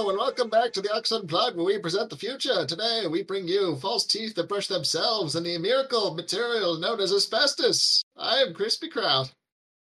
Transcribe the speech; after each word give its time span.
Hello, 0.00 0.08
and 0.08 0.18
welcome 0.18 0.48
back 0.48 0.72
to 0.72 0.80
the 0.80 0.90
Ox 0.96 1.12
Unplugged, 1.12 1.58
where 1.58 1.66
we 1.66 1.78
present 1.78 2.08
the 2.08 2.16
future. 2.16 2.64
Today, 2.64 3.02
we 3.06 3.22
bring 3.22 3.46
you 3.46 3.76
false 3.76 4.06
teeth 4.06 4.34
that 4.34 4.48
brush 4.48 4.66
themselves 4.66 5.36
and 5.36 5.44
the 5.44 5.58
miracle 5.58 6.14
material 6.14 6.78
known 6.78 7.00
as 7.00 7.12
asbestos. 7.12 8.02
I 8.16 8.38
am 8.38 8.54
Crispy 8.54 8.88
Kraut. 8.88 9.30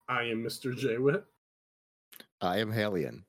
I 0.09 0.23
am 0.23 0.43
Mr. 0.43 0.75
J 0.75 0.97
Wit. 0.97 1.23
I 2.41 2.57
am 2.57 2.71
Halion. 2.71 3.25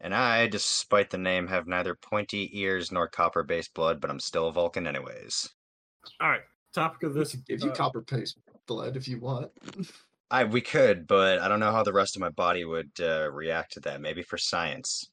And 0.00 0.14
I, 0.14 0.46
despite 0.46 1.10
the 1.10 1.18
name, 1.18 1.48
have 1.48 1.66
neither 1.66 1.96
pointy 1.96 2.48
ears 2.52 2.92
nor 2.92 3.08
copper 3.08 3.42
based 3.42 3.74
blood, 3.74 4.00
but 4.00 4.08
I'm 4.08 4.20
still 4.20 4.46
a 4.46 4.52
Vulcan 4.52 4.86
anyways. 4.86 5.48
All 6.20 6.30
right, 6.30 6.42
topic 6.72 7.02
of 7.02 7.14
We 7.14 7.18
this. 7.18 7.32
can 7.32 7.42
give 7.48 7.60
you 7.64 7.70
uh, 7.72 7.74
copper 7.74 8.02
paste 8.02 8.38
blood 8.68 8.96
if 8.96 9.08
you 9.08 9.18
want. 9.18 9.50
I 10.30 10.44
we 10.44 10.60
could, 10.60 11.08
but 11.08 11.40
I 11.40 11.48
don't 11.48 11.58
know 11.58 11.72
how 11.72 11.82
the 11.82 11.92
rest 11.92 12.14
of 12.14 12.20
my 12.20 12.30
body 12.30 12.64
would 12.64 12.92
uh, 13.00 13.32
react 13.32 13.72
to 13.72 13.80
that. 13.80 14.00
Maybe 14.00 14.22
for 14.22 14.38
science. 14.38 15.10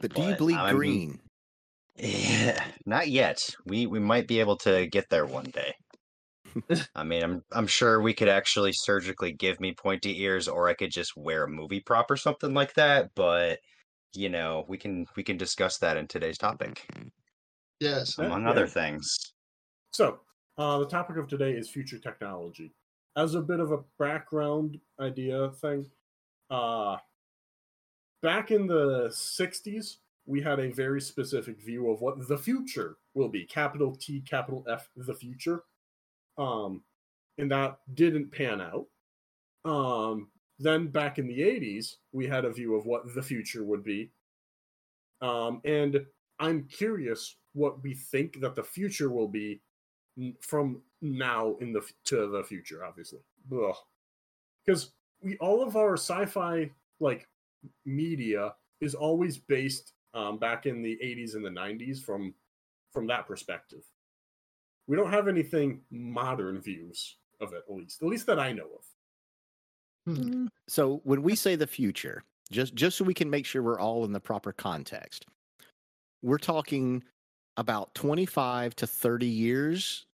But 0.00 0.14
do 0.14 0.22
you 0.22 0.28
But 0.30 0.38
bleed 0.38 0.56
I'm- 0.56 0.76
green? 0.76 1.20
Yeah, 1.96 2.64
not 2.86 3.08
yet. 3.08 3.44
We 3.66 3.86
we 3.86 3.98
might 3.98 4.28
be 4.28 4.38
able 4.40 4.56
to 4.58 4.86
get 4.86 5.08
there 5.10 5.26
one 5.26 5.46
day. 5.50 5.74
I 6.94 7.02
mean, 7.04 7.22
I'm 7.24 7.44
I'm 7.52 7.66
sure 7.66 8.00
we 8.00 8.14
could 8.14 8.28
actually 8.28 8.72
surgically 8.72 9.32
give 9.32 9.58
me 9.60 9.74
pointy 9.74 10.22
ears, 10.22 10.46
or 10.48 10.68
I 10.68 10.74
could 10.74 10.92
just 10.92 11.16
wear 11.16 11.44
a 11.44 11.48
movie 11.48 11.80
prop 11.80 12.10
or 12.10 12.16
something 12.16 12.54
like 12.54 12.74
that. 12.74 13.10
But 13.16 13.58
you 14.14 14.28
know, 14.28 14.64
we 14.68 14.78
can 14.78 15.06
we 15.16 15.24
can 15.24 15.36
discuss 15.36 15.78
that 15.78 15.96
in 15.96 16.06
today's 16.06 16.38
topic, 16.38 16.86
Yes. 17.80 18.16
Among 18.18 18.42
yeah. 18.44 18.50
other 18.50 18.66
things. 18.68 19.18
So, 19.92 20.20
uh, 20.56 20.78
the 20.78 20.86
topic 20.86 21.16
of 21.16 21.26
today 21.28 21.52
is 21.52 21.68
future 21.68 21.98
technology. 21.98 22.74
As 23.16 23.34
a 23.34 23.40
bit 23.42 23.58
of 23.60 23.72
a 23.72 23.78
background 23.98 24.78
idea 25.00 25.50
thing, 25.50 25.90
uh, 26.50 26.96
back 28.22 28.50
in 28.50 28.66
the 28.66 29.08
60s, 29.08 29.96
we 30.26 30.40
had 30.42 30.60
a 30.60 30.70
very 30.70 31.00
specific 31.00 31.60
view 31.60 31.90
of 31.90 32.00
what 32.00 32.28
the 32.28 32.36
future 32.36 32.96
will 33.14 33.28
be 33.28 33.44
capital 33.44 33.96
T, 33.96 34.20
capital 34.20 34.64
F, 34.68 34.88
the 34.96 35.14
future. 35.14 35.64
Um, 36.36 36.82
and 37.38 37.50
that 37.50 37.78
didn't 37.94 38.30
pan 38.30 38.60
out. 38.60 38.86
Um, 39.64 40.28
then 40.58 40.88
back 40.88 41.18
in 41.18 41.26
the 41.26 41.40
80s, 41.40 41.96
we 42.12 42.26
had 42.26 42.44
a 42.44 42.52
view 42.52 42.74
of 42.74 42.84
what 42.84 43.14
the 43.14 43.22
future 43.22 43.64
would 43.64 43.84
be. 43.84 44.10
Um, 45.20 45.60
and 45.64 46.04
I'm 46.38 46.64
curious 46.64 47.36
what 47.54 47.82
we 47.82 47.94
think 47.94 48.40
that 48.40 48.54
the 48.54 48.62
future 48.62 49.10
will 49.10 49.28
be 49.28 49.60
from 50.40 50.82
now 51.00 51.56
in 51.60 51.72
the 51.72 51.82
to 52.04 52.28
the 52.28 52.42
future, 52.42 52.84
obviously. 52.84 53.20
Because 53.48 54.92
we 55.20 55.36
all 55.38 55.62
of 55.62 55.76
our 55.76 55.94
sci-fi 55.94 56.70
like 57.00 57.28
media 57.84 58.54
is 58.80 58.94
always 58.94 59.38
based 59.38 59.92
um, 60.14 60.38
back 60.38 60.66
in 60.66 60.82
the 60.82 60.98
80s 61.02 61.34
and 61.34 61.44
the 61.44 61.50
90s 61.50 62.02
from 62.02 62.34
from 62.92 63.06
that 63.06 63.26
perspective. 63.26 63.82
We 64.86 64.96
don't 64.96 65.10
have 65.10 65.28
anything 65.28 65.82
modern 65.90 66.60
views 66.60 67.18
of 67.40 67.52
it, 67.52 67.62
at 67.68 67.74
least, 67.74 68.02
at 68.02 68.08
least 68.08 68.26
that 68.26 68.40
I 68.40 68.52
know 68.52 68.64
of. 70.06 70.16
Hmm. 70.16 70.46
So 70.68 71.02
when 71.04 71.22
we 71.22 71.34
say 71.34 71.54
the 71.54 71.66
future, 71.66 72.24
just 72.50 72.74
just 72.74 72.96
so 72.96 73.04
we 73.04 73.14
can 73.14 73.28
make 73.28 73.44
sure 73.44 73.62
we're 73.62 73.80
all 73.80 74.04
in 74.04 74.12
the 74.12 74.20
proper 74.20 74.52
context, 74.52 75.26
we're 76.22 76.38
talking 76.38 77.04
about 77.56 77.94
25 77.94 78.76
to 78.76 78.86
30 78.86 79.26
years 79.26 80.06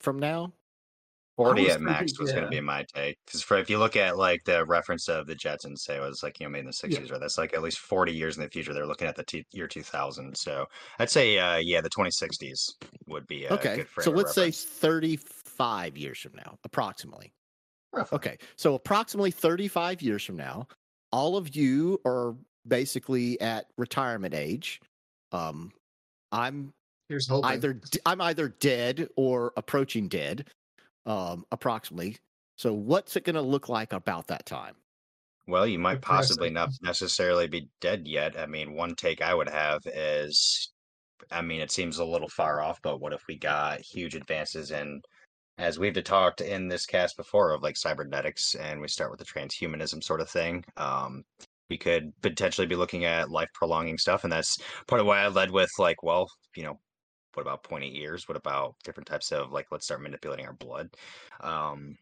from 0.00 0.18
now. 0.18 0.52
40 1.36 1.70
at 1.70 1.80
max 1.80 2.12
thinking- 2.12 2.22
was 2.22 2.32
going 2.32 2.44
to 2.44 2.50
be 2.50 2.60
my 2.60 2.84
take. 2.94 3.18
Because 3.26 3.44
if 3.50 3.68
you 3.70 3.78
look 3.78 3.96
at 3.96 4.16
like 4.16 4.44
the 4.44 4.64
reference 4.64 5.08
of 5.08 5.26
the 5.26 5.34
Jetsons, 5.34 5.78
say 5.78 5.96
it 5.96 6.00
was 6.00 6.22
like, 6.22 6.38
you 6.38 6.46
know, 6.46 6.50
made 6.50 6.60
in 6.60 6.66
the 6.66 6.72
60s, 6.72 7.10
right? 7.10 7.20
That's 7.20 7.38
like 7.38 7.54
at 7.54 7.62
least 7.62 7.78
40 7.80 8.12
years 8.12 8.36
in 8.36 8.42
the 8.42 8.48
future. 8.48 8.72
They're 8.72 8.86
looking 8.86 9.08
at 9.08 9.16
the 9.16 9.24
t- 9.24 9.44
year 9.52 9.66
2000. 9.66 10.36
So 10.36 10.66
I'd 10.98 11.10
say, 11.10 11.38
uh, 11.38 11.56
yeah, 11.56 11.80
the 11.80 11.90
2060s 11.90 12.74
would 13.06 13.26
be 13.26 13.46
a 13.46 13.52
okay. 13.54 13.76
good 13.76 13.88
frame 13.88 14.04
So 14.04 14.10
let's 14.12 14.34
say 14.34 14.50
35 14.50 15.96
years 15.96 16.18
from 16.20 16.32
now, 16.36 16.58
approximately. 16.64 17.32
Roughly. 17.92 18.16
Okay. 18.16 18.38
So 18.56 18.74
approximately 18.74 19.30
35 19.30 20.02
years 20.02 20.24
from 20.24 20.36
now, 20.36 20.66
all 21.12 21.36
of 21.36 21.54
you 21.54 22.00
are 22.04 22.34
basically 22.66 23.40
at 23.40 23.66
retirement 23.76 24.34
age. 24.34 24.80
Um 25.32 25.72
I'm 26.32 26.72
Here's 27.08 27.28
hoping. 27.28 27.50
either 27.50 27.74
d- 27.74 28.00
I'm 28.06 28.20
either 28.20 28.48
dead 28.48 29.08
or 29.16 29.52
approaching 29.56 30.08
dead, 30.08 30.48
um, 31.06 31.44
approximately. 31.52 32.16
So 32.56 32.72
what's 32.72 33.16
it 33.16 33.24
going 33.24 33.34
to 33.34 33.42
look 33.42 33.68
like 33.68 33.92
about 33.92 34.28
that 34.28 34.46
time? 34.46 34.74
Well, 35.46 35.66
you 35.66 35.78
might 35.78 36.00
possibly 36.00 36.48
not 36.48 36.70
necessarily 36.82 37.48
be 37.48 37.68
dead 37.80 38.06
yet. 38.06 38.38
I 38.38 38.46
mean, 38.46 38.72
one 38.72 38.94
take 38.94 39.20
I 39.20 39.34
would 39.34 39.48
have 39.48 39.82
is, 39.86 40.72
I 41.30 41.42
mean, 41.42 41.60
it 41.60 41.70
seems 41.70 41.98
a 41.98 42.04
little 42.04 42.28
far 42.28 42.62
off, 42.62 42.80
but 42.82 43.00
what 43.00 43.12
if 43.12 43.22
we 43.28 43.36
got 43.36 43.80
huge 43.80 44.14
advances 44.14 44.70
in, 44.70 45.02
as 45.58 45.78
we've 45.78 46.02
talked 46.02 46.40
in 46.40 46.68
this 46.68 46.86
cast 46.86 47.16
before, 47.16 47.50
of 47.50 47.62
like 47.62 47.76
cybernetics, 47.76 48.54
and 48.54 48.80
we 48.80 48.88
start 48.88 49.10
with 49.10 49.20
the 49.20 49.26
transhumanism 49.26 50.02
sort 50.02 50.22
of 50.22 50.30
thing. 50.30 50.64
Um, 50.78 51.24
we 51.68 51.76
could 51.76 52.12
potentially 52.22 52.66
be 52.66 52.76
looking 52.76 53.04
at 53.04 53.30
life 53.30 53.48
prolonging 53.52 53.98
stuff, 53.98 54.24
and 54.24 54.32
that's 54.32 54.56
part 54.86 55.00
of 55.00 55.06
why 55.06 55.20
I 55.20 55.28
led 55.28 55.50
with 55.50 55.70
like, 55.78 56.02
well, 56.02 56.30
you 56.56 56.62
know, 56.62 56.78
what 57.36 57.42
about 57.42 57.62
pointy 57.62 58.00
ears? 58.00 58.28
What 58.28 58.36
about 58.36 58.74
different 58.84 59.06
types 59.06 59.32
of 59.32 59.52
like, 59.52 59.66
let's 59.70 59.84
start 59.84 60.02
manipulating 60.02 60.46
our 60.46 60.54
blood. 60.54 60.88
Um, 61.40 61.96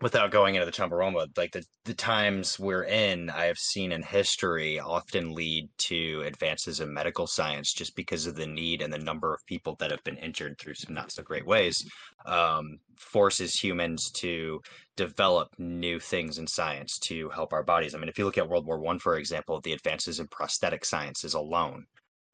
without 0.00 0.30
going 0.30 0.54
into 0.54 0.64
the 0.64 0.72
Chambaroma, 0.72 1.26
like 1.36 1.52
the, 1.52 1.64
the 1.84 1.94
times 1.94 2.58
we're 2.58 2.84
in, 2.84 3.30
I 3.30 3.46
have 3.46 3.58
seen 3.58 3.90
in 3.92 4.02
history 4.02 4.78
often 4.78 5.34
lead 5.34 5.68
to 5.78 6.22
advances 6.24 6.80
in 6.80 6.92
medical 6.92 7.26
science 7.26 7.72
just 7.72 7.96
because 7.96 8.26
of 8.26 8.36
the 8.36 8.46
need 8.46 8.80
and 8.80 8.92
the 8.92 8.98
number 8.98 9.34
of 9.34 9.44
people 9.46 9.74
that 9.80 9.90
have 9.90 10.02
been 10.04 10.16
injured 10.18 10.58
through 10.58 10.74
some 10.74 10.94
not 10.94 11.10
so 11.10 11.22
great 11.22 11.46
ways. 11.46 11.84
Um, 12.26 12.78
forces 12.96 13.58
humans 13.58 14.10
to 14.12 14.60
develop 14.96 15.48
new 15.58 15.98
things 15.98 16.38
in 16.38 16.46
science 16.46 16.98
to 17.00 17.28
help 17.30 17.52
our 17.52 17.64
bodies. 17.64 17.94
I 17.94 17.98
mean, 17.98 18.08
if 18.08 18.18
you 18.18 18.24
look 18.24 18.38
at 18.38 18.48
World 18.48 18.66
War 18.66 18.78
One, 18.78 18.98
for 18.98 19.16
example, 19.16 19.60
the 19.60 19.72
advances 19.72 20.20
in 20.20 20.28
prosthetic 20.28 20.84
sciences 20.84 21.34
alone. 21.34 21.86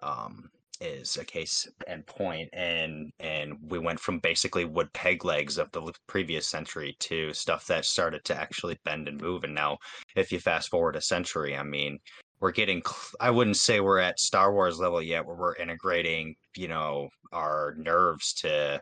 Um, 0.02 0.50
is 0.84 1.16
a 1.16 1.24
case 1.24 1.66
and 1.88 2.06
point 2.06 2.48
and 2.52 3.10
and 3.18 3.54
we 3.68 3.78
went 3.78 3.98
from 3.98 4.18
basically 4.18 4.64
wood 4.64 4.92
peg 4.92 5.24
legs 5.24 5.58
of 5.58 5.70
the 5.72 5.92
previous 6.06 6.46
century 6.46 6.94
to 7.00 7.32
stuff 7.32 7.66
that 7.66 7.84
started 7.84 8.22
to 8.24 8.36
actually 8.36 8.78
bend 8.84 9.08
and 9.08 9.20
move 9.20 9.44
and 9.44 9.54
now 9.54 9.78
if 10.14 10.30
you 10.30 10.38
fast 10.38 10.68
forward 10.68 10.96
a 10.96 11.00
century 11.00 11.56
i 11.56 11.62
mean 11.62 11.98
we're 12.40 12.52
getting 12.52 12.82
i 13.20 13.30
wouldn't 13.30 13.56
say 13.56 13.80
we're 13.80 13.98
at 13.98 14.20
star 14.20 14.52
wars 14.52 14.78
level 14.78 15.00
yet 15.00 15.24
where 15.24 15.36
we're 15.36 15.56
integrating 15.56 16.34
you 16.56 16.68
know 16.68 17.08
our 17.32 17.74
nerves 17.78 18.34
to 18.34 18.80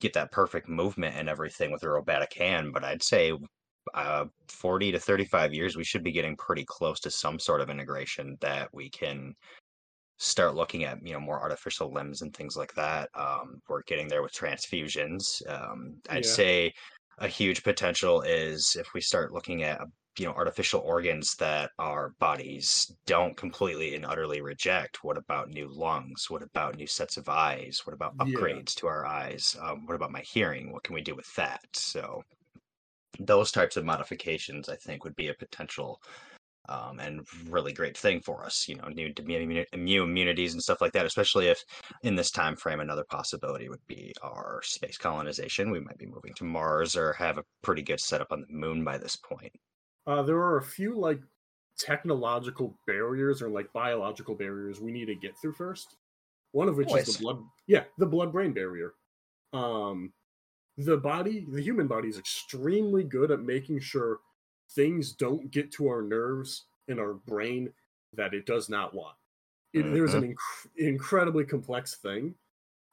get 0.00 0.12
that 0.12 0.32
perfect 0.32 0.68
movement 0.68 1.14
and 1.16 1.28
everything 1.28 1.72
with 1.72 1.82
a 1.82 1.88
robotic 1.88 2.32
hand 2.34 2.72
but 2.72 2.84
i'd 2.84 3.02
say 3.02 3.32
uh 3.94 4.24
40 4.48 4.92
to 4.92 4.98
35 5.00 5.52
years 5.52 5.76
we 5.76 5.84
should 5.84 6.04
be 6.04 6.12
getting 6.12 6.36
pretty 6.36 6.64
close 6.64 7.00
to 7.00 7.10
some 7.10 7.38
sort 7.38 7.60
of 7.60 7.70
integration 7.70 8.36
that 8.40 8.68
we 8.72 8.88
can 8.90 9.34
start 10.20 10.54
looking 10.54 10.84
at 10.84 10.98
you 11.02 11.12
know 11.14 11.20
more 11.20 11.40
artificial 11.40 11.92
limbs 11.92 12.22
and 12.22 12.34
things 12.36 12.56
like 12.56 12.72
that 12.74 13.08
um, 13.14 13.60
we're 13.68 13.82
getting 13.84 14.08
there 14.08 14.22
with 14.22 14.32
transfusions 14.32 15.24
um, 15.48 16.00
i'd 16.10 16.24
Yeah. 16.24 16.26
say 16.26 16.72
a 17.18 17.28
huge 17.28 17.62
potential 17.62 18.20
is 18.22 18.76
if 18.78 18.88
we 18.94 19.00
start 19.00 19.32
looking 19.32 19.62
at 19.62 19.80
you 20.18 20.26
know 20.26 20.32
artificial 20.32 20.80
organs 20.80 21.34
that 21.38 21.70
our 21.78 22.10
bodies 22.18 22.90
don't 23.06 23.36
completely 23.36 23.94
and 23.94 24.04
utterly 24.04 24.40
reject 24.42 25.02
what 25.02 25.16
about 25.16 25.48
new 25.48 25.68
lungs? 25.68 26.26
What 26.28 26.42
about 26.42 26.76
new 26.76 26.86
sets 26.86 27.16
of 27.16 27.28
eyes? 27.28 27.80
What 27.84 27.94
about 27.94 28.16
Yeah. 28.18 28.60
upgrades 28.60 28.74
to 28.76 28.86
our 28.88 29.06
eyes? 29.06 29.56
Um, 29.60 29.86
what 29.86 29.94
about 29.94 30.10
my 30.12 30.22
hearing? 30.22 30.72
What 30.72 30.82
can 30.82 30.94
we 30.94 31.00
do 31.02 31.14
with 31.14 31.32
that? 31.36 31.60
So 31.74 32.22
those 33.18 33.50
types 33.52 33.76
of 33.76 33.84
modifications 33.84 34.68
i 34.68 34.76
think 34.76 35.04
would 35.04 35.16
be 35.16 35.28
a 35.28 35.34
potential 35.34 36.00
um, 36.68 37.00
and 37.00 37.26
really 37.48 37.72
great 37.72 37.96
thing 37.96 38.20
for 38.20 38.44
us. 38.44 38.68
You 38.68 38.76
know, 38.76 38.88
new 38.88 39.12
immune, 39.18 39.64
immunities 39.72 40.52
and 40.52 40.62
stuff 40.62 40.80
like 40.80 40.92
that. 40.92 41.06
Especially 41.06 41.48
if 41.48 41.62
in 42.02 42.14
this 42.14 42.30
time 42.30 42.56
frame, 42.56 42.80
another 42.80 43.04
possibility 43.10 43.68
would 43.68 43.86
be 43.86 44.12
our 44.22 44.60
space 44.62 44.98
colonization. 44.98 45.70
We 45.70 45.80
might 45.80 45.98
be 45.98 46.06
moving 46.06 46.34
to 46.34 46.44
Mars 46.44 46.96
or 46.96 47.12
have 47.14 47.38
a 47.38 47.44
pretty 47.62 47.82
good 47.82 48.00
setup 48.00 48.32
on 48.32 48.42
the 48.42 48.54
moon 48.54 48.84
by 48.84 48.98
this 48.98 49.16
point. 49.16 49.52
Uh, 50.06 50.22
there 50.22 50.38
are 50.38 50.58
a 50.58 50.62
few 50.62 50.98
like 50.98 51.20
technological 51.78 52.76
barriers 52.86 53.40
or 53.42 53.48
like 53.48 53.72
biological 53.72 54.34
barriers 54.34 54.80
we 54.80 54.92
need 54.92 55.06
to 55.06 55.14
get 55.14 55.32
through 55.40 55.52
first. 55.52 55.96
One 56.52 56.68
of 56.68 56.76
which 56.76 56.92
is 56.92 57.16
the 57.16 57.22
blood, 57.22 57.38
yeah, 57.68 57.84
the 57.98 58.06
blood-brain 58.06 58.52
barrier. 58.52 58.94
Um, 59.52 60.12
the 60.76 60.96
body, 60.96 61.46
the 61.48 61.62
human 61.62 61.86
body, 61.86 62.08
is 62.08 62.18
extremely 62.18 63.04
good 63.04 63.30
at 63.30 63.40
making 63.40 63.80
sure 63.80 64.18
things 64.74 65.12
don't 65.12 65.50
get 65.50 65.72
to 65.72 65.88
our 65.88 66.02
nerves 66.02 66.64
and 66.88 67.00
our 67.00 67.14
brain 67.14 67.70
that 68.14 68.34
it 68.34 68.46
does 68.46 68.68
not 68.68 68.94
want. 68.94 69.16
It, 69.72 69.82
There's 69.82 70.14
an 70.14 70.34
inc- 70.34 70.68
incredibly 70.76 71.44
complex 71.44 71.94
thing, 71.94 72.34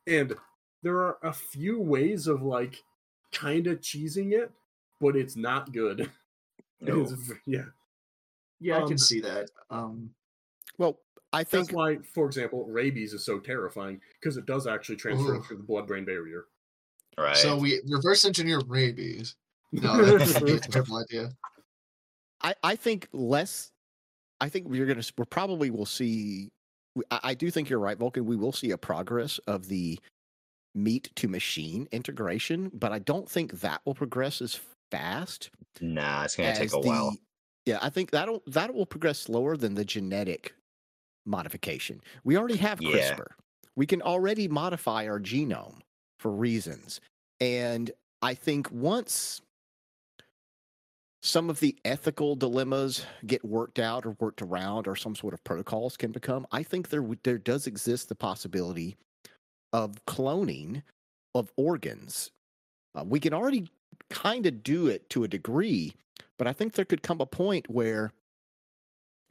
and 0.06 0.35
there 0.83 0.97
are 0.97 1.18
a 1.24 1.33
few 1.33 1.81
ways 1.81 2.27
of 2.27 2.44
like 2.44 2.83
kind 3.31 3.65
of 3.68 3.81
cheesing 3.81 4.33
it, 4.33 4.51
but 5.01 5.15
it's 5.15 5.35
not 5.35 5.74
good. 5.74 6.09
No. 6.79 7.01
is 7.01 7.12
v- 7.13 7.33
yeah. 7.47 7.63
yeah, 8.59 8.77
I 8.77 8.81
um, 8.83 8.88
can 8.88 9.00
see 9.00 9.19
that. 9.21 9.50
Um, 9.71 10.12
Well, 10.77 11.00
I 11.33 11.44
think 11.44 11.65
That's 11.65 11.75
why, 11.75 11.97
for 12.13 12.27
example, 12.27 12.65
rabies 12.65 13.13
is 13.13 13.25
so 13.25 13.39
terrifying 13.39 14.00
because 14.21 14.38
it 14.38 14.45
does 14.45 14.68
actually 14.68 14.97
transfer 14.97 15.38
Ooh. 15.38 15.41
through 15.41 15.57
the 15.57 15.63
blood-brain 15.63 16.06
barrier. 16.06 16.45
Right. 17.18 17.35
So 17.35 17.57
we 17.57 17.81
reverse 17.88 18.25
engineer 18.25 18.62
rabies. 18.68 19.35
No, 19.71 19.97
that'd 20.19 20.47
a 20.47 20.59
terrible 20.59 20.97
idea. 20.97 21.31
I, 22.47 22.55
I 22.63 22.75
think 22.75 23.09
less. 23.11 23.71
I 24.39 24.47
think 24.49 24.67
we're 24.67 24.85
gonna. 24.85 25.03
We're 25.17 25.25
probably 25.25 25.69
will 25.69 25.85
see. 25.85 26.49
I, 27.11 27.19
I 27.23 27.33
do 27.33 27.51
think 27.51 27.69
you're 27.69 27.79
right, 27.79 27.97
Vulcan. 27.97 28.25
We 28.25 28.38
will 28.38 28.53
see 28.53 28.71
a 28.71 28.77
progress 28.77 29.39
of 29.47 29.67
the 29.67 29.99
meat 30.73 31.11
to 31.15 31.27
machine 31.27 31.88
integration, 31.91 32.71
but 32.73 32.91
I 32.94 32.99
don't 32.99 33.29
think 33.29 33.59
that 33.61 33.81
will 33.85 33.95
progress 33.95 34.41
as 34.41 34.59
fast 34.91 35.49
nah, 35.81 36.23
it's 36.23 36.35
gonna 36.35 36.55
take 36.55 36.71
a 36.71 36.79
while. 36.79 37.17
Yeah, 37.65 37.79
I 37.81 37.89
think 37.89 38.11
that'll 38.11 38.44
that 38.47 38.73
will 38.73 38.85
progress 38.85 39.19
slower 39.19 39.57
than 39.57 39.73
the 39.73 39.83
genetic 39.83 40.53
modification. 41.25 41.99
We 42.23 42.38
already 42.38 42.55
have 42.57 42.81
Yeah. 42.81 43.15
CRISPR. 43.15 43.27
We 43.75 43.85
can 43.85 44.01
already 44.01 44.47
modify 44.47 45.07
our 45.07 45.19
genome 45.19 45.79
for 46.19 46.31
reasons. 46.31 47.01
And 47.41 47.91
I 48.21 48.33
think 48.33 48.71
once 48.71 49.41
some 51.27 51.50
of 51.50 51.59
the 51.59 51.75
ethical 51.83 52.35
dilemmas 52.35 53.06
get 53.25 53.44
worked 53.44 53.79
out 53.79 54.06
or 54.06 54.12
worked 54.19 54.41
around 54.41 54.88
or 54.88 54.95
some 54.95 55.15
sort 55.15 55.33
of 55.33 55.44
protocols 55.44 55.97
can 55.97 56.12
become, 56.12 56.47
I 56.51 56.63
think 56.63 56.89
there 56.89 57.06
there 57.24 57.38
does 57.38 57.68
exist 57.68 58.09
the 58.09 58.15
possibility 58.15 58.95
of 59.74 60.03
cloning 60.06 60.83
of 61.35 61.51
organs. 61.57 62.31
Uh, 62.95 63.03
we 63.06 63.19
can 63.19 63.33
already 63.33 63.69
kind 64.09 64.45
of 64.45 64.63
do 64.63 64.88
it 64.88 65.09
to 65.09 65.24
a 65.24 65.27
degree, 65.27 65.94
but 66.38 66.47
I 66.47 66.53
think 66.53 66.74
there 66.74 66.85
could 66.85 67.03
come 67.03 67.19
a 67.19 67.25
point 67.25 67.69
where 67.69 68.12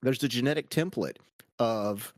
there's 0.03 0.23
a 0.23 0.29
genetic 0.29 0.69
template 0.69 1.17
of, 1.59 2.13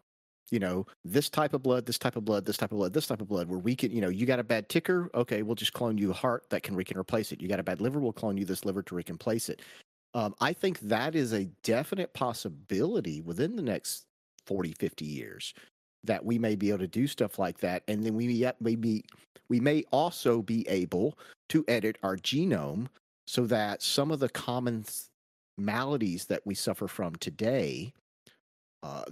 you 0.50 0.58
know, 0.58 0.86
this 1.04 1.28
type 1.28 1.52
of 1.52 1.62
blood, 1.62 1.86
this 1.86 1.98
type 1.98 2.16
of 2.16 2.24
blood, 2.24 2.44
this 2.44 2.56
type 2.56 2.72
of 2.72 2.78
blood, 2.78 2.92
this 2.92 3.06
type 3.06 3.20
of 3.20 3.28
blood, 3.28 3.48
where 3.48 3.58
we 3.58 3.76
can, 3.76 3.90
you 3.90 4.00
know, 4.00 4.08
you 4.08 4.26
got 4.26 4.38
a 4.38 4.44
bad 4.44 4.68
ticker, 4.68 5.10
okay, 5.14 5.42
we'll 5.42 5.54
just 5.54 5.72
clone 5.72 5.98
you 5.98 6.10
a 6.10 6.14
heart 6.14 6.44
that 6.50 6.62
can 6.62 6.74
we 6.74 6.84
can 6.84 6.98
replace 6.98 7.32
it. 7.32 7.40
You 7.40 7.48
got 7.48 7.60
a 7.60 7.64
bad 7.64 7.80
liver, 7.80 8.00
we'll 8.00 8.12
clone 8.12 8.36
you 8.36 8.44
this 8.44 8.64
liver 8.64 8.82
to 8.82 8.94
replace 8.94 9.48
it. 9.48 9.62
Um, 10.14 10.34
I 10.40 10.52
think 10.52 10.80
that 10.80 11.14
is 11.14 11.32
a 11.32 11.44
definite 11.62 12.14
possibility 12.14 13.20
within 13.20 13.56
the 13.56 13.62
next 13.62 14.06
40, 14.46 14.72
50 14.72 15.04
years 15.04 15.54
that 16.04 16.24
we 16.24 16.38
may 16.38 16.56
be 16.56 16.70
able 16.70 16.78
to 16.78 16.86
do 16.86 17.06
stuff 17.06 17.38
like 17.38 17.58
that. 17.58 17.82
And 17.88 18.04
then 18.04 18.14
we 18.14 18.26
yet 18.26 18.56
maybe 18.60 19.04
we 19.48 19.60
may 19.60 19.84
also 19.90 20.42
be 20.42 20.66
able 20.68 21.18
to 21.50 21.64
edit 21.68 21.98
our 22.02 22.16
genome 22.16 22.86
so 23.26 23.44
that 23.46 23.82
some 23.82 24.10
of 24.10 24.20
the 24.20 24.28
common 24.28 24.84
maladies 25.58 26.26
that 26.26 26.46
we 26.46 26.54
suffer 26.54 26.88
from 26.88 27.14
today 27.16 27.92
uh, 28.82 29.04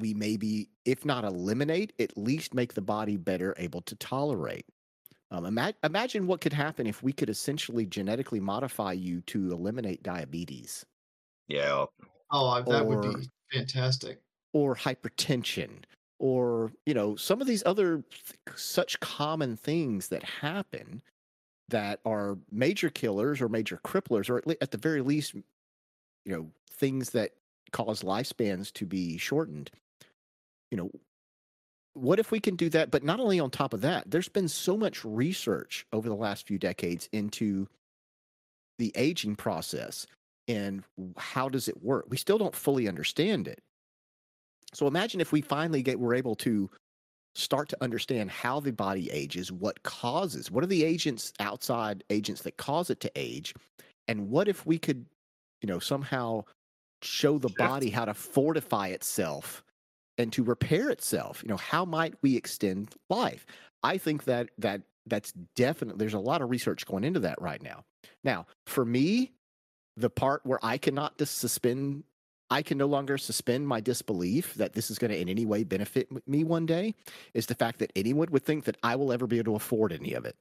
we 0.00 0.14
maybe 0.14 0.68
if 0.84 1.04
not 1.04 1.24
eliminate 1.24 1.92
at 1.98 2.16
least 2.16 2.54
make 2.54 2.74
the 2.74 2.80
body 2.82 3.16
better 3.16 3.54
able 3.58 3.80
to 3.82 3.94
tolerate 3.96 4.66
um, 5.30 5.44
ima- 5.44 5.74
imagine 5.84 6.26
what 6.26 6.40
could 6.40 6.52
happen 6.52 6.86
if 6.86 7.02
we 7.02 7.12
could 7.12 7.28
essentially 7.30 7.84
genetically 7.86 8.40
modify 8.40 8.92
you 8.92 9.20
to 9.22 9.50
eliminate 9.52 10.02
diabetes 10.02 10.84
Yeah. 11.48 11.86
Oh, 12.30 12.48
I- 12.48 12.62
that 12.62 12.86
would 12.86 13.02
be 13.02 13.28
fantastic. 13.52 14.20
or 14.52 14.74
hypertension 14.76 15.84
or 16.18 16.72
you 16.86 16.94
know 16.94 17.14
some 17.16 17.40
of 17.40 17.46
these 17.46 17.62
other 17.66 18.02
th- 18.10 18.56
such 18.58 18.98
common 19.00 19.56
things 19.56 20.08
that 20.08 20.22
happen 20.24 21.00
that 21.68 22.00
are 22.04 22.38
major 22.50 22.90
killers 22.90 23.40
or 23.40 23.48
major 23.48 23.78
cripplers 23.84 24.28
or 24.30 24.38
at, 24.38 24.46
le- 24.46 24.56
at 24.60 24.70
the 24.72 24.78
very 24.78 25.00
least 25.02 25.34
you 25.34 25.42
know 26.26 26.50
things 26.70 27.10
that 27.10 27.32
cause 27.72 28.02
lifespans 28.02 28.72
to 28.72 28.84
be 28.86 29.16
shortened 29.18 29.70
you 30.70 30.76
know 30.76 30.90
what 31.94 32.20
if 32.20 32.30
we 32.30 32.38
can 32.38 32.54
do 32.54 32.68
that? 32.70 32.92
But 32.92 33.02
not 33.02 33.18
only 33.18 33.40
on 33.40 33.50
top 33.50 33.74
of 33.74 33.80
that 33.80 34.10
there's 34.10 34.28
been 34.28 34.48
so 34.48 34.76
much 34.76 35.04
research 35.04 35.86
over 35.92 36.08
the 36.08 36.14
last 36.14 36.46
few 36.46 36.58
decades 36.58 37.08
into 37.12 37.68
the 38.78 38.92
aging 38.94 39.36
process 39.36 40.06
and 40.46 40.84
how 41.16 41.48
does 41.48 41.68
it 41.68 41.82
work? 41.82 42.06
We 42.08 42.16
still 42.16 42.38
don't 42.38 42.54
fully 42.54 42.88
understand 42.88 43.48
it. 43.48 43.60
So 44.72 44.86
imagine 44.86 45.20
if 45.20 45.32
we 45.32 45.40
finally 45.40 45.82
get 45.82 45.98
we're 45.98 46.14
able 46.14 46.36
to 46.36 46.70
start 47.34 47.68
to 47.68 47.76
understand 47.80 48.30
how 48.30 48.60
the 48.60 48.72
body 48.72 49.10
ages, 49.10 49.52
what 49.52 49.82
causes, 49.82 50.50
what 50.50 50.64
are 50.64 50.68
the 50.68 50.84
agents 50.84 51.32
outside 51.40 52.02
agents 52.10 52.42
that 52.42 52.56
cause 52.56 52.90
it 52.90 53.00
to 53.00 53.10
age, 53.14 53.54
and 54.08 54.28
what 54.28 54.48
if 54.48 54.66
we 54.66 54.78
could, 54.78 55.06
you 55.62 55.68
know, 55.68 55.78
somehow 55.78 56.44
show 57.02 57.38
the 57.38 57.50
body 57.50 57.90
how 57.90 58.04
to 58.04 58.14
fortify 58.14 58.88
itself 58.88 59.62
and 60.18 60.32
to 60.32 60.42
repair 60.42 60.90
itself. 60.90 61.42
You 61.42 61.48
know, 61.48 61.56
how 61.56 61.84
might 61.84 62.14
we 62.20 62.36
extend 62.36 62.94
life? 63.08 63.46
I 63.82 63.96
think 63.96 64.24
that 64.24 64.50
that 64.58 64.82
that's 65.06 65.32
definitely 65.56 65.98
there's 65.98 66.14
a 66.14 66.18
lot 66.18 66.42
of 66.42 66.50
research 66.50 66.84
going 66.84 67.04
into 67.04 67.20
that 67.20 67.40
right 67.40 67.62
now. 67.62 67.84
Now, 68.24 68.46
for 68.66 68.84
me, 68.84 69.32
the 69.96 70.10
part 70.10 70.44
where 70.44 70.58
I 70.62 70.76
cannot 70.76 71.16
dis- 71.16 71.30
suspend 71.30 72.04
I 72.50 72.62
can 72.62 72.78
no 72.78 72.86
longer 72.86 73.18
suspend 73.18 73.68
my 73.68 73.80
disbelief 73.80 74.54
that 74.54 74.72
this 74.72 74.90
is 74.90 74.98
going 74.98 75.10
to 75.10 75.18
in 75.18 75.28
any 75.28 75.44
way 75.44 75.64
benefit 75.64 76.08
me 76.26 76.44
one 76.44 76.64
day 76.64 76.94
is 77.34 77.46
the 77.46 77.54
fact 77.54 77.78
that 77.80 77.92
anyone 77.94 78.28
would 78.30 78.44
think 78.44 78.64
that 78.64 78.78
I 78.82 78.96
will 78.96 79.12
ever 79.12 79.26
be 79.26 79.38
able 79.38 79.52
to 79.52 79.56
afford 79.56 79.92
any 79.92 80.14
of 80.14 80.24
it. 80.24 80.34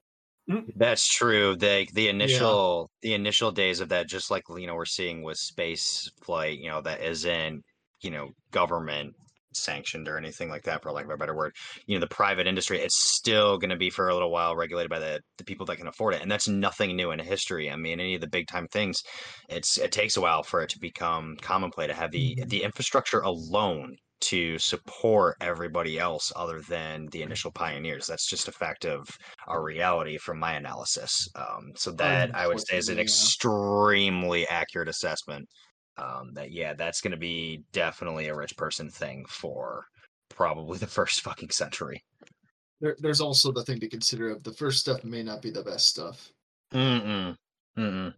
Mm. 0.50 0.71
That's 0.77 1.06
true. 1.06 1.57
The 1.57 1.88
the 1.94 2.07
initial 2.07 2.89
the 3.01 3.13
initial 3.13 3.51
days 3.51 3.81
of 3.81 3.89
that, 3.89 4.07
just 4.07 4.31
like 4.31 4.44
you 4.50 4.68
know, 4.68 4.75
we're 4.75 4.85
seeing 4.85 5.21
with 5.21 5.38
space 5.38 6.09
flight, 6.21 6.59
you 6.59 6.69
know, 6.69 6.81
that 6.81 7.01
isn't, 7.01 7.63
you 8.00 8.12
know, 8.12 8.30
government 8.51 9.13
sanctioned 9.57 10.07
or 10.07 10.18
anything 10.18 10.50
like 10.50 10.63
that, 10.63 10.81
for 10.81 10.92
lack 10.92 11.06
of 11.06 11.12
a 11.12 11.18
better 11.18 11.36
word. 11.36 11.56
You 11.86 11.95
know, 11.95 12.01
the 12.01 12.07
private 12.07 12.48
industry, 12.48 12.80
it's 12.80 12.98
still 12.98 13.57
gonna 13.57 13.77
be 13.77 13.89
for 13.89 14.09
a 14.09 14.13
little 14.13 14.31
while 14.31 14.56
regulated 14.56 14.89
by 14.89 15.00
the, 15.00 15.21
the 15.38 15.44
people 15.44 15.65
that 15.68 15.77
can 15.77 15.88
afford 15.88 16.13
it. 16.13 16.21
And 16.21 16.31
that's 16.31 16.48
nothing 16.48 16.95
new 16.95 17.12
in 17.12 17.19
history. 17.19 17.69
I 17.71 17.75
mean, 17.75 18.00
any 18.00 18.15
of 18.15 18.21
the 18.21 18.27
big 18.27 18.48
time 18.48 18.68
things, 18.68 19.04
it's 19.50 19.77
it 19.77 19.92
takes 19.92 20.18
a 20.18 20.21
while 20.21 20.44
for 20.44 20.62
it 20.62 20.69
to 20.69 20.80
become 20.80 21.36
commonplace 21.42 21.89
to 21.89 21.94
have 21.94 22.12
the 22.12 22.44
the 22.48 22.63
infrastructure 22.63 23.21
alone 23.21 23.98
to 24.19 24.57
support 24.57 25.38
everybody 25.42 26.00
else 26.00 26.31
other 26.36 26.62
than 26.62 27.07
the 27.12 27.21
initial 27.21 27.51
pioneers. 27.51 28.07
That's 28.07 28.27
just 28.27 28.48
a 28.48 28.51
fact 28.51 28.86
of 28.86 29.07
our 29.48 29.63
reality 29.63 30.18
from 30.18 30.39
my 30.39 30.54
analysis. 30.54 31.30
Um, 31.36 31.71
so 31.75 31.92
that 31.92 32.36
I 32.36 32.48
would 32.48 32.59
say 32.59 32.77
is 32.77 32.89
an 32.89 33.00
extremely 33.00 34.48
accurate 34.48 34.89
assessment. 34.89 35.48
Um, 35.97 36.33
that 36.33 36.51
yeah, 36.51 36.73
that's 36.73 37.01
going 37.01 37.11
to 37.11 37.18
be 37.18 37.63
definitely 37.71 38.27
a 38.27 38.35
rich 38.35 38.56
person 38.56 38.89
thing 38.89 39.25
for 39.27 39.85
probably 40.30 40.77
the 40.77 40.87
first 40.97 41.21
fucking 41.21 41.49
century. 41.49 42.04
There, 42.80 42.95
there's 42.99 43.21
also 43.21 43.51
the 43.51 43.63
thing 43.63 43.80
to 43.80 43.89
consider 43.89 44.30
of 44.30 44.44
the 44.44 44.54
first 44.54 44.80
stuff 44.80 45.04
may 45.04 45.23
not 45.23 45.42
be 45.42 45.49
the 45.49 45.63
best 45.63 45.87
stuff. 45.87 46.30
Mm-mm. 46.71 47.35
Mm-mm. 47.77 48.13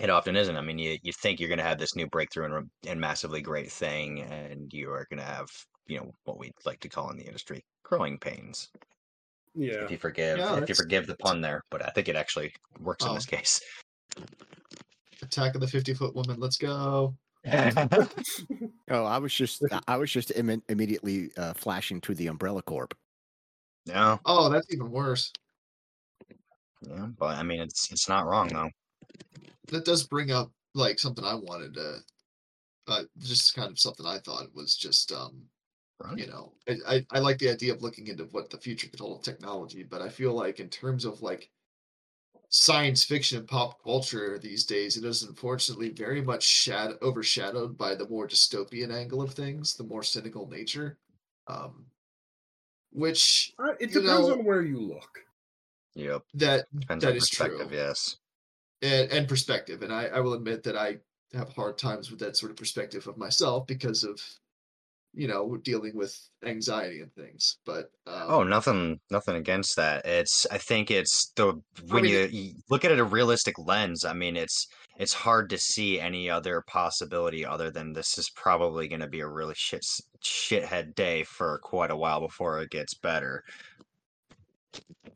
It 0.00 0.10
often 0.10 0.36
isn't. 0.36 0.56
I 0.56 0.60
mean, 0.60 0.78
you, 0.78 0.98
you 1.02 1.12
think 1.12 1.38
you're 1.40 1.48
going 1.48 1.58
to 1.58 1.64
have 1.64 1.78
this 1.78 1.94
new 1.96 2.06
breakthrough 2.08 2.52
and, 2.52 2.70
and 2.86 3.00
massively 3.00 3.40
great 3.40 3.70
thing, 3.70 4.20
and 4.22 4.70
you 4.72 4.90
are 4.90 5.06
going 5.08 5.20
to 5.20 5.24
have, 5.26 5.46
you 5.86 5.98
know, 5.98 6.10
what 6.24 6.38
we 6.38 6.50
like 6.66 6.80
to 6.80 6.88
call 6.88 7.10
in 7.10 7.16
the 7.16 7.24
industry 7.24 7.64
growing 7.84 8.18
pains. 8.18 8.68
Yeah. 9.54 9.84
If 9.84 9.92
you 9.92 9.98
forgive, 9.98 10.38
Yeah, 10.38 10.56
if 10.58 10.68
you 10.68 10.74
forgive 10.74 11.06
the 11.06 11.16
pun 11.16 11.40
there, 11.40 11.62
but 11.70 11.82
I 11.86 11.90
think 11.90 12.08
it 12.08 12.16
actually 12.16 12.52
works 12.80 13.04
in 13.04 13.12
Oh. 13.12 13.14
this 13.14 13.24
case. 13.24 13.60
Attack 15.34 15.56
of 15.56 15.60
the 15.60 15.66
50 15.66 15.94
foot 15.94 16.14
woman. 16.14 16.38
Let's 16.38 16.56
go. 16.56 17.16
Oh, 18.90 19.04
I 19.04 19.18
was 19.18 19.34
just 19.34 19.62
I- 19.72 19.80
I 19.88 19.96
was 19.96 20.10
just 20.10 20.30
Im- 20.36 20.62
immediately 20.68 21.30
uh, 21.36 21.54
flashing 21.54 22.00
to 22.02 22.14
the 22.14 22.26
Umbrella 22.28 22.62
Corp. 22.62 22.94
Yeah. 23.86 24.18
Oh, 24.26 24.48
that's 24.50 24.66
even 24.72 24.90
worse. 24.90 25.32
yeah, 26.82 27.06
but 27.18 27.36
I 27.36 27.42
mean, 27.42 27.60
it's 27.60 27.90
it's 27.90 28.08
not 28.08 28.26
wrong 28.26 28.48
though. 28.48 28.70
That 29.68 29.84
does 29.84 30.06
bring 30.06 30.30
up 30.30 30.52
like 30.74 30.98
something 30.98 31.24
I 31.24 31.34
wanted 31.34 31.74
to, 31.74 31.98
uh, 32.88 33.02
just 33.18 33.54
kind 33.54 33.70
of 33.70 33.78
something 33.78 34.06
I 34.06 34.18
thought 34.18 34.54
was 34.54 34.76
just, 34.76 35.10
um, 35.12 35.42
Right? 35.98 36.18
you 36.18 36.26
know, 36.26 36.52
I, 36.68 36.76
I, 36.96 37.06
I 37.10 37.18
like 37.20 37.38
the 37.38 37.50
idea 37.50 37.72
of 37.72 37.82
looking 37.82 38.06
into 38.08 38.24
what 38.24 38.50
the 38.50 38.58
future 38.58 38.88
could 38.88 39.00
hold 39.00 39.18
of 39.18 39.24
technology, 39.24 39.82
but 39.82 40.02
I 40.02 40.08
feel 40.10 40.34
like 40.34 40.60
in 40.60 40.68
terms 40.68 41.04
of 41.04 41.22
like 41.22 41.50
science 42.48 43.02
fiction 43.04 43.38
and 43.38 43.48
pop 43.48 43.82
culture 43.82 44.38
these 44.38 44.64
days, 44.64 44.96
it 44.96 45.04
is 45.04 45.22
unfortunately 45.24 45.88
very 45.90 46.22
much 46.22 46.42
shad- 46.44 46.96
overshadowed 47.02 47.76
by 47.76 47.94
the 47.94 48.08
more 48.08 48.28
dystopian 48.28 48.92
angle 48.92 49.20
of 49.22 49.34
things, 49.34 49.74
the 49.74 49.84
more 49.84 50.02
cynical 50.02 50.48
nature. 50.48 50.98
Um, 51.46 51.86
which 52.90 53.52
Uh, 53.58 53.72
it 53.80 53.90
You 53.92 54.00
depends 54.02 54.28
know- 54.28 54.32
on 54.34 54.44
where 54.44 54.62
you 54.62 54.78
look. 54.80 55.20
Yep. 55.96 56.22
that 56.34 56.66
Depends 56.78 57.04
that 57.04 57.10
on 57.12 57.16
is 57.16 57.28
perspective. 57.28 57.68
true. 57.68 57.76
Yes. 57.76 58.16
and, 58.82 59.10
and 59.12 59.28
perspective. 59.28 59.82
And 59.82 59.92
I, 59.92 60.06
I 60.06 60.20
will 60.20 60.34
admit 60.34 60.62
that 60.64 60.76
I 60.76 60.98
have 61.32 61.48
hard 61.50 61.78
times 61.78 62.10
with 62.10 62.20
that 62.20 62.36
sort 62.36 62.50
of 62.50 62.56
perspective 62.56 63.06
of 63.06 63.16
myself 63.16 63.66
because 63.66 64.04
of 64.04 64.20
you 65.16 65.28
know, 65.28 65.56
dealing 65.58 65.94
with 65.96 66.16
anxiety 66.44 67.00
and 67.00 67.12
things. 67.14 67.58
But 67.64 67.90
um, 68.06 68.22
Oh, 68.28 68.42
nothing, 68.42 68.98
nothing 69.10 69.36
against 69.36 69.76
that. 69.76 70.04
It's, 70.04 70.46
I 70.50 70.58
think 70.58 70.90
it's 70.90 71.32
the 71.36 71.60
when 71.88 72.02
mean, 72.02 72.12
you, 72.12 72.28
you 72.32 72.54
look 72.68 72.84
at 72.84 72.90
it 72.90 72.98
a 72.98 73.04
realistic 73.04 73.56
lens. 73.58 74.04
I 74.04 74.12
mean, 74.12 74.36
it's 74.36 74.66
it's 74.98 75.12
hard 75.12 75.50
to 75.50 75.58
see 75.58 75.98
any 76.00 76.28
other 76.30 76.62
possibility 76.66 77.44
other 77.46 77.70
than 77.70 77.92
this 77.92 78.16
is 78.18 78.30
probably 78.30 78.86
going 78.88 79.00
to 79.00 79.08
be 79.08 79.20
a 79.20 79.28
really 79.28 79.54
shit 79.56 79.84
shithead 80.22 80.94
day 80.94 81.24
for 81.24 81.58
quite 81.62 81.90
a 81.90 81.96
while 81.96 82.20
before 82.20 82.60
it 82.60 82.70
gets 82.70 82.94
better. 82.94 83.42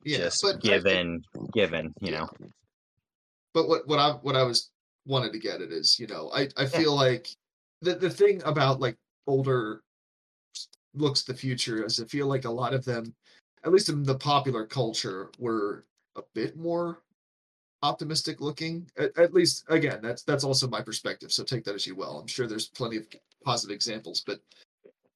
yeah, 0.04 0.18
Just 0.18 0.44
I 0.44 0.50
think- 0.52 0.62
given, 0.62 1.22
given, 1.52 1.94
you 2.00 2.12
Yeah. 2.12 2.18
know. 2.20 2.28
but 3.54 3.68
what 3.68 3.86
what 3.88 3.98
I 3.98 4.12
what 4.22 4.36
I 4.36 4.42
was 4.44 4.70
wanted 5.06 5.32
to 5.32 5.38
get 5.38 5.60
at 5.60 5.70
is, 5.72 5.96
you 5.98 6.06
know, 6.06 6.30
I 6.34 6.48
I 6.56 6.66
feel 6.66 6.94
like 6.94 7.28
the 7.80 7.94
the 7.94 8.10
thing 8.10 8.42
about 8.44 8.80
like 8.80 8.96
older 9.26 9.82
looks 10.94 11.22
the 11.22 11.34
future 11.34 11.84
as 11.84 12.00
I 12.00 12.04
feel 12.06 12.26
like 12.26 12.44
a 12.44 12.50
lot 12.50 12.74
of 12.74 12.84
them, 12.84 13.14
at 13.64 13.72
least 13.72 13.88
in 13.88 14.02
the 14.02 14.16
popular 14.16 14.66
culture, 14.66 15.30
were 15.38 15.86
a 16.16 16.22
bit 16.34 16.56
more 16.56 17.02
optimistic 17.82 18.40
looking. 18.40 18.90
At, 18.98 19.16
at 19.18 19.34
least 19.34 19.64
again, 19.68 20.00
that's 20.02 20.22
that's 20.24 20.44
also 20.44 20.68
my 20.68 20.82
perspective. 20.82 21.32
So 21.32 21.44
take 21.44 21.64
that 21.64 21.74
as 21.74 21.86
you 21.86 21.96
will. 21.96 22.18
I'm 22.20 22.26
sure 22.26 22.46
there's 22.46 22.68
plenty 22.68 22.96
of 22.98 23.06
positive 23.44 23.74
examples, 23.74 24.22
but 24.26 24.40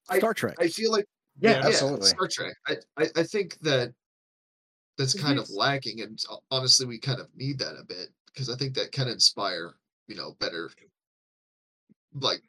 I- 0.09 0.19
Star 0.19 0.35
Trek. 0.35 0.57
I 0.61 0.69
feel 0.69 0.93
like 0.93 1.07
Yeah, 1.41 1.61
absolutely, 1.65 2.09
Star 2.09 2.29
Trek. 2.29 2.55
I, 2.67 2.77
I 2.99 3.11
I 3.17 3.23
think 3.25 3.59
that 3.61 3.95
that's 4.99 5.15
kind 5.15 5.39
of 5.39 5.47
mhm. 5.47 5.57
lacking, 5.57 6.01
and 6.03 6.23
honestly, 6.51 6.87
we 6.87 6.99
kind 6.99 7.21
of 7.21 7.35
need 7.35 7.59
that 7.59 7.77
a 7.79 7.85
bit 7.85 8.09
because 8.27 8.49
I 8.51 8.57
think 8.57 8.75
that 8.75 8.93
can 8.93 9.09
inspire, 9.09 9.75
you 10.07 10.15
know, 10.17 10.33
better 10.39 10.71
like 12.15 12.43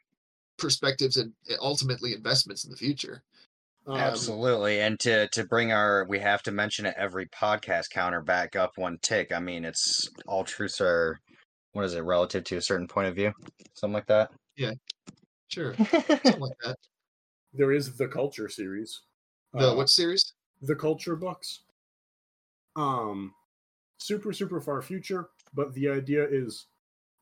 perspectives 0.58 1.16
and 1.16 1.32
ultimately 1.60 2.12
investments 2.12 2.64
in 2.64 2.70
the 2.70 2.76
future. 2.76 3.22
Um, 3.86 3.96
Absolutely. 3.96 4.80
And 4.80 4.98
to 5.00 5.28
to 5.28 5.44
bring 5.44 5.72
our 5.72 6.06
we 6.08 6.18
have 6.20 6.42
to 6.44 6.52
mention 6.52 6.86
it 6.86 6.94
every 6.96 7.26
podcast 7.28 7.90
counter 7.90 8.22
back 8.22 8.56
up 8.56 8.72
one 8.76 8.98
tick. 9.02 9.32
I 9.32 9.40
mean, 9.40 9.64
it's 9.64 10.08
all 10.26 10.44
truths 10.44 10.80
are 10.80 11.20
what 11.72 11.84
is 11.84 11.94
it 11.94 12.00
relative 12.00 12.44
to 12.44 12.56
a 12.56 12.62
certain 12.62 12.88
point 12.88 13.08
of 13.08 13.14
view? 13.14 13.32
Something 13.74 13.94
like 13.94 14.06
that. 14.06 14.30
Yeah. 14.56 14.72
Sure, 15.48 15.74
something 15.76 16.40
like 16.40 16.56
that. 16.64 16.76
There 17.52 17.72
is 17.72 17.96
the 17.96 18.08
Culture 18.08 18.48
series. 18.48 19.02
The 19.52 19.72
Uh, 19.72 19.74
what 19.76 19.88
series? 19.90 20.32
the 20.62 20.74
culture 20.74 21.14
books. 21.14 21.64
Um, 22.74 23.34
super 23.98 24.32
super 24.32 24.60
far 24.60 24.80
future, 24.82 25.28
but 25.52 25.74
the 25.74 25.88
idea 25.90 26.26
is, 26.26 26.66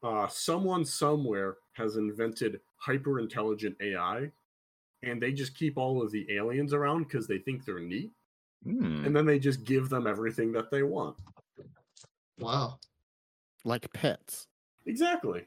uh, 0.02 0.28
someone 0.28 0.84
somewhere 0.84 1.56
has 1.72 1.96
invented 1.96 2.60
hyper 2.82 3.20
intelligent 3.20 3.76
AI, 3.80 4.30
and 5.02 5.22
they 5.22 5.32
just 5.32 5.56
keep 5.56 5.78
all 5.78 6.02
of 6.02 6.10
the 6.10 6.26
aliens 6.32 6.72
around 6.72 7.04
because 7.04 7.26
they 7.28 7.38
think 7.38 7.64
they're 7.64 7.78
neat, 7.80 8.10
Hmm. 8.64 9.04
and 9.04 9.14
then 9.14 9.24
they 9.26 9.38
just 9.38 9.64
give 9.64 9.88
them 9.88 10.06
everything 10.06 10.52
that 10.52 10.70
they 10.70 10.82
want. 10.82 11.16
Wow. 12.38 12.78
like 13.64 13.92
pets. 13.92 14.48
Exactly. 14.86 15.46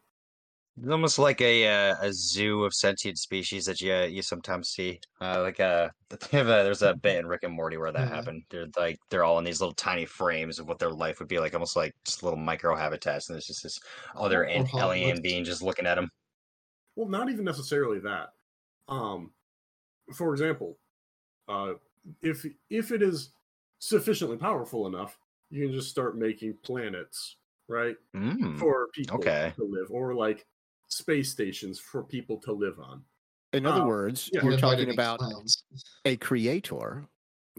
It's 0.77 0.89
almost 0.89 1.19
like 1.19 1.39
a 1.41 1.67
uh, 1.67 1.95
a 2.01 2.11
zoo 2.13 2.63
of 2.65 2.73
sentient 2.73 3.17
species 3.17 3.65
that 3.65 3.79
you 3.81 3.93
you 4.03 4.21
sometimes 4.21 4.69
see. 4.69 4.99
Uh, 5.21 5.41
like 5.41 5.59
a 5.59 5.91
they 6.09 6.37
have 6.37 6.47
a- 6.47 6.63
there's 6.63 6.81
a 6.81 6.93
bit 6.95 7.17
in 7.19 7.25
Rick 7.27 7.43
and 7.43 7.53
Morty 7.53 7.77
where 7.77 7.91
that 7.93 8.07
Yeah. 8.09 8.15
happened. 8.15 8.43
They're 8.49 8.67
like 8.77 8.97
they're 9.09 9.23
all 9.25 9.39
in 9.39 9.45
these 9.45 9.59
little 9.61 9.73
tiny 9.75 10.05
frames 10.05 10.59
of 10.59 10.67
what 10.67 10.79
their 10.79 10.91
life 10.91 11.19
would 11.19 11.27
be 11.29 11.39
like, 11.39 11.53
almost 11.53 11.75
like 11.77 11.93
just 12.05 12.23
little 12.23 12.39
micro 12.39 12.75
habitats, 12.75 13.27
and 13.29 13.35
there's 13.35 13.47
just 13.47 13.63
this 13.63 13.79
other 14.15 14.43
Or 14.43 14.65
alien 14.77 15.21
being 15.21 15.43
just 15.45 15.61
looking 15.61 15.85
at 15.87 15.95
them. 15.95 16.09
Well, 16.95 17.07
not 17.09 17.29
even 17.29 17.45
necessarily 17.45 17.99
that. 17.99 18.33
Um, 18.87 19.31
for 20.13 20.31
example, 20.33 20.77
uh, 21.47 21.73
if 22.21 22.45
if 22.69 22.91
it 22.91 23.01
is 23.01 23.31
sufficiently 23.79 24.37
powerful 24.37 24.87
enough, 24.87 25.17
you 25.49 25.65
can 25.65 25.75
just 25.75 25.89
start 25.89 26.17
making 26.17 26.57
planets, 26.63 27.37
right? 27.67 27.95
Mm. 28.15 28.57
for 28.57 28.87
people 28.93 29.17
okay. 29.17 29.53
to 29.57 29.63
live, 29.63 29.87
or 29.91 30.13
like 30.13 30.45
space 30.87 31.31
stations 31.31 31.79
for 31.79 32.03
people 32.03 32.37
to 32.41 32.51
live 32.53 32.79
on. 32.79 33.03
In 33.53 33.65
other 33.65 33.81
Uh, 33.81 33.87
words, 33.87 34.29
yeah. 34.33 34.43
you're 34.43 34.57
talking 34.57 34.91
about 34.91 35.19
clowns. 35.19 35.63
a 36.05 36.15
creator. 36.17 37.07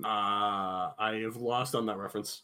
Uh, 0.05 0.93
I 0.99 1.21
have 1.23 1.37
lost 1.37 1.75
on 1.75 1.87
that 1.87 1.97
reference. 1.97 2.43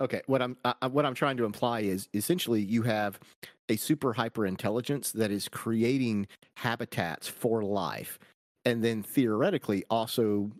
Okay, 0.00 0.22
what 0.26 0.42
I'm 0.42 0.56
uh, 0.64 0.74
uh, 0.82 0.88
what 0.88 1.06
I'm 1.06 1.14
trying 1.14 1.36
to 1.36 1.44
imply 1.44 1.80
is 1.80 2.08
essentially 2.14 2.60
you 2.60 2.82
have 2.82 3.20
a 3.68 3.76
super 3.76 4.12
hyper 4.12 4.44
intelligence 4.44 5.12
that 5.12 5.30
is 5.30 5.48
creating 5.48 6.26
habitats 6.56 7.28
for 7.28 7.62
life, 7.62 8.18
and 8.64 8.82
then 8.82 9.02
theoretically 9.02 9.84
also 9.90 10.50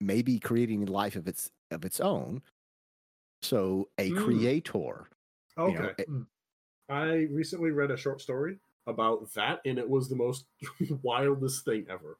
maybe 0.00 0.38
creating 0.38 0.86
life 0.86 1.16
of 1.16 1.26
its 1.28 1.50
of 1.70 1.84
its 1.84 2.00
own. 2.00 2.42
So 3.42 3.90
a 3.98 4.10
Hmm. 4.10 4.46
creator. 4.52 5.08
you 5.64 5.74
Okay. 5.74 5.74
know, 5.74 5.92
it- 5.98 6.10
I 6.88 7.12
recently 7.30 7.70
read 7.70 7.90
a 7.90 7.96
short 7.96 8.20
story 8.20 8.60
about 8.86 9.32
that, 9.34 9.60
and 9.64 9.78
it 9.78 9.88
was 9.88 10.08
the 10.08 10.16
most 10.16 10.46
wildest 11.02 11.64
thing 11.64 11.86
ever. 11.88 12.18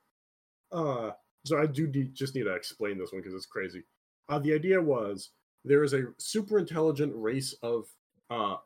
Uh, 0.73 1.13
so 1.47 1.59
I 1.59 1.67
do 1.67 1.89
need, 1.89 2.15
just 2.15 2.35
need 2.35 2.45
to 2.45 2.55
explain 2.55 2.99
this 2.99 3.13
one 3.13 3.23
because 3.23 3.35
it's 3.35 3.47
crazy. 3.47 3.85
Uh, 4.29 4.39
the 4.41 4.55
idea 4.55 4.81
was 4.83 5.33
there 5.67 5.83
is 5.85 5.93
a 5.95 6.15
super 6.19 6.59
intelligent 6.59 7.13
race 7.15 7.55
of 7.63 7.89
uh, 8.31 8.57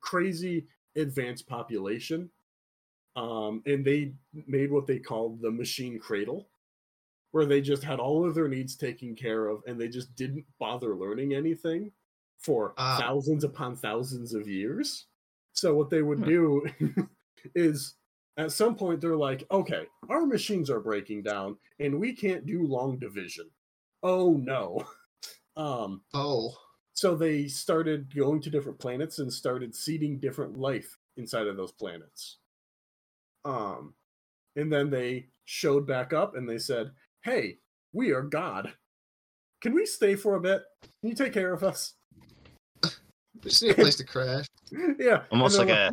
crazy 0.00 0.68
advanced 0.96 1.46
population, 1.48 2.30
um, 3.16 3.62
and 3.66 3.84
they 3.84 4.14
made 4.46 4.70
what 4.70 4.86
they 4.86 4.98
called 4.98 5.40
the 5.42 5.50
machine 5.50 5.98
cradle, 5.98 6.48
where 7.32 7.46
they 7.46 7.60
just 7.60 7.82
had 7.84 8.00
all 8.00 8.26
of 8.26 8.34
their 8.34 8.48
needs 8.48 8.76
taken 8.76 9.14
care 9.14 9.48
of, 9.48 9.62
and 9.66 9.80
they 9.80 9.88
just 9.88 10.14
didn't 10.16 10.46
bother 10.58 10.94
learning 10.96 11.34
anything 11.34 11.92
for 12.38 12.74
Ah. 12.78 12.98
thousands 13.00 13.44
upon 13.44 13.76
thousands 13.76 14.34
of 14.34 14.48
years. 14.48 15.06
So 15.54 15.74
what 15.74 15.90
they 15.90 16.02
would 16.02 16.20
Hmm. 16.20 16.24
do 16.24 16.66
is 17.54 17.96
at 18.36 18.52
some 18.52 18.76
point 18.76 19.00
they're 19.00 19.16
like, 19.16 19.44
okay, 19.50 19.86
our 20.08 20.24
machines 20.26 20.70
are 20.70 20.80
breaking 20.80 21.22
down 21.24 21.58
and 21.80 21.98
we 21.98 22.14
can't 22.14 22.46
do 22.46 22.62
long 22.64 22.98
division. 22.98 23.50
Oh 24.02 24.34
no. 24.34 24.86
Um 25.58 26.02
Oh, 26.14 26.54
so 26.94 27.14
they 27.14 27.48
started 27.48 28.14
going 28.14 28.40
to 28.42 28.50
different 28.50 28.78
planets 28.78 29.18
and 29.18 29.32
started 29.32 29.74
seeding 29.74 30.18
different 30.18 30.58
life 30.58 30.96
inside 31.16 31.46
of 31.46 31.56
those 31.56 31.72
planets. 31.72 32.38
Um 33.44 33.94
and 34.56 34.72
then 34.72 34.88
they 34.88 35.26
showed 35.44 35.86
back 35.86 36.12
up 36.12 36.36
and 36.36 36.48
they 36.48 36.58
said, 36.58 36.92
"Hey, 37.22 37.58
we 37.92 38.12
are 38.12 38.22
God. 38.22 38.72
Can 39.60 39.74
we 39.74 39.84
stay 39.84 40.14
for 40.14 40.36
a 40.36 40.40
bit? 40.40 40.62
Can 41.00 41.10
you 41.10 41.14
take 41.14 41.32
care 41.32 41.52
of 41.52 41.62
us?" 41.62 41.94
we 42.82 43.50
just 43.50 43.62
need 43.62 43.72
a 43.72 43.74
place 43.74 43.96
to 43.96 44.04
crash. 44.04 44.46
yeah, 44.98 45.22
Almost 45.30 45.56
they're 45.56 45.66
like 45.66 45.74
a 45.74 45.92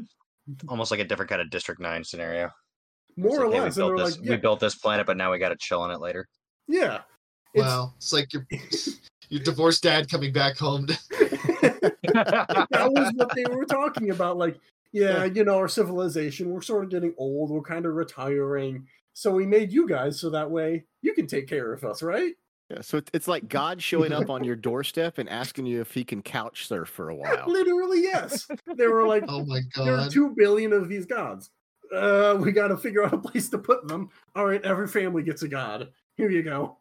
almost 0.67 0.91
like 0.91 0.99
a 0.99 1.03
different 1.03 1.29
kind 1.29 1.41
of 1.41 1.49
District 1.49 1.81
Nine 1.81 2.03
scenario. 2.03 2.49
It's 3.09 3.17
more 3.17 3.45
or 3.45 3.51
hey, 3.51 3.61
less. 3.61 3.75
we 3.75 3.81
built 3.81 3.97
this 3.97 4.17
like, 4.19 4.29
we 4.29 4.37
built 4.37 4.59
this 4.59 4.75
planet, 4.75 5.05
but 5.05 5.17
now 5.17 5.31
we 5.31 5.39
got 5.39 5.49
to 5.49 5.57
chill 5.59 5.81
on 5.81 5.91
it 5.91 5.99
later. 5.99 6.27
yeah, 6.67 6.79
yeah. 6.79 7.01
It's, 7.53 7.63
Wow, 7.63 7.93
it's 7.97 8.13
like 8.13 8.33
your 8.33 8.45
your 9.29 9.41
divorced 9.41 9.83
dad 9.83 10.09
coming 10.09 10.31
back 10.31 10.57
home. 10.57 10.85
that 11.11 12.89
was 12.91 13.11
what 13.15 13.35
they 13.35 13.45
were 13.45 13.65
talking 13.65 14.11
about. 14.11 14.37
Like, 14.37 14.57
yeah, 14.91 15.25
you 15.25 15.43
know, 15.43 15.57
our 15.57 15.67
civilization, 15.67 16.49
we're 16.49 16.61
sort 16.61 16.83
of 16.83 16.89
getting 16.89 17.13
old, 17.17 17.49
we're 17.49 17.61
kind 17.61 17.85
of 17.85 17.93
retiring. 17.95 18.87
So 19.13 19.31
we 19.31 19.45
made 19.45 19.71
you 19.71 19.87
guys 19.87 20.19
so 20.19 20.29
that 20.29 20.49
way 20.49 20.85
you 21.01 21.13
can 21.13 21.27
take 21.27 21.47
care 21.47 21.73
of 21.73 21.83
us, 21.83 22.01
right? 22.01 22.33
Yeah, 22.69 22.81
so 22.81 22.99
it's 23.13 23.27
like 23.27 23.47
God 23.47 23.81
showing 23.81 24.11
up 24.11 24.29
on 24.29 24.43
your 24.43 24.55
doorstep 24.55 25.19
and 25.19 25.29
asking 25.29 25.67
you 25.67 25.81
if 25.81 25.91
he 25.91 26.03
can 26.03 26.23
couch 26.23 26.67
surf 26.67 26.89
for 26.89 27.09
a 27.09 27.15
while. 27.15 27.43
Literally, 27.45 28.01
yes. 28.01 28.47
They 28.75 28.87
were 28.87 29.07
like, 29.07 29.23
oh 29.29 29.45
my 29.45 29.61
god, 29.75 29.85
there 29.85 29.97
are 29.97 30.09
two 30.09 30.33
billion 30.35 30.73
of 30.73 30.89
these 30.89 31.05
gods. 31.05 31.51
Uh, 31.93 32.37
we 32.39 32.51
got 32.51 32.69
to 32.69 32.77
figure 32.77 33.05
out 33.05 33.13
a 33.13 33.17
place 33.19 33.49
to 33.49 33.59
put 33.59 33.87
them. 33.87 34.09
All 34.35 34.45
right, 34.45 34.63
every 34.65 34.87
family 34.87 35.21
gets 35.21 35.43
a 35.43 35.47
god. 35.47 35.89
Here 36.17 36.31
you 36.31 36.41
go. 36.41 36.77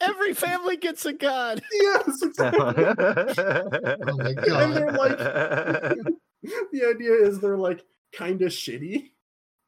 Every 0.00 0.32
family 0.34 0.76
gets 0.76 1.04
a 1.04 1.12
God. 1.12 1.62
Yes, 1.72 2.22
exactly. 2.22 2.84
Oh 3.38 4.16
my 4.16 4.32
god. 4.32 4.62
and 4.62 4.76
they're 4.76 4.92
like, 4.92 5.18
the 6.72 6.84
idea 6.94 7.12
is 7.12 7.40
they're 7.40 7.58
like 7.58 7.84
kind 8.14 8.40
of 8.42 8.50
shitty, 8.52 9.10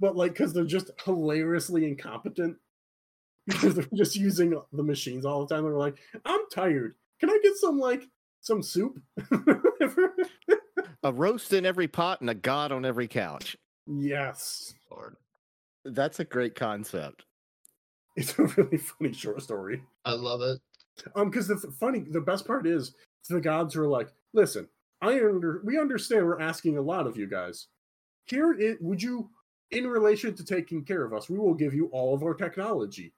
but 0.01 0.17
like 0.17 0.33
because 0.33 0.53
they're 0.53 0.65
just 0.65 0.91
hilariously 1.05 1.85
incompetent 1.87 2.57
because 3.47 3.75
they're 3.75 3.87
just 3.95 4.17
using 4.17 4.61
the 4.73 4.83
machines 4.83 5.25
all 5.25 5.45
the 5.45 5.55
time. 5.55 5.65
They're 5.65 5.75
like, 5.75 5.97
I'm 6.25 6.41
tired. 6.53 6.95
Can 7.21 7.31
I 7.31 7.39
get 7.43 7.57
some 7.57 7.79
like 7.79 8.05
some 8.41 8.63
soup? 8.63 8.99
A 11.03 11.13
roast 11.13 11.53
in 11.53 11.65
every 11.65 11.89
pot 11.89 12.21
and 12.21 12.31
a 12.31 12.35
God 12.35 12.73
on 12.73 12.85
every 12.85 13.07
couch. 13.09 13.57
yes, 13.87 14.75
Lord. 14.91 15.17
That's 15.85 16.19
a 16.21 16.25
great 16.25 16.55
concept. 16.55 17.25
It's 18.19 18.39
a 18.39 18.43
really 18.43 18.79
funny 18.79 19.13
short 19.13 19.41
story. 19.43 19.83
I 20.05 20.13
love 20.13 20.43
it. 20.43 20.59
Um, 21.15 21.31
because 21.31 21.47
the 21.47 21.55
th- 21.55 21.73
funny, 21.79 22.01
the 22.01 22.21
best 22.21 22.47
part 22.47 22.67
is 22.67 22.95
the 23.29 23.41
gods 23.41 23.77
are 23.77 23.87
like, 23.87 24.09
listen, 24.33 24.69
I 25.01 25.15
under 25.15 25.63
we 25.65 25.79
understand 25.79 26.27
we're 26.27 26.41
asking 26.41 26.77
a 26.77 26.83
lot 26.83 27.07
of 27.07 27.17
you 27.17 27.27
guys. 27.27 27.69
Here 28.27 28.53
it 28.53 28.83
would 28.83 29.03
you 29.03 29.31
in 29.71 29.87
relation 29.87 30.35
to 30.35 30.45
taking 30.45 30.85
care 30.85 31.05
of 31.05 31.13
us, 31.13 31.29
we 31.29 31.39
will 31.39 31.55
give 31.55 31.75
you 31.75 31.87
all 31.93 32.15
of 32.15 32.23
our 32.23 32.35
technology. 32.35 33.13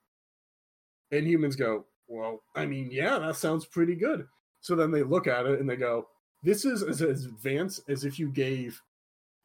And 1.13 1.27
humans 1.27 1.57
go, 1.57 1.87
well, 2.07 2.43
I 2.55 2.67
mean, 2.67 2.91
yeah, 2.91 3.19
that 3.19 3.37
sounds 3.37 3.65
pretty 3.65 3.95
good. 3.95 4.27
So 4.61 4.75
then 4.75 4.91
they 4.91 5.03
look 5.03 5.27
at 5.27 5.47
it 5.47 5.61
and 5.61 5.71
they 5.71 5.77
go, 5.77 6.09
this 6.43 6.65
is 6.65 6.83
as 6.83 7.01
advanced 7.01 7.89
as 7.89 8.05
if 8.05 8.19
you 8.19 8.31
gave 8.31 8.81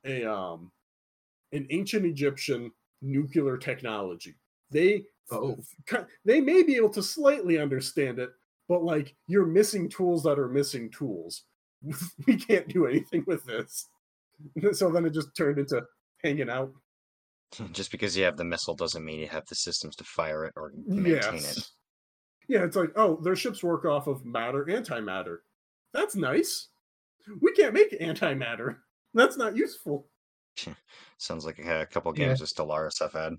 a 0.03 0.25
um 0.25 0.71
an 1.53 1.67
ancient 1.69 2.05
Egyptian 2.05 2.71
nuclear 3.01 3.55
technology. 3.57 4.35
They 4.71 5.03
uh, 5.31 5.37
Oh. 5.39 5.57
they 6.23 6.39
may 6.41 6.61
be 6.63 6.75
able 6.75 6.89
to 6.91 7.01
slightly 7.03 7.57
understand 7.57 8.19
it, 8.19 8.29
but 8.69 8.83
like 8.83 9.15
you're 9.27 9.45
missing 9.45 9.89
tools 9.89 10.23
that 10.23 10.39
are 10.39 10.49
missing 10.49 10.89
tools. 10.91 11.43
We 12.27 12.37
can't 12.37 12.67
do 12.67 12.85
anything 12.87 13.23
with 13.27 13.45
this. 13.45 13.87
So 14.73 14.89
then 14.91 15.05
it 15.05 15.13
just 15.13 15.35
turned 15.35 15.59
into 15.59 15.81
hanging 16.23 16.49
out. 16.49 16.71
Just 17.71 17.89
because 17.91 18.17
you 18.17 18.25
have 18.25 18.35
the 18.35 18.43
missile 18.43 18.75
doesn't 18.75 19.05
mean 19.05 19.19
you 19.21 19.27
have 19.27 19.45
the 19.47 19.55
systems 19.55 19.95
to 19.95 20.03
fire 20.03 20.43
it 20.43 20.53
or 20.57 20.73
maintain 20.85 21.35
it. 21.35 21.65
Yeah, 22.49 22.65
it's 22.65 22.75
like, 22.75 22.91
oh, 22.97 23.17
their 23.23 23.35
ships 23.37 23.63
work 23.63 23.85
off 23.85 24.07
of 24.07 24.25
matter, 24.25 24.65
antimatter. 24.65 25.37
That's 25.93 26.15
nice. 26.17 26.67
We 27.41 27.53
can't 27.53 27.73
make 27.73 27.97
antimatter. 28.01 28.77
That's 29.13 29.37
not 29.37 29.55
useful. 29.55 30.09
Sounds 31.17 31.45
like 31.45 31.59
a, 31.59 31.85
couple 31.85 32.11
Yeah. 32.17 32.25
games 32.27 32.41
of 32.41 32.49
Stellaris 32.49 33.01
I've 33.01 33.13
had. 33.13 33.33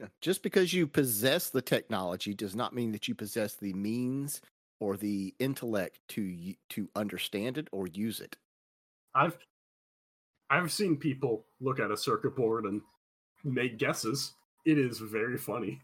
Yeah. 0.00 0.06
Just 0.22 0.42
because 0.42 0.72
you 0.72 0.86
possess 0.86 1.50
the 1.50 1.60
technology 1.62 2.32
does 2.32 2.56
not 2.56 2.74
mean 2.74 2.90
that 2.92 3.06
you 3.06 3.14
possess 3.14 3.54
the 3.54 3.74
means 3.74 4.40
or 4.80 4.96
the 4.96 5.34
intellect 5.38 6.00
to 6.08 6.54
to 6.70 6.88
understand 6.96 7.58
it 7.58 7.68
or 7.70 7.86
use 7.86 8.20
it. 8.20 8.36
I've 9.14 9.36
I've 10.48 10.72
seen 10.72 10.96
people 10.96 11.44
look 11.60 11.78
at 11.78 11.90
a 11.90 11.96
circuit 11.96 12.34
board 12.34 12.64
and 12.64 12.80
make 13.44 13.78
guesses. 13.78 14.32
It 14.64 14.78
is 14.78 14.98
very 14.98 15.36
funny. 15.36 15.80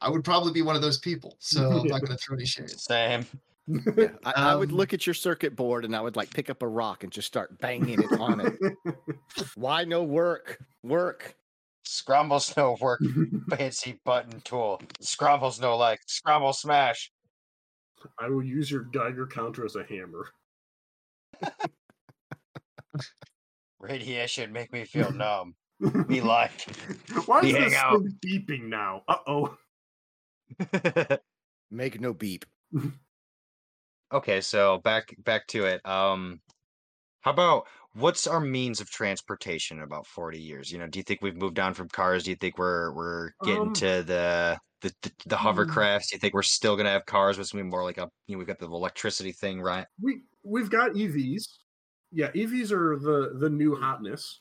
I 0.00 0.10
would 0.10 0.24
probably 0.24 0.52
be 0.52 0.62
one 0.62 0.74
of 0.74 0.82
those 0.82 0.98
people, 0.98 1.36
so 1.38 1.70
I'm 1.70 1.86
not 1.86 2.00
going 2.00 2.16
to 2.16 2.16
throw 2.16 2.36
any 2.36 2.46
shade. 2.46 2.68
Same. 2.70 3.24
Yeah, 3.68 4.08
I, 4.24 4.32
I 4.32 4.54
would 4.56 4.70
Um, 4.70 4.76
look 4.76 4.92
at 4.92 5.06
your 5.06 5.14
circuit 5.14 5.54
board 5.54 5.84
and 5.84 5.94
I 5.94 6.00
would 6.00 6.16
like 6.16 6.34
pick 6.34 6.50
up 6.50 6.62
a 6.62 6.68
rock 6.68 7.04
and 7.04 7.12
just 7.12 7.28
start 7.28 7.60
banging 7.60 8.02
it 8.02 8.12
on 8.18 8.40
it. 8.40 8.58
Why 9.54 9.84
no 9.84 10.02
work? 10.02 10.58
Work. 10.82 11.36
Scrambles 11.84 12.56
no 12.56 12.76
work. 12.80 13.00
Fancy 13.50 14.00
button 14.04 14.40
tool. 14.42 14.80
Scrambles 15.00 15.60
no 15.60 15.76
like. 15.76 16.00
Scramble 16.06 16.52
smash. 16.52 17.10
I 18.18 18.28
will 18.28 18.42
use 18.42 18.70
your 18.70 18.82
Geiger 18.84 19.26
counter 19.26 19.64
as 19.64 19.76
a 19.76 19.84
hammer. 19.84 20.28
Radiation 23.80 24.52
make 24.52 24.72
me 24.72 24.84
feel 24.84 25.12
numb. 25.12 25.54
Be 26.06 26.20
like. 26.20 26.52
Why 27.26 27.40
is 27.40 27.52
this 27.54 27.74
out. 27.74 28.02
thing 28.02 28.16
beeping 28.24 28.64
now? 28.68 29.02
Uh 29.08 29.16
oh. 29.26 29.56
Make 31.70 32.00
no 32.00 32.12
beep. 32.12 32.44
okay, 34.12 34.40
so 34.40 34.78
back 34.78 35.14
back 35.18 35.46
to 35.48 35.64
it. 35.64 35.84
Um 35.86 36.40
how 37.22 37.30
about 37.30 37.66
what's 37.94 38.26
our 38.26 38.40
means 38.40 38.80
of 38.80 38.90
transportation 38.90 39.78
in 39.78 39.84
about 39.84 40.06
40 40.06 40.40
years? 40.40 40.70
You 40.72 40.78
know, 40.78 40.86
do 40.86 40.98
you 40.98 41.02
think 41.02 41.20
we've 41.22 41.36
moved 41.36 41.58
on 41.58 41.74
from 41.74 41.88
cars? 41.88 42.24
Do 42.24 42.30
you 42.30 42.36
think 42.36 42.58
we're 42.58 42.92
we're 42.94 43.30
getting 43.44 43.68
Um, 43.68 43.72
to 43.74 44.02
the 44.02 44.58
the, 44.80 44.92
the, 45.02 45.12
the 45.26 45.36
hmm. 45.36 45.46
hovercrafts? 45.48 46.08
Do 46.10 46.16
you 46.16 46.18
think 46.20 46.34
we're 46.34 46.42
still 46.42 46.76
gonna 46.76 46.90
have 46.90 47.06
cars, 47.06 47.36
but 47.36 47.42
it's 47.42 47.52
gonna 47.52 47.64
be 47.64 47.70
more 47.70 47.84
like 47.84 47.98
a 47.98 48.08
you 48.26 48.34
know, 48.36 48.38
we've 48.38 48.46
got 48.46 48.58
the 48.58 48.66
electricity 48.66 49.32
thing, 49.32 49.60
right? 49.60 49.86
We 50.00 50.22
we've 50.42 50.70
got 50.70 50.92
EVs. 50.96 51.44
Yeah, 52.10 52.30
EVs 52.34 52.72
are 52.72 52.98
the 52.98 53.38
the 53.38 53.50
new 53.50 53.74
hotness. 53.76 54.40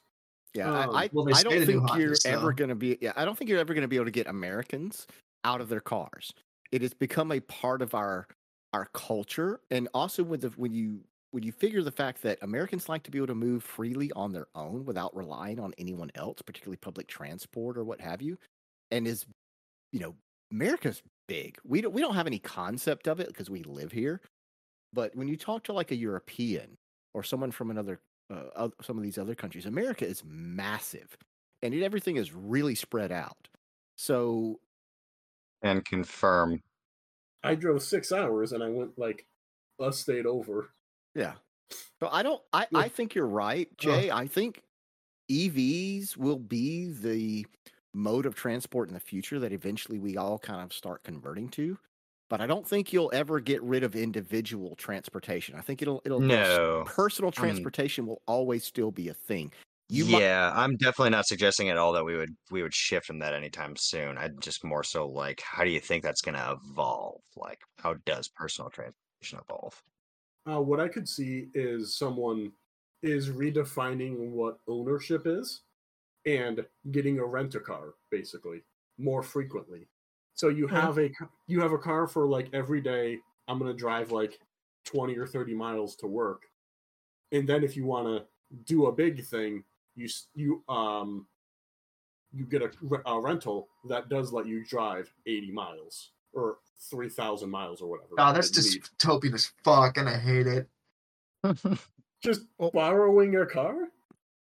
Yeah, 0.54 0.70
Um, 0.70 0.90
I, 0.92 1.04
I, 1.06 1.10
well, 1.14 1.28
I 1.34 1.44
don't 1.44 1.60
the 1.60 1.66
new 1.66 1.80
think 1.80 1.94
you're 1.94 2.20
hotness, 2.20 2.26
ever 2.26 2.48
though. 2.48 2.54
going 2.54 2.70
to 2.70 2.76
be. 2.76 2.98
Yeah, 3.02 3.14
I 3.16 3.24
don't 3.26 3.38
think 3.38 3.50
you're 3.50 3.60
ever 3.60 3.74
going 3.74 3.84
to 3.84 3.88
be 3.88 3.96
able 3.96 4.06
to 4.06 4.12
get 4.12 4.28
Americans 4.28 5.08
out 5.46 5.62
of 5.62 5.70
their 5.70 5.80
cars. 5.82 6.34
It 6.72 6.82
has 6.82 6.94
become 6.94 7.32
a 7.32 7.40
part 7.40 7.82
of 7.82 7.94
our 7.96 8.28
our 8.74 8.86
culture, 8.94 9.62
and 9.70 9.88
also 9.94 10.24
with 10.24 10.42
the 10.42 10.50
when 10.50 10.74
you 10.74 11.04
when 11.32 11.44
you 11.44 11.52
figure 11.52 11.82
the 11.82 11.92
fact 11.92 12.22
that 12.24 12.40
Americans 12.42 12.90
like 12.90 13.04
to 13.04 13.12
be 13.12 13.18
able 13.18 13.28
to 13.28 13.36
move 13.36 13.64
freely 13.64 14.12
on 14.14 14.32
their 14.34 14.48
own 14.56 14.86
without 14.86 15.16
relying 15.16 15.60
on 15.60 15.74
anyone 15.78 16.12
else, 16.16 16.42
particularly 16.42 16.78
public 16.78 17.08
transport 17.08 17.78
or 17.78 17.84
what 17.84 18.02
have 18.02 18.22
you, 18.22 18.38
and 18.92 19.08
is 19.08 19.26
you 19.92 20.00
know 20.00 20.16
America's 20.52 21.02
big. 21.28 21.58
We 21.64 21.82
don't 21.82 21.94
we 21.94 22.02
don't 22.02 22.16
have 22.16 22.28
any 22.28 22.40
concept 22.40 23.08
of 23.08 23.20
it 23.20 23.28
because 23.28 23.50
we 23.50 23.64
live 23.64 23.92
here, 23.92 24.22
but 24.94 25.16
when 25.16 25.28
you 25.28 25.38
talk 25.38 25.64
to 25.66 25.74
like 25.74 25.92
a 25.92 25.96
European 25.96 26.78
or 27.14 27.24
someone 27.24 27.52
from 27.52 27.72
another 27.72 28.02
uh, 28.30 28.70
some 28.82 28.98
of 28.98 29.04
these 29.04 29.18
other 29.18 29.36
countries, 29.36 29.66
America 29.66 30.08
is 30.08 30.24
massive, 30.26 31.18
and 31.62 31.74
it, 31.74 31.84
everything 31.84 32.18
is 32.18 32.34
really 32.34 32.76
spread 32.76 33.12
out. 33.12 33.50
So 33.98 34.60
And 35.64 35.84
confirm. 35.84 36.62
I 37.44 37.54
drove 37.56 37.84
six 37.84 38.12
hours 38.12 38.52
and 38.52 38.64
I 38.64 38.70
went 38.70 38.98
like 38.98 39.28
a 39.80 39.92
state 39.94 40.26
over. 40.26 40.74
Yeah, 41.16 41.34
so 42.00 42.10
I 42.12 42.24
don't. 42.24 42.42
I 42.54 42.68
Yeah. 42.72 42.80
I 42.80 42.90
think 42.90 43.16
you're 43.16 43.28
right, 43.28 43.68
uh-huh. 43.68 44.02
Jay. 44.02 44.12
I 44.12 44.28
think 44.28 44.62
EVs 45.30 46.18
will 46.18 46.40
be 46.40 46.92
the 46.92 47.46
mode 47.94 48.26
of 48.26 48.36
transport 48.36 48.88
in 48.88 48.94
the 48.94 49.00
future 49.00 49.40
that 49.40 49.52
eventually 49.52 50.00
we 50.00 50.18
all 50.18 50.40
kind 50.40 50.62
of 50.62 50.74
start 50.74 51.04
converting 51.04 51.50
to. 51.50 51.78
But 52.30 52.40
I 52.40 52.48
don't 52.48 52.66
think 52.66 52.94
you'll 52.94 53.12
ever 53.14 53.42
get 53.42 53.62
rid 53.62 53.84
of 53.84 53.94
individual 53.96 54.76
transportation. 54.78 55.56
I 55.56 55.62
think 55.62 55.82
it'll 55.82 56.02
it'll 56.06 56.22
No. 56.22 56.84
personal 56.88 57.32
I 57.36 57.42
mean- 57.42 57.50
transportation 57.52 58.06
will 58.08 58.22
always 58.26 58.64
still 58.64 58.92
be 58.92 59.10
a 59.10 59.14
thing. 59.14 59.52
You 59.90 60.06
might- 60.06 60.22
yeah, 60.22 60.54
I'm 60.56 60.78
definitely 60.78 61.10
not 61.10 61.28
suggesting 61.28 61.68
at 61.70 61.76
all 61.76 61.92
that 61.92 62.06
we 62.06 62.16
would 62.16 62.34
we 62.50 62.64
would 62.64 62.74
shift 62.74 63.06
from 63.06 63.20
that 63.20 63.34
anytime 63.34 63.76
soon. 63.76 64.18
I 64.18 64.30
just 64.40 64.64
more 64.64 64.86
so 64.86 65.06
like, 65.08 65.42
how 65.42 65.66
do 65.66 65.70
you 65.70 65.82
think 65.82 66.04
that's 66.04 66.22
going 66.22 66.36
to 66.36 66.58
evolve? 66.66 67.20
Like, 67.36 67.60
how 67.80 67.96
does 68.06 68.30
personal 68.30 68.70
transportation 68.70 69.40
evolve? 69.40 69.82
Uh, 70.50 70.62
what 70.62 70.80
I 70.80 70.88
could 70.88 71.08
see 71.08 71.50
is 71.54 71.96
someone 71.96 72.52
is 73.04 73.30
redefining 73.30 74.32
what 74.32 74.60
ownership 74.68 75.24
is 75.26 75.62
and 76.26 76.66
getting 76.92 77.20
a 77.20 77.26
rent 77.26 77.56
a 77.56 77.60
car 77.60 77.96
basically 78.10 78.62
more 78.98 79.24
frequently. 79.24 79.88
So 80.36 80.50
you 80.50 80.68
Yeah. 80.68 80.82
have 80.82 80.98
a 81.00 81.12
you 81.48 81.60
have 81.62 81.72
a 81.74 81.78
car 81.78 82.08
for 82.08 82.28
like 82.28 82.50
every 82.54 82.82
day. 82.82 83.20
I'm 83.48 83.60
gonna 83.60 83.74
drive 83.74 84.12
like 84.12 84.40
twenty 84.86 85.18
or 85.18 85.28
thirty 85.28 85.54
miles 85.54 85.96
to 85.98 86.08
work, 86.08 86.50
and 87.32 87.48
then 87.48 87.64
if 87.64 87.76
you 87.76 87.86
want 87.86 88.08
to 88.08 88.28
do 88.66 88.86
a 88.88 88.92
big 88.92 89.24
thing, 89.26 89.64
you 89.96 90.08
you 90.34 90.64
um 90.70 91.28
you 92.32 92.46
get 92.46 92.62
a, 92.62 92.72
a 93.06 93.20
rental 93.20 93.68
that 93.90 94.10
does 94.10 94.32
let 94.32 94.46
you 94.48 94.64
drive 94.64 95.12
eighty 95.26 95.52
miles 95.52 96.12
or 96.34 96.58
three 96.90 97.10
thousand 97.10 97.50
miles 97.50 97.82
or 97.82 97.90
whatever. 97.90 98.10
Oh, 98.18 98.34
that's 98.34 98.50
that 98.52 98.64
you 98.66 98.72
need. 98.72 98.84
dystopian 99.00 99.34
as 99.34 99.52
fuck, 99.64 99.98
and 99.98 100.10
I 100.10 100.18
hate 100.18 100.48
it. 100.48 100.68
just 102.24 102.42
Well- 102.58 102.72
borrowing 102.72 103.32
your 103.34 103.46
car. 103.46 103.88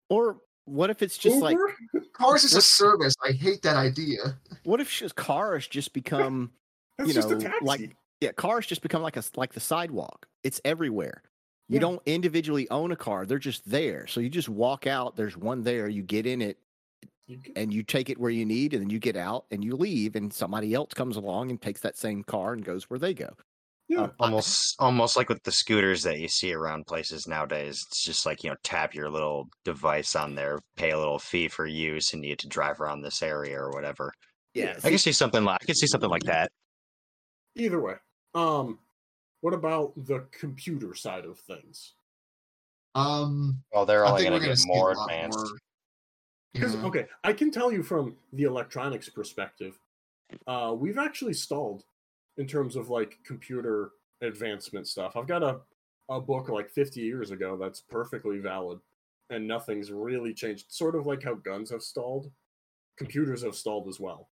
or 0.10 0.38
what 0.66 0.90
if 0.92 1.02
it's 1.02 1.18
just 1.18 1.38
like 1.42 1.58
Cars 2.14 2.44
is 2.44 2.54
a 2.56 2.62
service. 2.62 3.14
I 3.28 3.32
hate 3.32 3.62
that 3.64 3.76
idea. 3.76 4.38
what 4.64 4.80
if 4.80 4.92
just 4.92 5.16
cars 5.16 5.68
just 5.68 5.94
become 5.94 6.52
That's 6.98 7.08
you 7.08 7.14
just 7.14 7.30
know, 7.30 7.38
a 7.38 7.40
taxi. 7.40 7.66
like 7.66 7.96
yeah, 8.22 8.34
cars 8.34 8.68
just 8.68 8.82
become 8.82 9.02
like 9.02 9.16
a 9.16 9.20
s- 9.20 9.32
like 9.36 9.54
the 9.54 9.60
sidewalk. 9.62 10.28
It's 10.44 10.60
everywhere. 10.66 11.24
You 11.70 11.76
Yeah. 11.76 11.80
don't 11.82 12.02
individually 12.06 12.70
own 12.70 12.92
a 12.92 12.96
car; 12.98 13.26
they're 13.26 13.40
just 13.40 13.70
there. 13.70 14.06
So 14.08 14.20
you 14.20 14.30
just 14.30 14.50
walk 14.50 14.86
out. 14.88 15.16
There's 15.16 15.38
one 15.38 15.64
there. 15.64 15.88
You 15.88 16.02
get 16.04 16.26
in 16.26 16.42
it, 16.42 16.48
You 16.48 16.54
can- 16.54 16.60
and 17.56 17.74
you 17.74 17.84
take 17.84 18.10
it 18.10 18.18
where 18.18 18.30
you 18.32 18.46
need, 18.46 18.74
and 18.74 18.84
then 18.84 18.90
you 18.90 19.00
get 19.00 19.16
out 19.16 19.46
and 19.52 19.64
you 19.64 19.76
leave, 19.76 20.16
and 20.16 20.32
somebody 20.34 20.74
else 20.74 20.94
comes 20.94 21.16
along 21.18 21.50
and 21.50 21.62
takes 21.62 21.82
that 21.82 21.98
same 21.98 22.24
car 22.24 22.54
and 22.54 22.64
goes 22.66 22.90
where 22.90 23.00
they 23.00 23.14
go. 23.14 23.30
yeah, 23.88 24.04
Um, 24.04 24.12
I- 24.20 24.26
almost 24.26 24.76
almost 24.80 25.18
like 25.18 25.30
with 25.30 25.42
the 25.44 25.52
scooters 25.52 26.04
that 26.04 26.20
you 26.20 26.28
see 26.28 26.54
around 26.54 26.86
places 26.88 27.28
nowadays. 27.28 27.84
It's 27.88 28.04
just 28.04 28.26
like, 28.26 28.44
you 28.44 28.50
know, 28.52 28.56
tap 28.64 28.94
your 28.94 29.10
little 29.10 29.50
device 29.66 30.16
on 30.16 30.36
there, 30.36 30.60
pay 30.76 30.92
a 30.92 30.98
little 30.98 31.18
fee 31.20 31.48
for 31.48 31.66
use, 31.66 32.14
and 32.14 32.24
you 32.24 32.32
get 32.32 32.40
to 32.40 32.48
drive 32.48 32.80
around 32.82 33.02
this 33.02 33.22
area 33.24 33.58
or 33.60 33.72
whatever. 33.72 34.14
yeah, 34.54 34.76
I 34.84 34.90
can 34.90 34.98
see 35.00 35.12
something 35.12 35.44
like 35.44 35.60
I 35.62 35.66
can 35.66 35.76
see 35.76 35.88
something 35.88 36.10
like 36.10 36.24
that. 36.24 36.52
either 37.56 37.82
way. 37.82 37.96
Um, 38.36 38.80
what 39.42 39.54
about 39.54 39.94
the 40.06 40.20
computer 40.32 40.94
side 40.94 41.26
of 41.26 41.40
things? 41.40 41.94
Um, 42.96 43.64
Well, 43.72 43.86
they're 43.86 44.06
I 44.06 44.10
only 44.12 44.24
going 44.26 44.40
to 44.42 44.48
get 44.48 44.58
more 44.66 44.92
advanced. 44.92 45.38
more. 45.38 45.58
Because 46.54 46.76
yeah. 46.76 46.86
okay, 46.86 47.06
I 47.24 47.34
can 47.34 47.52
tell 47.52 47.72
you 47.72 47.84
from 47.84 48.16
the 48.34 48.44
electronics 48.44 49.10
perspective, 49.10 49.80
uh, 50.48 50.74
we've 50.78 50.98
actually 50.98 51.34
stalled 51.34 51.84
in 52.38 52.48
terms 52.48 52.76
of 52.76 52.90
like 52.90 53.20
computer 53.26 53.92
advancement 54.22 54.88
stuff. 54.88 55.16
I've 55.16 55.28
got 55.28 55.44
a 55.44 55.60
a 56.10 56.20
book 56.20 56.50
like 56.50 56.72
50 56.72 57.02
years 57.02 57.30
ago 57.30 57.56
that's 57.56 57.82
perfectly 57.82 58.40
valid, 58.40 58.80
and 59.30 59.48
nothing's 59.48 59.92
really 59.92 60.34
changed. 60.34 60.72
Sort 60.72 60.96
of 60.96 61.06
like 61.06 61.24
how 61.24 61.36
guns 61.36 61.70
have 61.70 61.84
stalled, 61.84 62.32
computers 62.98 63.44
have 63.44 63.56
stalled 63.56 63.88
as 63.88 64.00
well. 64.00 64.30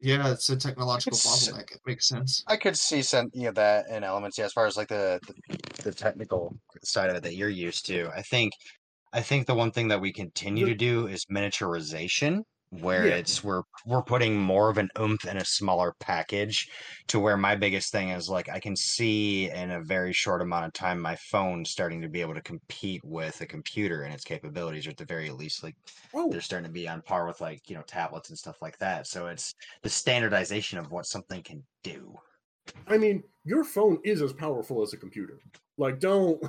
Yeah, 0.00 0.30
it's 0.32 0.50
a 0.50 0.56
technological 0.56 1.16
It's- 1.16 1.48
bottleneck. 1.48 1.70
It 1.70 1.80
makes 1.86 2.08
sense. 2.08 2.42
I 2.48 2.56
could 2.56 2.76
see 2.76 3.00
some 3.00 3.30
you 3.32 3.44
know 3.44 3.52
that 3.52 3.88
in 3.88 4.02
elements. 4.02 4.36
Yeah, 4.36 4.46
as 4.46 4.52
far 4.52 4.66
as 4.66 4.76
like 4.76 4.88
the, 4.88 5.20
the 5.26 5.82
the 5.84 5.92
technical 5.92 6.56
side 6.82 7.10
of 7.10 7.16
it 7.16 7.22
that 7.22 7.36
you're 7.36 7.48
used 7.48 7.86
to, 7.86 8.10
I 8.14 8.22
think 8.22 8.52
I 9.14 9.22
think 9.22 9.46
the 9.46 9.54
one 9.54 9.70
thing 9.70 9.88
that 9.88 10.00
we 10.00 10.12
continue 10.12 10.66
mm-hmm. 10.66 10.72
to 10.72 10.76
do 10.76 11.06
is 11.06 11.24
miniaturization. 11.26 12.42
where 12.80 13.06
Yeah. 13.06 13.14
it's 13.14 13.44
we're 13.44 13.62
we're 13.86 14.02
putting 14.02 14.36
more 14.36 14.68
of 14.68 14.78
an 14.78 14.88
oomph 14.98 15.24
in 15.26 15.36
a 15.36 15.44
smaller 15.44 15.94
package 16.00 16.68
to 17.06 17.20
where 17.20 17.36
my 17.36 17.54
biggest 17.54 17.92
thing 17.92 18.08
is 18.08 18.28
like 18.28 18.48
I 18.48 18.58
can 18.58 18.74
see 18.74 19.48
in 19.48 19.70
a 19.70 19.84
very 19.84 20.12
short 20.12 20.42
amount 20.42 20.66
of 20.66 20.72
time 20.72 20.98
my 21.00 21.14
phone 21.14 21.64
starting 21.64 22.02
to 22.02 22.08
be 22.08 22.20
able 22.20 22.34
to 22.34 22.42
compete 22.42 23.00
with 23.04 23.40
a 23.42 23.46
computer 23.46 24.02
and 24.02 24.12
its 24.12 24.24
capabilities 24.24 24.88
or 24.88 24.90
at 24.90 24.96
the 24.96 25.04
very 25.04 25.30
least 25.30 25.62
like 25.62 25.76
they're 26.30 26.40
starting 26.40 26.66
to 26.66 26.72
be 26.72 26.88
on 26.88 27.00
par 27.02 27.28
with 27.28 27.40
like 27.40 27.60
you 27.70 27.76
know 27.76 27.84
tablets 27.86 28.30
and 28.30 28.38
stuff 28.38 28.56
like 28.60 28.76
that 28.78 29.06
so 29.06 29.28
it's 29.28 29.54
the 29.84 29.88
standardization 29.88 30.76
of 30.76 30.90
what 30.90 31.06
something 31.06 31.44
can 31.44 31.62
do 31.84 32.12
I 32.86 32.98
mean, 32.98 33.22
your 33.44 33.64
phone 33.64 33.98
is 34.04 34.22
as 34.22 34.32
powerful 34.32 34.82
as 34.82 34.92
a 34.92 34.96
computer. 34.96 35.38
Like, 35.76 36.00
don't 36.00 36.42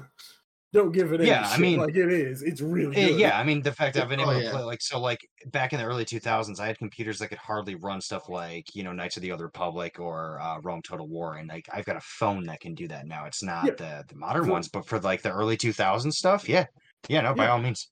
don't 0.76 0.92
give 0.92 1.12
it 1.14 1.22
any 1.22 1.30
Yeah, 1.30 1.48
I 1.50 1.58
mean- 1.58 1.80
like 1.80 1.96
it 1.96 2.12
is. 2.12 2.44
It's 2.44 2.62
really 2.62 2.96
Eh, 2.96 3.08
good. 3.10 3.20
yeah 3.20 3.40
i 3.40 3.44
mean 3.44 3.62
the 3.62 3.72
fact 3.72 3.96
that 3.96 4.04
i've 4.04 4.10
been 4.10 4.20
able 4.20 4.32
Oh, 4.32 4.40
to 4.40 4.44
yeah. 4.44 4.52
play 4.52 4.62
like 4.64 4.82
so 4.82 5.00
like 5.00 5.28
back 5.48 5.74
in 5.74 5.80
the 5.80 5.86
early 5.86 6.06
2000s 6.06 6.60
i 6.60 6.68
had 6.68 6.78
computers 6.78 7.18
that 7.20 7.30
could 7.30 7.38
hardly 7.40 7.76
run 7.76 8.00
stuff 8.02 8.30
like 8.30 8.76
you 8.76 8.84
know 8.84 8.92
knights 8.92 9.16
of 9.18 9.24
the 9.24 9.32
old 9.32 9.42
republic 9.42 10.00
or 10.00 10.40
uh, 10.42 10.60
rome 10.62 10.82
total 10.84 11.08
war 11.08 11.38
and 11.38 11.50
like 11.50 11.68
i've 11.74 11.86
got 11.86 11.96
a 11.96 12.02
phone 12.02 12.44
that 12.46 12.60
can 12.60 12.76
do 12.76 12.88
that 12.88 13.08
now 13.08 13.26
it's 13.26 13.42
not 13.42 13.66
Yeah. 13.66 13.72
the 13.78 14.04
the 14.10 14.16
modern 14.16 14.46
The- 14.46 14.52
ones 14.52 14.68
but 14.68 14.86
for 14.86 15.00
like 15.00 15.22
the 15.24 15.32
early 15.32 15.58
2000s 15.58 16.14
stuff 16.16 16.48
yeah 16.48 16.66
yeah 17.08 17.22
no 17.22 17.34
by 17.34 17.46
Yeah. 17.46 17.52
all 17.54 17.60
means 17.60 17.90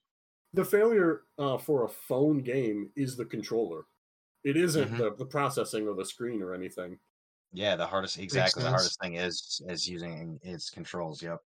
The 0.53 0.65
failure 0.65 1.21
uh, 1.39 1.57
for 1.57 1.83
a 1.85 1.89
phone 1.89 2.43
game 2.43 2.91
is 2.95 3.15
the 3.17 3.25
controller. 3.25 3.85
It 4.43 4.55
isn't 4.55 4.91
Mhm. 4.91 4.97
the, 4.99 5.15
the 5.17 5.25
processing 5.25 5.87
of 5.87 5.95
the 5.97 6.05
screen 6.05 6.41
or 6.43 6.53
anything. 6.53 6.99
yeah 7.53 7.75
the 7.75 7.87
hardest 7.87 8.19
exactly 8.19 8.61
the 8.63 8.69
hardest 8.69 8.99
thing 9.01 9.15
is 9.15 9.61
is 9.73 9.87
using 9.87 10.39
its 10.43 10.69
controls 10.69 11.21
yep 11.23 11.39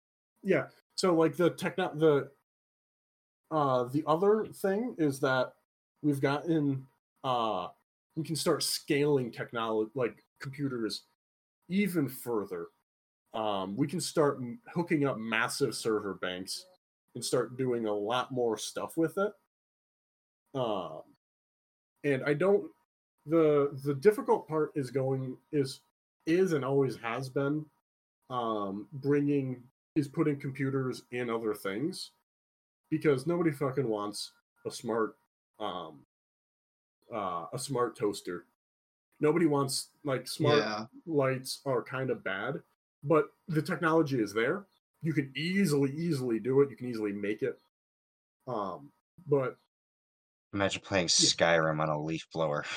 Yeah. 0.42 0.66
So 0.96 1.14
like 1.14 1.36
the 1.36 1.50
techno 1.50 1.92
the 1.94 2.30
uh 3.50 3.84
the 3.84 4.02
other 4.06 4.46
thing 4.46 4.94
is 4.98 5.20
that 5.20 5.52
we've 6.02 6.20
gotten 6.20 6.86
uh 7.24 7.68
we 8.16 8.24
can 8.24 8.36
start 8.36 8.62
scaling 8.62 9.30
technology 9.30 9.90
like 9.94 10.24
computers 10.40 11.02
even 11.68 12.08
further. 12.08 12.66
Um 13.34 13.76
we 13.76 13.86
can 13.86 14.00
start 14.00 14.38
m- 14.38 14.60
hooking 14.74 15.06
up 15.06 15.18
massive 15.18 15.74
server 15.74 16.14
banks 16.14 16.66
and 17.14 17.24
start 17.24 17.56
doing 17.56 17.86
a 17.86 17.92
lot 17.92 18.32
more 18.32 18.56
stuff 18.56 18.96
with 18.96 19.18
it. 19.18 19.32
Um 20.54 21.02
and 22.04 22.22
I 22.24 22.34
don't 22.34 22.64
the 23.26 23.70
the 23.84 23.94
difficult 23.94 24.46
part 24.48 24.72
is 24.74 24.90
going 24.90 25.36
is 25.52 25.80
is 26.26 26.52
and 26.52 26.64
always 26.64 26.96
has 26.96 27.28
been 27.28 27.64
um 28.30 28.86
bringing 28.92 29.62
is 29.94 30.08
putting 30.08 30.38
computers 30.38 31.02
in 31.12 31.30
other 31.30 31.54
things 31.54 32.10
because 32.90 33.26
nobody 33.26 33.50
fucking 33.52 33.88
wants 33.88 34.32
a 34.66 34.70
smart 34.70 35.16
um 35.60 36.00
uh 37.14 37.46
a 37.52 37.58
smart 37.58 37.96
toaster. 37.96 38.46
Nobody 39.20 39.46
wants 39.46 39.90
like 40.04 40.26
smart 40.26 40.58
Yeah. 40.58 40.86
lights 41.06 41.60
are 41.64 41.82
kind 41.82 42.10
of 42.10 42.24
bad 42.24 42.62
but 43.06 43.26
the 43.48 43.60
technology 43.62 44.20
is 44.20 44.32
there. 44.32 44.64
You 45.02 45.12
can 45.12 45.30
easily 45.36 45.90
easily 45.92 46.38
do 46.40 46.62
it. 46.62 46.70
You 46.70 46.76
can 46.76 46.88
easily 46.88 47.12
make 47.12 47.42
it. 47.42 47.58
Um 48.48 48.90
but 49.28 49.56
imagine 50.52 50.82
playing 50.84 51.06
skyrim 51.08 51.80
on 51.80 51.88
a 51.88 52.00
leaf 52.02 52.26
blower. 52.32 52.64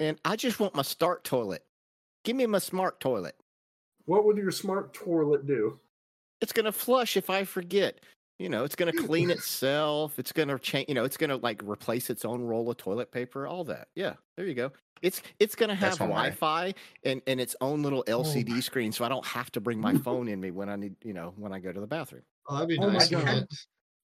And 0.00 0.18
I 0.24 0.34
just 0.34 0.58
want 0.58 0.74
my 0.74 0.82
start 0.82 1.22
toilet. 1.22 1.62
Give 2.24 2.34
me 2.34 2.44
my 2.46 2.58
smart 2.58 2.98
toilet. 2.98 3.36
what 4.06 4.24
would 4.24 4.36
your 4.36 4.50
smart 4.50 4.92
toilet 4.92 5.46
do 5.46 5.78
It's 6.40 6.52
gonna 6.52 6.72
flush 6.72 7.16
if 7.16 7.30
I 7.30 7.44
forget. 7.44 8.00
You 8.38 8.48
know, 8.48 8.64
it's 8.64 8.74
gonna 8.76 8.92
clean 8.92 9.30
itself. 9.36 10.18
It's 10.18 10.32
gonna 10.32 10.58
change. 10.58 10.88
You 10.88 10.94
know, 10.94 11.04
it's 11.04 11.16
gonna 11.16 11.36
like 11.36 11.62
replace 11.64 12.08
its 12.10 12.24
own 12.24 12.42
roll 12.42 12.70
of 12.70 12.76
toilet 12.78 13.12
paper. 13.12 13.46
All 13.46 13.64
that. 13.64 13.88
Yeah, 13.94 14.14
there 14.36 14.46
you 14.46 14.54
go. 14.54 14.72
It's 15.02 15.22
it's 15.38 15.54
gonna 15.54 15.74
have 15.74 15.90
That's 15.90 16.00
one 16.00 16.08
way. 16.10 16.14
Wi-Fi 16.14 16.74
and 17.04 17.22
and 17.26 17.40
its 17.40 17.56
own 17.60 17.82
little 17.82 18.04
Oh 18.08 18.22
LCD 18.22 18.48
my- 18.50 18.60
screen, 18.60 18.92
so 18.92 19.04
I 19.04 19.08
don't 19.08 19.24
have 19.26 19.50
to 19.52 19.60
bring 19.60 19.80
my 19.80 19.94
phone 20.04 20.28
in 20.28 20.40
me 20.40 20.50
when 20.50 20.68
I 20.68 20.76
need. 20.76 20.94
You 21.04 21.12
know, 21.12 21.34
when 21.36 21.52
I 21.52 21.58
go 21.58 21.72
to 21.72 21.80
the 21.80 21.86
bathroom. 21.86 22.22
Oh, 22.48 22.54
that'd 22.54 22.68
be 22.68 22.78
Oh 22.78 22.86
my 22.86 22.94
nice. 22.94 23.08
God. 23.10 23.24
wouldn't 23.24 23.42
it? 23.50 23.58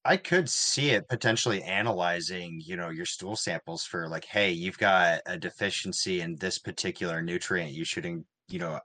I 0.04 0.16
could 0.16 0.48
see 0.48 0.90
it 0.90 1.08
potentially 1.08 1.62
analyzing, 1.64 2.60
you 2.64 2.76
know, 2.76 2.90
your 2.90 3.06
stool 3.06 3.34
samples 3.34 3.82
for 3.82 4.08
like, 4.08 4.24
hey, 4.24 4.52
you've 4.52 4.78
got 4.78 5.20
a 5.26 5.36
deficiency 5.36 6.20
in 6.20 6.36
this 6.36 6.60
particular 6.60 7.20
nutrient. 7.22 7.72
You 7.72 7.84
should, 7.84 8.06
in- 8.06 8.24
you 8.48 8.60
know, 8.60 8.78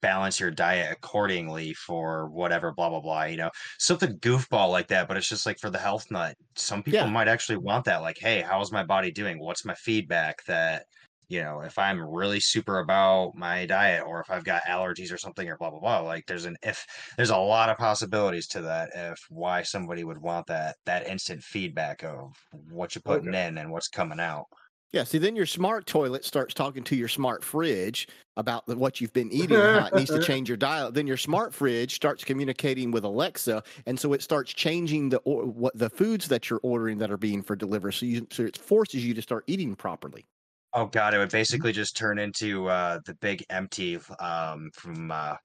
balance 0.00 0.40
your 0.40 0.50
diet 0.50 0.92
accordingly 0.92 1.74
for 1.74 2.28
whatever, 2.30 2.72
blah 2.72 2.88
blah 2.90 3.00
blah. 3.00 3.24
You 3.24 3.36
know, 3.38 3.50
something 3.78 4.18
goofball 4.18 4.70
like 4.70 4.88
that. 4.88 5.08
But 5.08 5.16
it's 5.16 5.28
just 5.28 5.46
like 5.46 5.58
for 5.58 5.70
the 5.70 5.78
health 5.78 6.10
nut, 6.10 6.36
some 6.56 6.82
people 6.82 7.06
Yeah. 7.06 7.08
might 7.08 7.28
actually 7.28 7.58
want 7.58 7.84
that. 7.86 8.02
Like, 8.02 8.18
hey, 8.18 8.40
how's 8.42 8.72
my 8.72 8.84
body 8.84 9.10
doing? 9.12 9.38
What's 9.40 9.64
my 9.64 9.74
feedback? 9.74 10.44
That 10.46 10.84
you 11.28 11.42
know, 11.42 11.60
if 11.60 11.78
I'm 11.78 12.00
really 12.00 12.40
super 12.40 12.78
about 12.78 13.32
my 13.34 13.66
diet, 13.66 14.02
or 14.06 14.20
if 14.20 14.30
I've 14.30 14.44
got 14.44 14.62
allergies 14.62 15.12
or 15.12 15.18
something, 15.18 15.46
or 15.48 15.56
blah 15.58 15.70
blah 15.70 15.80
blah. 15.80 16.00
Like, 16.00 16.24
there's 16.26 16.46
an 16.46 16.56
if 16.62 16.84
there's 17.16 17.30
a 17.30 17.36
lot 17.36 17.68
of 17.68 17.76
possibilities 17.76 18.46
to 18.48 18.62
that 18.62 18.90
if 18.94 19.18
why 19.28 19.62
somebody 19.62 20.04
would 20.04 20.18
want 20.18 20.46
that 20.46 20.76
that 20.86 21.06
instant 21.06 21.42
feedback 21.42 22.02
of 22.02 22.32
what 22.52 22.94
you're 22.94 23.02
oh, 23.06 23.14
putting 23.14 23.28
Okay. 23.28 23.34
in 23.34 23.58
and 23.58 23.70
what's 23.70 23.88
coming 23.88 24.20
out 24.20 24.46
Yeah. 24.92 25.04
See, 25.04 25.18
then 25.18 25.36
your 25.36 25.46
smart 25.46 25.86
toilet 25.86 26.24
starts 26.24 26.54
talking 26.54 26.82
to 26.84 26.96
your 26.96 27.08
smart 27.08 27.44
fridge 27.44 28.08
about 28.36 28.66
the, 28.66 28.76
what 28.76 29.00
you've 29.00 29.12
been 29.12 29.30
eating 29.30 29.66
and 29.66 29.74
how 29.74 29.86
it 29.86 29.94
needs 29.94 30.10
to 30.12 30.18
change 30.18 30.48
your 30.48 30.56
diet. 30.56 30.94
Then 30.94 31.06
your 31.06 31.18
smart 31.18 31.52
fridge 31.54 31.94
starts 31.94 32.24
communicating 32.24 32.90
with 32.90 33.04
Alexa, 33.04 33.62
and 33.86 34.00
so 34.00 34.12
it 34.14 34.22
starts 34.22 34.52
changing 34.52 35.10
the 35.10 35.18
or, 35.18 35.44
what 35.44 35.76
the 35.76 35.90
foods 35.90 36.28
that 36.28 36.48
you're 36.48 36.60
ordering 36.62 36.98
that 36.98 37.10
are 37.10 37.18
being 37.18 37.42
for 37.42 37.54
delivery. 37.56 37.92
So 37.92 38.06
you 38.06 38.26
so 38.30 38.44
it 38.44 38.56
forces 38.56 39.04
you 39.04 39.12
to 39.14 39.22
start 39.22 39.44
eating 39.46 39.76
properly. 39.76 40.26
oh 40.74 40.86
god 40.86 41.14
it 41.14 41.18
would 41.18 41.30
basically 41.30 41.72
just 41.72 41.96
turn 41.96 42.18
into 42.18 42.66
uh 42.68 42.98
the 43.06 43.14
big 43.14 43.44
empty 43.50 43.98
um 44.20 44.70
from 44.74 45.10
uh 45.10 45.36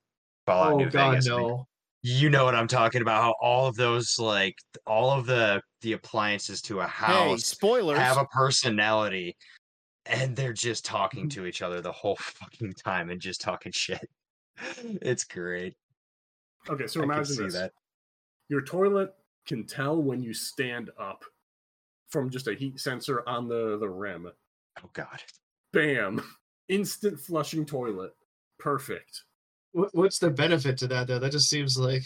fallout 0.45 0.75
Oh 0.75 0.77
new 0.77 0.89
God, 0.89 1.19
vegas 1.19 1.29
I 1.32 1.38
mean, 1.38 1.47
no. 1.47 1.67
You 2.04 2.30
know 2.30 2.44
what 2.44 2.54
i'm 2.54 2.68
talking 2.68 3.02
about 3.02 3.24
how 3.24 3.34
all 3.42 3.66
of 3.66 3.76
those 3.76 4.20
like 4.20 4.58
all 4.86 5.10
of 5.10 5.26
the 5.26 5.62
the 5.82 5.94
appliances 5.94 6.62
to 6.62 6.80
a 6.80 6.88
Hey, 6.88 7.06
house 7.06 7.46
spoilers! 7.46 7.98
have 7.98 8.18
a 8.18 8.26
personality 8.26 9.36
and 10.06 10.36
they're 10.36 10.54
just 10.54 10.84
talking 10.86 11.24
mm-hmm. 11.24 11.42
to 11.42 11.46
each 11.46 11.62
other 11.62 11.82
the 11.82 11.92
whole 11.92 12.16
fucking 12.20 12.74
time 12.74 13.10
and 13.10 13.22
just 13.22 13.42
talking 13.42 13.72
shit. 13.72 14.10
It's 15.02 15.24
great. 15.24 15.76
Okay 16.70 16.88
so 16.88 17.02
I 17.02 17.04
imagine 17.06 17.26
see 17.26 17.44
this. 17.44 17.54
that. 17.54 17.72
Your 18.50 18.62
toilet 18.62 19.13
can 19.48 19.66
tell 19.66 20.02
when 20.02 20.22
you 20.22 20.34
stand 20.34 20.92
up 21.00 21.24
from 22.10 22.30
just 22.30 22.48
a 22.48 22.54
heat 22.54 22.80
sensor 22.80 23.24
on 23.28 23.48
the 23.48 23.78
the 23.80 23.89
rim. 23.89 24.30
Oh 24.84 24.89
god. 24.94 25.24
Bam. 25.72 26.22
Instant 26.70 27.20
flushing 27.20 27.66
toilet. 27.66 28.13
Perfect 28.60 29.24
what's 29.73 30.19
the 30.19 30.29
benefit 30.29 30.77
to 30.79 30.88
that 30.88 31.07
though? 31.07 31.19
That 31.19 31.31
just 31.31 31.49
seems 31.49 31.77
like 31.77 32.03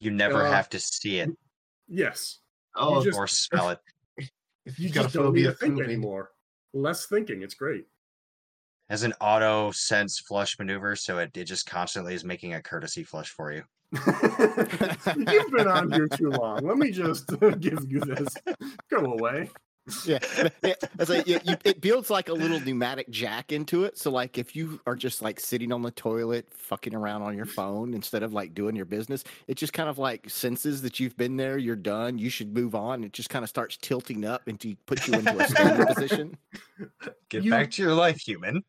You 0.00 0.10
never 0.10 0.46
Uh, 0.46 0.50
have 0.50 0.68
to 0.70 0.80
see 0.80 1.18
it 1.18 1.30
yes 1.88 2.38
oh, 2.74 3.02
just- 3.04 3.16
or 3.18 3.26
smell 3.28 3.70
it. 3.70 3.78
if 4.64 4.78
you 4.78 4.86
you've 4.86 4.94
got 4.94 5.00
a 5.00 5.04
just 5.04 5.14
don't 5.14 5.24
need 5.24 5.28
phobia 5.28 5.44
to 5.44 5.50
of 5.50 5.58
think 5.58 5.74
pooping. 5.74 5.90
anymore 5.90 6.30
less 6.72 7.06
thinking 7.06 7.42
it's 7.42 7.54
great 7.54 7.86
As 8.88 9.02
an 9.02 9.14
auto 9.20 9.70
sense 9.72 10.20
flush 10.20 10.58
maneuver, 10.58 10.94
so 10.96 11.18
it, 11.18 11.36
it 11.36 11.44
just 11.44 11.66
constantly 11.66 12.14
is 12.14 12.24
making 12.24 12.54
a 12.54 12.62
courtesy 12.62 13.02
flush 13.04 13.30
for 13.30 13.50
you. 13.52 13.62
you've 13.94 15.50
been 15.52 15.68
on 15.68 15.90
here 15.92 16.08
too 16.08 16.30
long 16.30 16.58
let 16.66 16.76
me 16.76 16.90
just 16.90 17.26
give 17.60 17.78
you 17.88 18.00
this 18.00 18.28
go 18.90 18.98
away 19.12 19.48
yeah, 20.06 20.18
yeah, 20.62 20.74
it's 20.98 21.08
like, 21.10 21.26
yeah, 21.26 21.38
you, 21.44 21.56
it 21.64 21.80
builds 21.80 22.10
like 22.10 22.28
a 22.28 22.32
little 22.32 22.58
pneumatic 22.60 23.08
jack 23.10 23.52
into 23.52 23.84
it. 23.84 23.96
So 23.98 24.10
like 24.10 24.36
if 24.38 24.56
you 24.56 24.80
are 24.86 24.96
just 24.96 25.22
like 25.22 25.38
sitting 25.40 25.72
on 25.72 25.82
the 25.82 25.90
toilet, 25.92 26.46
fucking 26.52 26.94
around 26.94 27.22
on 27.22 27.36
your 27.36 27.46
phone 27.46 27.94
instead 27.94 28.22
of 28.22 28.32
like 28.32 28.54
doing 28.54 28.74
your 28.74 28.84
business, 28.84 29.22
it 29.46 29.56
just 29.56 29.72
kind 29.72 29.88
of 29.88 29.98
like 29.98 30.28
senses 30.28 30.82
that 30.82 30.98
you've 30.98 31.16
been 31.16 31.36
there, 31.36 31.56
you're 31.58 31.76
done, 31.76 32.18
you 32.18 32.30
should 32.30 32.52
move 32.54 32.74
on. 32.74 33.04
It 33.04 33.12
just 33.12 33.30
kind 33.30 33.42
of 33.42 33.48
starts 33.48 33.76
tilting 33.76 34.24
up 34.24 34.42
and 34.48 34.58
to 34.60 34.74
put 34.86 35.06
you 35.06 35.14
into 35.14 35.38
a 35.38 35.46
standing 35.48 35.86
position. 35.86 36.36
Get 37.28 37.44
You- 37.44 37.50
back 37.50 37.70
to 37.72 37.82
your 37.82 37.94
life, 37.94 38.18
human. 38.20 38.64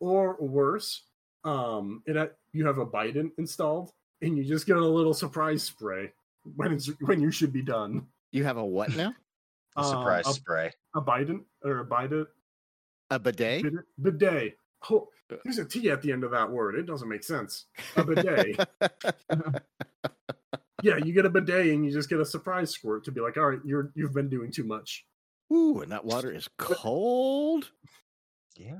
or 0.00 0.36
worse 0.40 1.02
um 1.44 2.02
it 2.06 2.16
ha- 2.16 2.28
you 2.52 2.66
have 2.66 2.78
a 2.78 2.86
biden 2.86 3.30
installed 3.38 3.90
and 4.22 4.36
you 4.38 4.44
just 4.44 4.66
get 4.66 4.76
a 4.76 4.80
little 4.86 5.12
surprise 5.12 5.62
spray 5.62 6.10
when 6.56 6.72
it's 6.72 6.86
when 7.02 7.20
you 7.20 7.30
should 7.30 7.52
be 7.52 7.60
done 7.62 8.06
You 8.32 8.44
have 8.44 8.56
a 8.56 8.64
what 8.64 8.94
now? 8.96 9.12
A 9.76 9.80
Um, 9.80 9.86
surprise 9.86 10.26
a, 10.28 10.32
spray. 10.32 10.72
a 10.94 11.00
biden 11.00 11.40
or 11.64 11.78
a 11.80 11.84
bidet 11.84 12.28
A 13.10 13.18
bidet? 13.18 13.62
bidet, 13.62 13.84
bidet. 14.00 14.58
Oh, 14.90 15.08
there's 15.44 15.58
a 15.58 15.64
T 15.64 15.90
at 15.90 16.02
the 16.02 16.12
end 16.12 16.22
of 16.24 16.30
that 16.32 16.50
word. 16.50 16.74
It 16.76 16.86
doesn't 16.86 17.08
make 17.08 17.24
sense. 17.24 17.66
A 17.96 18.04
bidet. 18.04 18.56
yeah, 20.82 20.96
you 20.98 21.12
get 21.12 21.24
a 21.26 21.30
bidet 21.30 21.68
and 21.68 21.84
you 21.84 21.90
just 21.90 22.08
get 22.10 22.20
a 22.20 22.24
surprise 22.24 22.70
squirt 22.70 23.04
to 23.04 23.12
be 23.12 23.20
like, 23.20 23.36
all 23.36 23.48
right, 23.50 23.60
you're 23.64 23.90
you've 23.94 24.12
been 24.14 24.28
doing 24.28 24.50
too 24.52 24.64
much. 24.64 25.04
Ooh, 25.52 25.80
and 25.80 25.90
that 25.92 26.04
water 26.04 26.30
is 26.32 26.48
cold. 26.58 27.70
Yeah. 28.56 28.78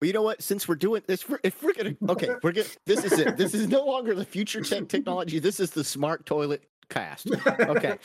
Well, 0.00 0.06
you 0.06 0.12
know 0.12 0.22
what? 0.22 0.42
Since 0.42 0.66
we're 0.68 0.76
doing 0.76 1.02
this, 1.06 1.24
if 1.42 1.62
we're 1.62 1.74
gonna 1.74 1.94
okay, 2.08 2.30
we're 2.42 2.52
gonna. 2.52 2.66
This 2.86 3.04
is 3.04 3.18
it. 3.18 3.36
This 3.36 3.52
is 3.52 3.68
no 3.68 3.84
longer 3.84 4.14
the 4.14 4.24
future 4.24 4.62
tech 4.62 4.88
technology. 4.88 5.38
This 5.40 5.60
is 5.60 5.70
the 5.70 5.84
smart 5.84 6.24
toilet 6.24 6.64
cast. 6.90 7.28
Okay, 7.60 7.96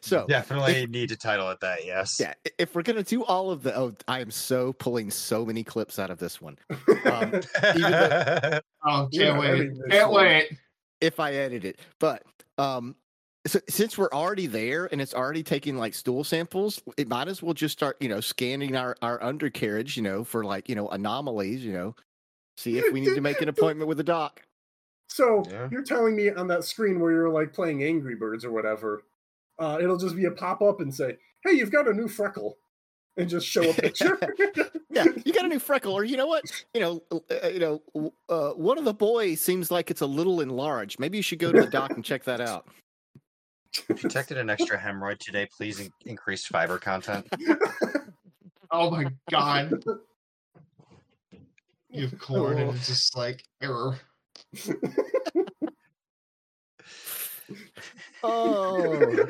so 0.00 0.26
definitely 0.28 0.86
need 0.86 1.08
to 1.08 1.16
title 1.16 1.50
it 1.50 1.58
that. 1.60 1.84
Yes. 1.84 2.18
yeah, 2.20 2.34
if 2.58 2.74
we're 2.74 2.82
gonna 2.82 3.02
do 3.02 3.24
all 3.24 3.50
of 3.50 3.62
the, 3.62 3.76
oh, 3.76 3.94
I 4.06 4.20
am 4.20 4.30
so 4.30 4.72
pulling 4.74 5.10
so 5.10 5.44
many 5.44 5.64
clips 5.64 5.98
out 5.98 6.10
of 6.10 6.18
this 6.18 6.40
one. 6.40 6.56
Um, 7.04 7.40
even 7.76 7.90
though- 7.90 8.60
Oh, 8.86 9.08
can't 9.12 9.34
not 9.34 9.40
wait! 9.40 9.50
editing 9.50 9.82
Can't 9.90 10.10
one. 10.12 10.24
wait! 10.24 10.52
if 11.00 11.18
I 11.18 11.32
edit 11.34 11.64
it. 11.64 11.80
But 11.98 12.22
um, 12.58 12.94
so, 13.46 13.58
since 13.68 13.98
we're 13.98 14.10
already 14.12 14.46
there 14.46 14.86
and 14.92 15.00
it's 15.00 15.14
already 15.14 15.42
taking 15.42 15.76
like 15.76 15.94
stool 15.94 16.22
samples, 16.24 16.80
it 16.96 17.08
might 17.08 17.28
as 17.28 17.42
well 17.42 17.54
just 17.54 17.72
start, 17.72 17.96
you 18.00 18.08
know, 18.08 18.20
scanning 18.20 18.76
our 18.76 18.96
our 19.02 19.22
undercarriage, 19.22 19.96
you 19.96 20.02
know, 20.02 20.24
for 20.24 20.44
like 20.44 20.68
you 20.68 20.74
know 20.74 20.88
anomalies, 20.88 21.64
you 21.64 21.72
know, 21.72 21.94
see 22.56 22.78
if 22.78 22.92
we 22.92 23.00
need 23.00 23.14
to 23.14 23.20
make 23.20 23.40
an 23.40 23.48
appointment 23.48 23.88
with 23.88 23.98
the 23.98 24.04
doc. 24.04 24.42
So 25.08 25.44
Yeah. 25.50 25.68
you're 25.70 25.82
telling 25.84 26.16
me 26.16 26.30
on 26.30 26.46
that 26.48 26.64
screen 26.64 27.00
where 27.00 27.12
you're 27.12 27.30
like 27.30 27.52
playing 27.52 27.82
Angry 27.84 28.14
Birds 28.14 28.44
or 28.44 28.52
whatever, 28.52 29.02
uh, 29.58 29.78
it'll 29.80 29.96
just 29.98 30.16
be 30.16 30.24
a 30.26 30.30
pop 30.30 30.60
up 30.62 30.80
and 30.80 30.94
say, 30.94 31.16
"Hey, 31.44 31.52
you've 31.52 31.70
got 31.70 31.88
a 31.88 31.92
new 31.94 32.08
freckle," 32.08 32.58
and 33.16 33.28
just 33.28 33.46
show 33.46 33.62
a 33.70 33.72
picture. 33.74 34.18
Yeah, 34.90 35.04
you 35.24 35.32
got 35.32 35.44
a 35.44 35.48
new 35.48 35.58
freckle, 35.58 35.92
or 35.94 36.04
you 36.04 36.16
know 36.16 36.26
what, 36.26 36.44
you 36.74 36.80
know, 36.80 37.02
uh, 37.10 37.48
you 37.48 37.58
know, 37.60 38.12
uh, 38.28 38.50
one 38.52 38.78
of 38.78 38.84
the 38.84 38.92
boys 38.94 39.40
seems 39.40 39.70
like 39.70 39.90
it's 39.90 40.00
a 40.02 40.06
little 40.06 40.40
enlarged. 40.40 40.98
Maybe 41.00 41.16
you 41.18 41.22
should 41.22 41.38
go 41.38 41.52
to 41.52 41.62
the 41.62 41.70
doc 41.70 41.92
and 41.92 42.04
check 42.04 42.24
that 42.24 42.40
out. 42.40 42.66
Detected 43.88 44.38
an 44.38 44.48
extra 44.50 44.78
hemorrhoid 44.78 45.18
today. 45.18 45.46
Please 45.54 45.80
in- 45.80 45.92
increase 46.04 46.46
fiber 46.46 46.78
content. 46.78 47.26
Oh 48.72 48.90
my 48.90 49.06
god! 49.30 49.84
You 51.88 52.02
have 52.08 52.18
corn, 52.18 52.58
and 52.58 52.70
Oh. 52.70 52.72
it's 52.74 52.88
just 52.88 53.16
like 53.16 53.44
error. 53.62 53.96
Oh. 58.22 59.26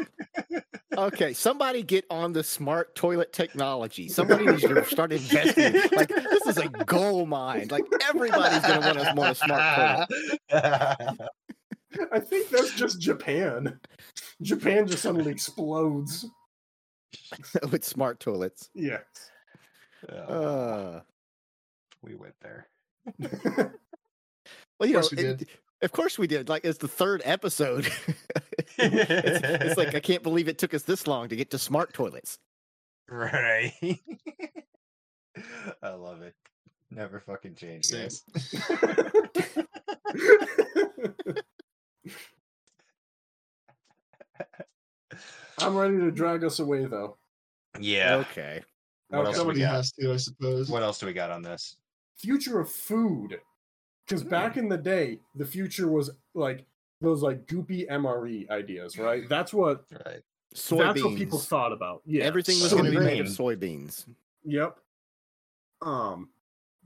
Okay, 0.97 1.35
somebody 1.35 1.83
get 1.83 2.07
on 2.09 2.33
the 2.33 2.43
smart 2.43 2.95
toilet 2.95 3.33
technology. 3.33 4.09
Somebody 4.09 4.47
needs 4.47 4.63
to 4.63 4.85
start 4.87 5.13
investing. 5.13 5.75
Like 5.95 6.09
this 6.09 6.47
is 6.47 6.57
a 6.57 6.69
gold 6.69 7.29
mine. 7.29 7.69
Like 7.71 7.85
everybody's 8.09 8.63
gonna 8.63 8.81
want 8.81 8.99
to 8.99 9.13
want 9.15 9.33
a 9.33 9.35
smart 9.35 10.09
toilet. 10.51 11.29
I 12.13 12.21
think 12.21 12.49
that's 12.49 12.75
just 12.75 13.01
Japan. 13.01 13.79
Japan 14.41 14.87
just 14.87 15.03
suddenly 15.03 15.33
explodes. 15.33 16.27
with 17.71 17.85
smart 17.85 18.21
toilets. 18.21 18.71
Yeah. 18.75 18.99
Uh, 20.09 21.01
we 22.03 22.15
went 22.15 22.35
there. 22.41 22.69
well, 24.79 24.89
you 24.89 24.95
know, 24.95 25.09
we 25.13 25.19
it- 25.19 25.39
did. 25.39 25.49
of 25.83 25.93
course 25.93 26.19
we 26.19 26.27
did. 26.27 26.49
Like 26.49 26.65
it's 26.65 26.79
the 26.79 26.89
third 26.89 27.23
episode. 27.25 27.87
it's, 28.79 29.41
it's 29.43 29.77
like 29.77 29.95
I 29.95 30.01
can't 30.09 30.23
believe 30.23 30.49
it 30.49 30.59
took 30.59 30.75
us 30.75 30.83
this 30.83 31.07
long 31.07 31.29
to 31.29 31.37
get 31.37 31.51
to 31.51 31.59
smart 31.59 31.93
toilets. 31.93 32.39
Right. 33.09 33.73
I 35.83 35.91
love 35.91 36.23
it. 36.23 36.35
Never 36.91 37.21
fucking 37.21 37.55
change, 37.57 37.91
guys. 37.91 38.23
I'm 45.59 45.77
ready 45.77 45.99
to 45.99 46.11
drag 46.11 46.45
us 46.45 46.59
away 46.59 46.85
though. 46.87 47.17
Yeah. 47.81 48.17
Okay. 48.17 48.63
What 49.09 49.21
oh, 49.21 49.25
else 49.27 49.37
do 49.37 49.45
we 49.45 49.55
Somebody 49.55 49.61
got? 49.61 49.75
has 49.75 49.93
to, 49.93 50.13
I 50.13 50.17
suppose. 50.17 50.71
What 50.71 50.83
else 50.83 50.99
do 50.99 51.07
we 51.07 51.13
got 51.13 51.31
on 51.31 51.43
this? 51.43 51.77
Future 52.19 52.61
of 52.61 52.71
food. 52.71 53.41
Because 54.07 54.23
back 54.23 54.57
in 54.57 54.69
the 54.69 54.77
day, 54.79 55.19
the 55.35 55.45
future 55.45 55.89
was 55.89 56.11
like 56.35 56.65
those 57.01 57.23
like 57.23 57.47
goopy 57.47 57.89
MRE 57.91 58.49
ideas, 58.51 58.99
right? 58.99 59.29
That's 59.29 59.53
what 59.53 59.85
Right. 60.07 60.23
Soybeans. 60.55 60.79
that's 60.95 61.03
what 61.05 61.17
people 61.17 61.39
thought 61.39 61.73
about. 61.73 62.03
Yeah. 62.07 62.25
Everything 62.25 62.61
was 62.63 62.73
going 62.73 62.85
to 62.85 62.91
be 62.91 62.99
made 63.05 63.21
of 63.21 63.27
soybeans. 63.27 64.07
Yep. 64.45 64.79
Um, 65.83 66.31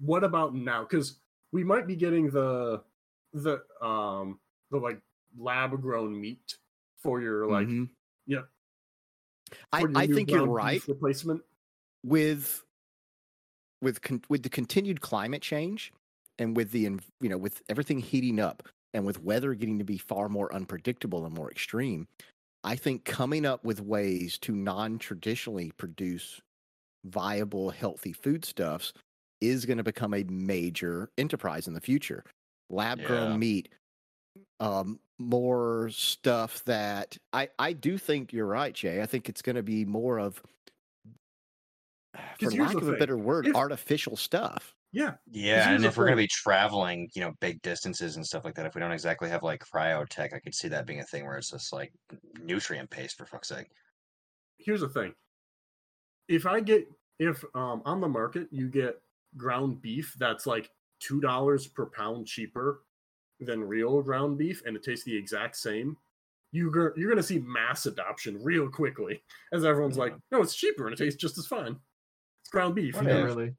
what 0.00 0.24
about 0.24 0.54
now? 0.54 0.82
Because 0.82 1.18
we 1.52 1.62
might 1.62 1.86
be 1.86 1.94
getting 1.96 2.30
the 2.30 2.82
the 3.32 3.62
um 3.80 4.40
the 4.70 4.78
like 4.78 5.00
lab 5.38 5.80
grown 5.80 6.18
meat 6.20 6.56
for 7.02 7.20
your 7.20 7.46
like 7.46 7.68
Mhm. 7.68 7.88
yeah. 8.26 8.40
I, 9.72 9.84
I 9.94 10.06
think 10.06 10.30
you're 10.30 10.46
right. 10.46 10.82
replacement. 10.88 11.42
with 12.04 12.64
with 13.82 14.00
con- 14.02 14.22
with 14.28 14.42
the 14.42 14.48
continued 14.48 15.00
climate 15.00 15.42
change 15.42 15.92
and 16.40 16.56
with 16.56 16.72
the 16.72 16.80
you 16.80 17.28
know 17.28 17.38
with 17.38 17.62
everything 17.68 18.00
heating 18.00 18.40
up 18.40 18.68
and 18.94 19.06
with 19.06 19.22
weather 19.22 19.54
getting 19.54 19.78
to 19.78 19.84
be 19.84 19.98
far 19.98 20.28
more 20.28 20.52
unpredictable 20.52 21.24
and 21.24 21.34
more 21.34 21.50
extreme 21.50 22.08
i 22.64 22.74
think 22.74 23.04
coming 23.04 23.46
up 23.46 23.64
with 23.64 23.80
ways 23.80 24.36
to 24.38 24.52
non-traditionally 24.56 25.70
produce 25.76 26.40
viable 27.04 27.70
healthy 27.70 28.12
foodstuffs 28.12 28.92
is 29.40 29.64
going 29.64 29.78
to 29.78 29.84
become 29.84 30.12
a 30.12 30.24
major 30.24 31.08
enterprise 31.16 31.66
in 31.66 31.72
the 31.72 31.80
future. 31.80 32.22
Lab 32.68 33.02
grown 33.04 33.30
Yeah. 33.30 33.36
meat 33.38 33.68
um 34.60 35.00
more 35.18 35.88
stuff 35.90 36.64
that 36.64 37.16
i 37.32 37.48
i 37.58 37.72
do 37.72 37.98
think 37.98 38.32
you're 38.32 38.46
right 38.46 38.74
jay 38.74 39.02
i 39.02 39.06
think 39.06 39.28
it's 39.28 39.42
going 39.42 39.56
to 39.56 39.62
be 39.62 39.84
more 39.84 40.18
of 40.18 40.42
for 42.38 42.50
lack 42.52 42.74
of 42.74 42.88
a 42.88 42.96
better 42.96 43.16
word 43.18 43.46
if- 43.46 43.56
artificial 43.56 44.16
stuff 44.16 44.74
Yeah. 44.92 45.14
Yeah, 45.30 45.72
and 45.72 45.84
if 45.84 45.96
we're 45.96 46.04
gonna 46.06 46.16
be 46.16 46.26
traveling, 46.26 47.08
you 47.14 47.20
know, 47.20 47.32
big 47.40 47.62
distances 47.62 48.16
and 48.16 48.26
stuff 48.26 48.44
like 48.44 48.54
that, 48.56 48.66
if 48.66 48.74
we 48.74 48.80
don't 48.80 48.90
exactly 48.92 49.28
have 49.28 49.42
like 49.42 49.62
cryotech, 49.72 50.32
I 50.34 50.40
could 50.40 50.54
see 50.54 50.68
that 50.68 50.86
being 50.86 51.00
a 51.00 51.04
thing 51.04 51.24
where 51.24 51.36
it's 51.38 51.50
just 51.50 51.72
like 51.72 51.92
nutrient 52.42 52.90
paste 52.90 53.16
for 53.16 53.26
fuck's 53.26 53.48
sake. 53.48 53.68
Here's 54.58 54.80
the 54.80 54.88
thing. 54.88 55.14
If 56.28 56.46
I 56.46 56.60
get 56.60 56.88
if 57.18 57.44
um 57.54 57.82
on 57.84 58.00
the 58.00 58.08
market 58.08 58.48
you 58.50 58.68
get 58.68 59.00
ground 59.36 59.80
beef 59.80 60.14
that's 60.18 60.46
like 60.46 60.70
two 60.98 61.20
dollars 61.20 61.66
per 61.68 61.86
pound 61.86 62.26
cheaper 62.26 62.82
than 63.38 63.62
real 63.62 64.02
ground 64.02 64.38
beef 64.38 64.62
and 64.66 64.76
it 64.76 64.82
tastes 64.82 65.04
the 65.04 65.16
exact 65.16 65.56
same, 65.56 65.96
you 66.52 66.70
go- 66.70 66.92
you're 66.96 67.08
gonna 67.08 67.22
see 67.22 67.38
mass 67.38 67.86
adoption 67.86 68.42
real 68.42 68.68
quickly 68.68 69.22
as 69.52 69.64
everyone's 69.64 69.96
like, 69.96 70.16
no, 70.32 70.42
it's 70.42 70.54
cheaper 70.56 70.86
and 70.86 70.94
it 70.94 71.02
tastes 71.02 71.20
just 71.20 71.38
as 71.38 71.46
fine. 71.46 71.78
It's 72.42 72.50
ground 72.50 72.74
beef. 72.74 72.96
What 72.96 73.04
you 73.04 73.10
know? 73.10 73.24
really. 73.24 73.54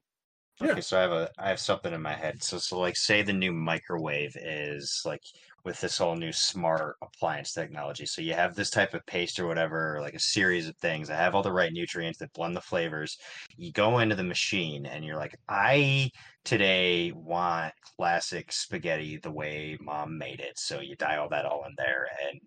Yeah. 0.62 0.72
Okay, 0.72 0.80
so 0.80 0.98
I 0.98 1.02
have 1.02 1.12
a 1.12 1.30
I 1.38 1.48
have 1.48 1.60
something 1.60 1.92
in 1.92 2.02
my 2.02 2.14
head. 2.14 2.42
So 2.42 2.58
so 2.58 2.78
like 2.78 2.96
say 2.96 3.22
the 3.22 3.32
new 3.32 3.52
microwave 3.52 4.36
is 4.36 5.02
like 5.04 5.22
with 5.64 5.80
this 5.80 5.98
whole 5.98 6.16
new 6.16 6.32
smart 6.32 6.96
appliance 7.02 7.52
technology. 7.52 8.06
So 8.06 8.20
you 8.22 8.34
have 8.34 8.54
this 8.54 8.70
type 8.70 8.94
of 8.94 9.06
paste 9.06 9.38
or 9.38 9.46
whatever, 9.46 9.98
like 10.00 10.14
a 10.14 10.20
series 10.20 10.68
of 10.68 10.76
things 10.76 11.08
that 11.08 11.16
have 11.18 11.34
all 11.34 11.42
the 11.42 11.52
right 11.52 11.72
nutrients 11.72 12.18
that 12.18 12.32
blend 12.32 12.56
the 12.56 12.60
flavors. 12.60 13.16
You 13.56 13.72
go 13.72 13.98
into 14.00 14.16
the 14.16 14.24
machine 14.24 14.86
and 14.86 15.04
you're 15.04 15.16
like, 15.16 15.36
I 15.48 16.10
today 16.44 17.12
want 17.12 17.74
classic 17.96 18.52
spaghetti 18.52 19.18
the 19.18 19.30
way 19.30 19.78
mom 19.80 20.18
made 20.18 20.40
it. 20.40 20.58
So 20.58 20.80
you 20.80 20.96
dial 20.96 21.28
that 21.30 21.46
all 21.46 21.64
in 21.66 21.74
there 21.76 22.08
and 22.28 22.40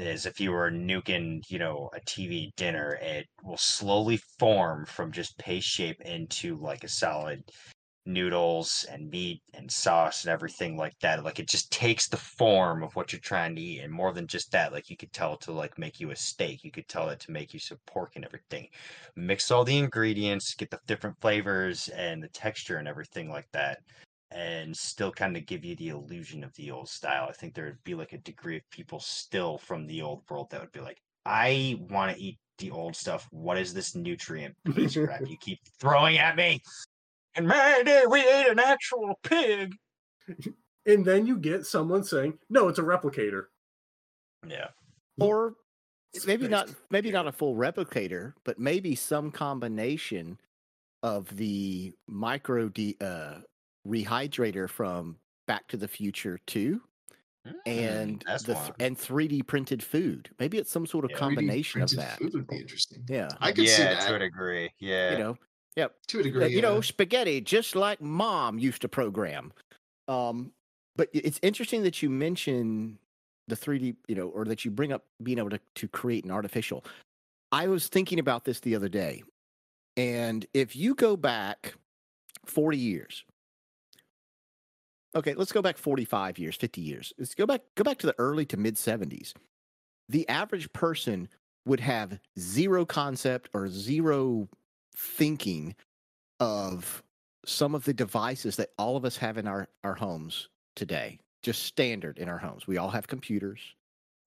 as 0.00 0.26
if 0.26 0.40
you 0.40 0.52
were 0.52 0.70
nuking, 0.70 1.42
you 1.48 1.58
know, 1.58 1.90
a 1.94 2.00
TV 2.00 2.50
dinner, 2.56 2.98
it 3.02 3.26
will 3.44 3.56
slowly 3.56 4.18
form 4.38 4.86
from 4.86 5.12
just 5.12 5.38
paste 5.38 5.68
shape 5.68 6.00
into 6.02 6.56
like 6.56 6.84
a 6.84 6.88
solid 6.88 7.42
noodles 8.06 8.86
and 8.90 9.10
meat 9.10 9.42
and 9.54 9.70
sauce 9.70 10.24
and 10.24 10.32
everything 10.32 10.76
like 10.76 10.98
that. 11.00 11.22
Like 11.24 11.38
it 11.38 11.48
just 11.48 11.70
takes 11.70 12.08
the 12.08 12.16
form 12.16 12.82
of 12.82 12.94
what 12.96 13.12
you're 13.12 13.20
trying 13.20 13.54
to 13.56 13.62
eat, 13.62 13.80
and 13.80 13.92
more 13.92 14.12
than 14.12 14.26
just 14.26 14.50
that, 14.52 14.72
like 14.72 14.90
you 14.90 14.96
could 14.96 15.12
tell 15.12 15.34
it 15.34 15.40
to 15.42 15.52
like 15.52 15.78
make 15.78 16.00
you 16.00 16.10
a 16.10 16.16
steak. 16.16 16.64
You 16.64 16.70
could 16.70 16.88
tell 16.88 17.08
it 17.10 17.20
to 17.20 17.30
make 17.30 17.52
you 17.54 17.60
some 17.60 17.78
pork 17.86 18.12
and 18.16 18.24
everything. 18.24 18.68
Mix 19.16 19.50
all 19.50 19.64
the 19.64 19.78
ingredients, 19.78 20.54
get 20.54 20.70
the 20.70 20.80
different 20.86 21.20
flavors 21.20 21.88
and 21.88 22.22
the 22.22 22.28
texture 22.28 22.76
and 22.76 22.88
everything 22.88 23.30
like 23.30 23.48
that. 23.52 23.80
And 24.32 24.76
still 24.76 25.10
kind 25.10 25.36
of 25.36 25.46
give 25.46 25.64
you 25.64 25.74
the 25.74 25.88
illusion 25.88 26.44
of 26.44 26.54
the 26.54 26.70
old 26.70 26.88
style. 26.88 27.26
I 27.28 27.32
think 27.32 27.54
there 27.54 27.64
would 27.64 27.82
be 27.82 27.94
like 27.94 28.12
a 28.12 28.18
degree 28.18 28.56
of 28.58 28.62
people 28.70 29.00
still 29.00 29.58
from 29.58 29.86
the 29.86 30.02
old 30.02 30.22
world 30.30 30.50
that 30.50 30.60
would 30.60 30.70
be 30.72 30.80
like, 30.80 31.02
I 31.26 31.80
want 31.90 32.16
to 32.16 32.22
eat 32.22 32.38
the 32.58 32.70
old 32.70 32.94
stuff. 32.94 33.26
What 33.32 33.58
is 33.58 33.74
this 33.74 33.96
nutrient 33.96 34.54
paste 34.74 34.96
crap 35.04 35.22
you 35.26 35.36
keep 35.40 35.58
throwing 35.80 36.18
at 36.18 36.36
me? 36.36 36.62
And 37.34 37.48
my 37.48 37.82
day, 37.84 38.04
we 38.08 38.20
ate 38.20 38.48
an 38.48 38.60
actual 38.60 39.18
pig. 39.22 39.74
And 40.86 41.04
then 41.04 41.26
you 41.26 41.36
get 41.36 41.66
someone 41.66 42.02
saying, 42.02 42.38
no, 42.48 42.68
it's 42.68 42.78
a 42.78 42.82
replicator. 42.82 43.44
Yeah. 44.48 44.68
or 45.20 45.54
maybe 46.26 46.44
Space. 46.44 46.50
not 46.50 46.74
maybe 46.90 47.10
not 47.10 47.26
a 47.26 47.32
full 47.32 47.54
replicator 47.54 48.32
but 48.44 48.58
maybe 48.58 48.94
some 48.94 49.30
combination 49.30 50.38
of 51.02 51.36
the 51.36 51.92
micro 52.08 52.68
de- 52.70 52.96
uh, 53.00 53.40
rehydrator 53.90 54.68
from 54.68 55.18
back 55.46 55.66
to 55.68 55.76
the 55.76 55.88
future 55.88 56.38
2 56.46 56.80
and 57.66 58.20
Mm, 58.20 58.24
that's 58.26 58.42
the 58.44 58.54
one. 58.54 58.72
and 58.80 58.96
3d 58.98 59.46
printed 59.46 59.82
food 59.82 60.30
maybe 60.38 60.58
it's 60.58 60.70
some 60.70 60.86
sort 60.86 61.04
of 61.04 61.10
Yeah. 61.10 61.16
3D 61.16 61.20
combination 61.20 61.82
of 61.82 61.90
that 61.96 62.18
Food 62.18 62.34
would 62.34 62.46
be 62.46 62.56
interesting. 62.58 63.04
yeah 63.08 63.28
I 63.40 63.52
could 63.52 63.66
see 63.66 63.82
yeah, 63.82 63.94
that 63.94 64.08
to 64.08 64.14
a 64.16 64.18
degree. 64.18 64.70
Yeah. 64.78 65.12
you 65.12 65.18
know 65.18 65.38
yep 65.76 65.94
to 66.08 66.18
a 66.18 66.20
Uh, 66.20 66.24
degree. 66.24 66.48
you 66.48 66.60
know 66.62 66.80
spaghetti 66.82 67.40
just 67.40 67.74
like 67.74 68.00
mom 68.02 68.58
used 68.58 68.82
to 68.82 68.88
program 68.88 69.52
um 70.08 70.52
but 70.96 71.08
it's 71.14 71.40
interesting 71.42 71.82
that 71.84 72.02
you 72.02 72.10
mention 72.10 72.98
the 73.48 73.56
3D, 73.56 73.96
you 74.06 74.14
know, 74.14 74.28
or 74.28 74.44
that 74.44 74.64
you 74.64 74.70
bring 74.70 74.92
up 74.92 75.06
being 75.24 75.38
able 75.38 75.50
to, 75.50 75.58
to 75.76 75.88
create 75.88 76.24
an 76.24 76.30
artificial. 76.30 76.84
I 77.52 77.66
was 77.68 77.88
thinking 77.88 78.18
about 78.20 78.44
this 78.44 78.60
the 78.60 78.76
other 78.76 78.88
day. 78.88 79.24
And 79.96 80.46
if 80.54 80.76
you 80.76 80.94
go 80.94 81.16
back 81.16 81.74
40 82.44 82.76
years, 82.76 83.24
okay, 85.14 85.34
let's 85.34 85.52
go 85.52 85.62
back 85.62 85.78
45 85.78 86.38
years, 86.38 86.56
50 86.56 86.80
years. 86.80 87.12
Let's 87.18 87.34
go 87.34 87.46
back, 87.46 87.62
go 87.76 87.84
back 87.84 87.98
to 87.98 88.06
the 88.06 88.14
early 88.18 88.44
to 88.46 88.56
mid 88.56 88.76
70s. 88.76 89.32
The 90.08 90.28
average 90.28 90.72
person 90.72 91.28
would 91.66 91.80
have 91.80 92.18
zero 92.38 92.84
concept 92.84 93.48
or 93.52 93.68
zero 93.68 94.48
thinking 94.96 95.74
of 96.38 97.02
some 97.44 97.74
of 97.74 97.84
the 97.84 97.94
devices 97.94 98.56
that 98.56 98.70
all 98.78 98.96
of 98.96 99.04
us 99.04 99.16
have 99.16 99.38
in 99.38 99.46
our, 99.46 99.68
our 99.84 99.94
homes 99.94 100.48
today, 100.76 101.18
just 101.42 101.64
standard 101.64 102.18
in 102.18 102.28
our 102.28 102.38
homes. 102.38 102.66
We 102.66 102.78
all 102.78 102.90
have 102.90 103.06
computers, 103.06 103.60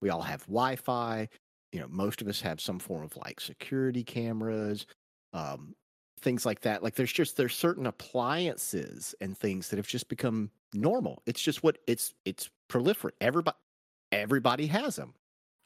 we 0.00 0.10
all 0.10 0.22
have 0.22 0.42
Wi 0.42 0.76
Fi. 0.76 1.28
You 1.72 1.80
know, 1.80 1.88
most 1.88 2.22
of 2.22 2.28
us 2.28 2.40
have 2.40 2.60
some 2.60 2.78
form 2.78 3.02
of 3.02 3.16
like 3.16 3.40
security 3.40 4.04
cameras, 4.04 4.86
um, 5.32 5.74
things 6.24 6.44
like 6.44 6.62
that. 6.62 6.82
Like 6.82 6.96
there's 6.96 7.12
just 7.12 7.36
there's 7.36 7.54
certain 7.54 7.86
appliances 7.86 9.14
and 9.20 9.38
things 9.38 9.68
that 9.68 9.76
have 9.76 9.86
just 9.86 10.08
become 10.08 10.50
normal. 10.72 11.22
It's 11.26 11.40
just 11.40 11.62
what 11.62 11.78
it's 11.86 12.14
it's 12.24 12.50
proliferate. 12.68 13.12
Everybody 13.20 13.56
everybody 14.10 14.66
has 14.66 14.96
them. 14.96 15.14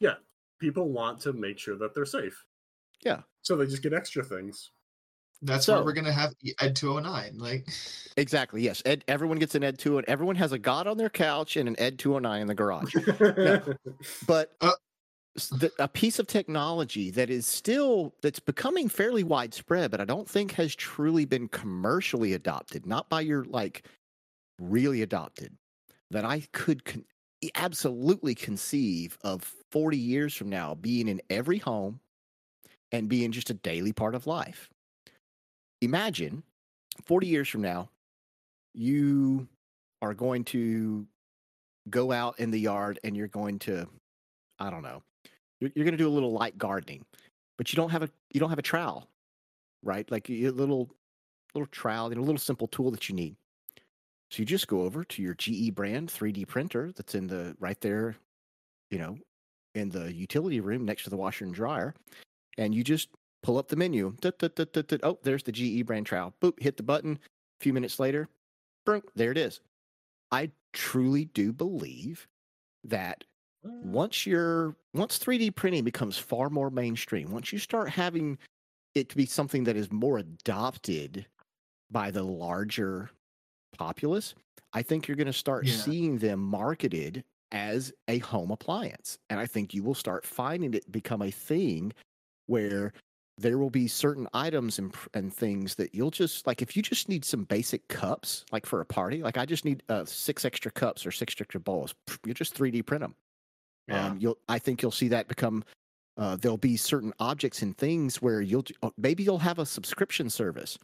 Yeah, 0.01 0.15
people 0.61 0.91
want 0.91 1.21
to 1.23 1.33
make 1.33 1.59
sure 1.59 1.77
that 1.79 1.95
they're 1.95 2.05
safe. 2.05 2.45
Yeah. 3.05 3.21
So 3.43 3.57
they 3.57 3.67
just 3.67 3.83
get 3.83 3.95
extra 3.95 4.23
things. 4.25 4.71
That's 5.41 5.67
So- 5.67 5.77
where 5.77 5.85
we're 5.85 5.93
gonna 5.93 6.13
have 6.13 6.35
Ed 6.61 6.75
209. 6.77 7.39
Like, 7.39 7.67
Exactly. 8.17 8.63
Yes. 8.63 8.83
Ed. 8.85 9.05
Everyone 9.07 9.39
gets 9.39 9.55
an 9.55 9.63
Ed 9.63 9.79
two, 9.79 9.97
and 9.99 10.09
everyone 10.09 10.35
has 10.37 10.51
a 10.53 10.59
God 10.59 10.89
on 10.89 10.97
their 10.97 11.09
couch 11.11 11.57
and 11.57 11.69
an 11.69 11.77
Ed 11.79 11.99
two 12.01 12.13
hundred 12.13 12.29
nine 12.29 12.41
in 12.43 12.49
the 12.49 12.55
garage. 12.57 12.93
but 14.27 14.53
Uh, 14.61 14.67
s- 14.67 14.77
the, 14.81 14.88
a 15.79 15.89
piece 15.89 16.19
of 16.19 16.27
technology 16.27 17.11
that 17.11 17.31
is 17.31 17.47
still 17.47 18.15
that's 18.23 18.41
becoming 18.41 18.89
fairly 18.89 19.25
widespread, 19.25 19.91
but 19.91 20.01
I 20.01 20.05
don't 20.05 20.29
think 20.29 20.53
has 20.53 20.75
truly 20.75 21.25
been 21.25 21.49
commercially 21.49 22.33
adopted, 22.33 22.87
not 22.87 23.09
by 23.09 23.21
your 23.23 23.45
like 23.45 23.87
really 24.61 25.03
adopted. 25.03 25.57
That 26.11 26.25
I 26.25 26.43
could 26.53 26.85
con- 26.85 27.05
absolutely 27.55 28.35
conceive 28.35 29.19
of 29.23 29.43
forty 29.71 29.99
years 29.99 30.35
from 30.35 30.49
now 30.49 30.75
being 30.75 31.09
in 31.09 31.21
every 31.31 31.59
home 31.59 32.01
and 32.93 33.09
being 33.09 33.33
just 33.33 33.51
a 33.51 33.55
daily 33.55 33.93
part 33.93 34.15
of 34.15 34.27
life. 34.27 34.71
Imagine 35.81 36.43
40 37.05 37.27
years 37.27 37.49
from 37.49 37.63
now, 37.63 37.89
you 38.75 39.49
are 40.03 40.15
going 40.15 40.45
to 40.45 41.07
go 41.91 42.13
out 42.13 42.39
in 42.39 42.51
the 42.51 42.61
yard 42.61 42.99
and 43.05 43.17
you're 43.17 43.29
going 43.29 43.59
to, 43.61 43.89
I 44.59 44.71
don't 44.71 44.83
know, 44.83 45.03
you're, 45.61 45.71
you're 45.75 45.85
going 45.85 45.97
to 45.97 46.03
do 46.03 46.09
a 46.09 46.11
little 46.11 46.33
light 46.33 46.59
gardening, 46.59 47.05
but 47.57 47.73
you 47.73 47.77
don't 47.77 47.91
have 47.91 48.03
a 48.03 48.11
you 48.31 48.41
don't 48.41 48.51
have 48.51 48.59
a 48.59 48.63
trowel, 48.63 49.09
right? 49.83 50.11
Like 50.11 50.31
a 50.31 50.51
little 50.51 50.91
little 51.55 51.67
trowel, 51.67 52.11
know, 52.11 52.21
a 52.21 52.23
little 52.23 52.39
simple 52.39 52.69
tool 52.69 52.91
that 52.91 53.09
you 53.09 53.15
need. 53.15 53.37
So 54.31 54.41
you 54.41 54.45
just 54.45 54.69
go 54.69 54.83
over 54.83 55.05
to 55.05 55.23
your 55.23 55.35
GE 55.35 55.75
brand 55.75 56.11
3D 56.11 56.47
printer 56.47 56.93
that's 56.95 57.15
in 57.15 57.27
the 57.27 57.57
right 57.59 57.81
there, 57.81 58.17
you 58.91 58.99
know, 58.99 59.17
in 59.75 59.89
the 59.89 60.13
utility 60.13 60.61
room 60.61 60.85
next 60.85 61.05
to 61.05 61.11
the 61.11 61.17
washer 61.17 61.45
and 61.45 61.55
dryer, 61.55 61.95
and 62.59 62.75
you 62.75 62.85
just 62.85 63.09
pull 63.43 63.59
up 63.59 63.69
the 63.69 63.77
menu. 63.77 64.15
Oh, 65.03 65.19
there's 65.23 65.43
the 65.45 65.53
GE 65.53 65.87
brand 65.87 66.07
trowel. 66.07 66.35
Boop, 66.43 66.61
hit 66.61 66.77
the 66.77 66.83
button. 66.83 67.19
A 67.61 67.63
few 67.63 67.73
minutes 67.73 67.99
later, 67.99 68.29
there 69.15 69.33
it 69.33 69.39
is. 69.39 69.61
I 70.31 70.51
truly 70.73 71.25
do 71.27 71.53
believe 71.53 72.29
that 72.85 73.25
once 73.63 74.27
you're 74.27 74.77
once 74.95 75.19
3D 75.19 75.51
printing 75.51 75.85
becomes 75.85 76.19
far 76.19 76.51
more 76.51 76.71
mainstream, 76.71 77.31
once 77.31 77.53
you 77.53 77.59
start 77.59 77.91
having 77.91 78.39
it 78.95 79.09
to 79.11 79.17
be 79.17 79.27
something 79.27 79.65
that 79.65 79.77
is 79.77 79.93
more 79.93 80.19
adopted 80.19 81.27
by 81.91 82.11
the 82.11 82.23
larger 82.25 83.11
populace, 83.79 84.35
I 84.73 84.83
think 84.83 85.09
you're 85.09 85.17
going 85.17 85.27
to 85.27 85.33
start 85.33 85.67
Yeah. 85.67 85.75
seeing 85.75 86.19
them 86.19 86.41
marketed 86.41 87.25
as 87.53 87.93
a 88.09 88.19
home 88.19 88.51
appliance. 88.51 89.19
And 89.31 89.41
I 89.41 89.47
think 89.47 89.75
you 89.75 89.83
will 89.83 89.95
start 89.95 90.25
finding 90.27 90.75
it 90.75 90.91
become 90.93 91.23
a 91.23 91.31
thing 91.31 91.93
where 92.47 92.93
there 93.39 93.59
will 93.59 93.71
be 93.71 93.89
certain 93.89 94.29
items 94.35 94.79
and, 94.79 94.95
and 95.15 95.33
things 95.33 95.77
that 95.77 95.95
you'll 95.95 96.11
just 96.11 96.47
like 96.47 96.61
if 96.63 96.77
you 96.77 96.83
just 96.83 97.09
need 97.09 97.25
some 97.25 97.45
basic 97.45 97.87
cups 97.89 98.45
like 98.53 98.67
for 98.67 98.81
a 98.81 98.85
party 98.87 99.23
like 99.23 99.39
i 99.39 99.47
just 99.47 99.65
need 99.65 99.83
uh, 99.89 100.05
six 100.05 100.45
extra 100.45 100.71
cups 100.73 101.07
or 101.07 101.13
six 101.13 101.35
extra 101.41 101.61
bowls 101.61 101.95
you 102.27 102.35
just 102.35 102.55
3d 102.55 102.85
print 102.85 103.01
them 103.03 103.15
Yeah. 103.89 104.07
um, 104.07 104.19
you'll 104.21 104.39
i 104.49 104.59
think 104.59 104.83
you'll 104.83 104.91
see 104.91 105.09
that 105.09 105.29
become 105.29 105.65
uh, 106.17 106.35
there'll 106.35 106.57
be 106.57 106.77
certain 106.77 107.13
objects 107.21 107.63
and 107.63 107.77
things 107.77 108.21
where 108.21 108.41
you'll 108.41 108.65
oh, 108.83 108.93
maybe 108.97 109.23
you'll 109.23 109.39
have 109.39 109.59
a 109.59 109.67
subscription 109.67 110.29
service 110.29 110.79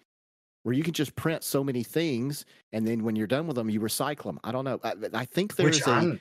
where 0.63 0.75
you 0.75 0.83
can 0.83 0.95
just 0.95 1.15
print 1.17 1.43
so 1.43 1.63
many 1.65 1.83
things 1.83 2.45
and 2.73 2.87
then 2.87 3.03
when 3.03 3.17
you're 3.17 3.27
done 3.27 3.47
with 3.47 3.57
them 3.57 3.69
you 3.69 3.81
recycle 3.81 4.25
them 4.25 4.41
i 4.45 4.53
don't 4.53 4.65
know 4.65 4.81
i, 4.85 4.95
I 5.13 5.25
think 5.25 5.57
there's 5.57 5.79
Which 5.79 5.87
a 5.87 5.91
on 5.91 6.21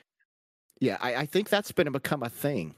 yeah 0.80 0.98
I, 1.00 1.16
I 1.16 1.26
think 1.26 1.50
that's 1.50 1.72
going 1.72 1.86
to 1.86 1.92
become 1.92 2.24
a 2.24 2.30
thing 2.30 2.76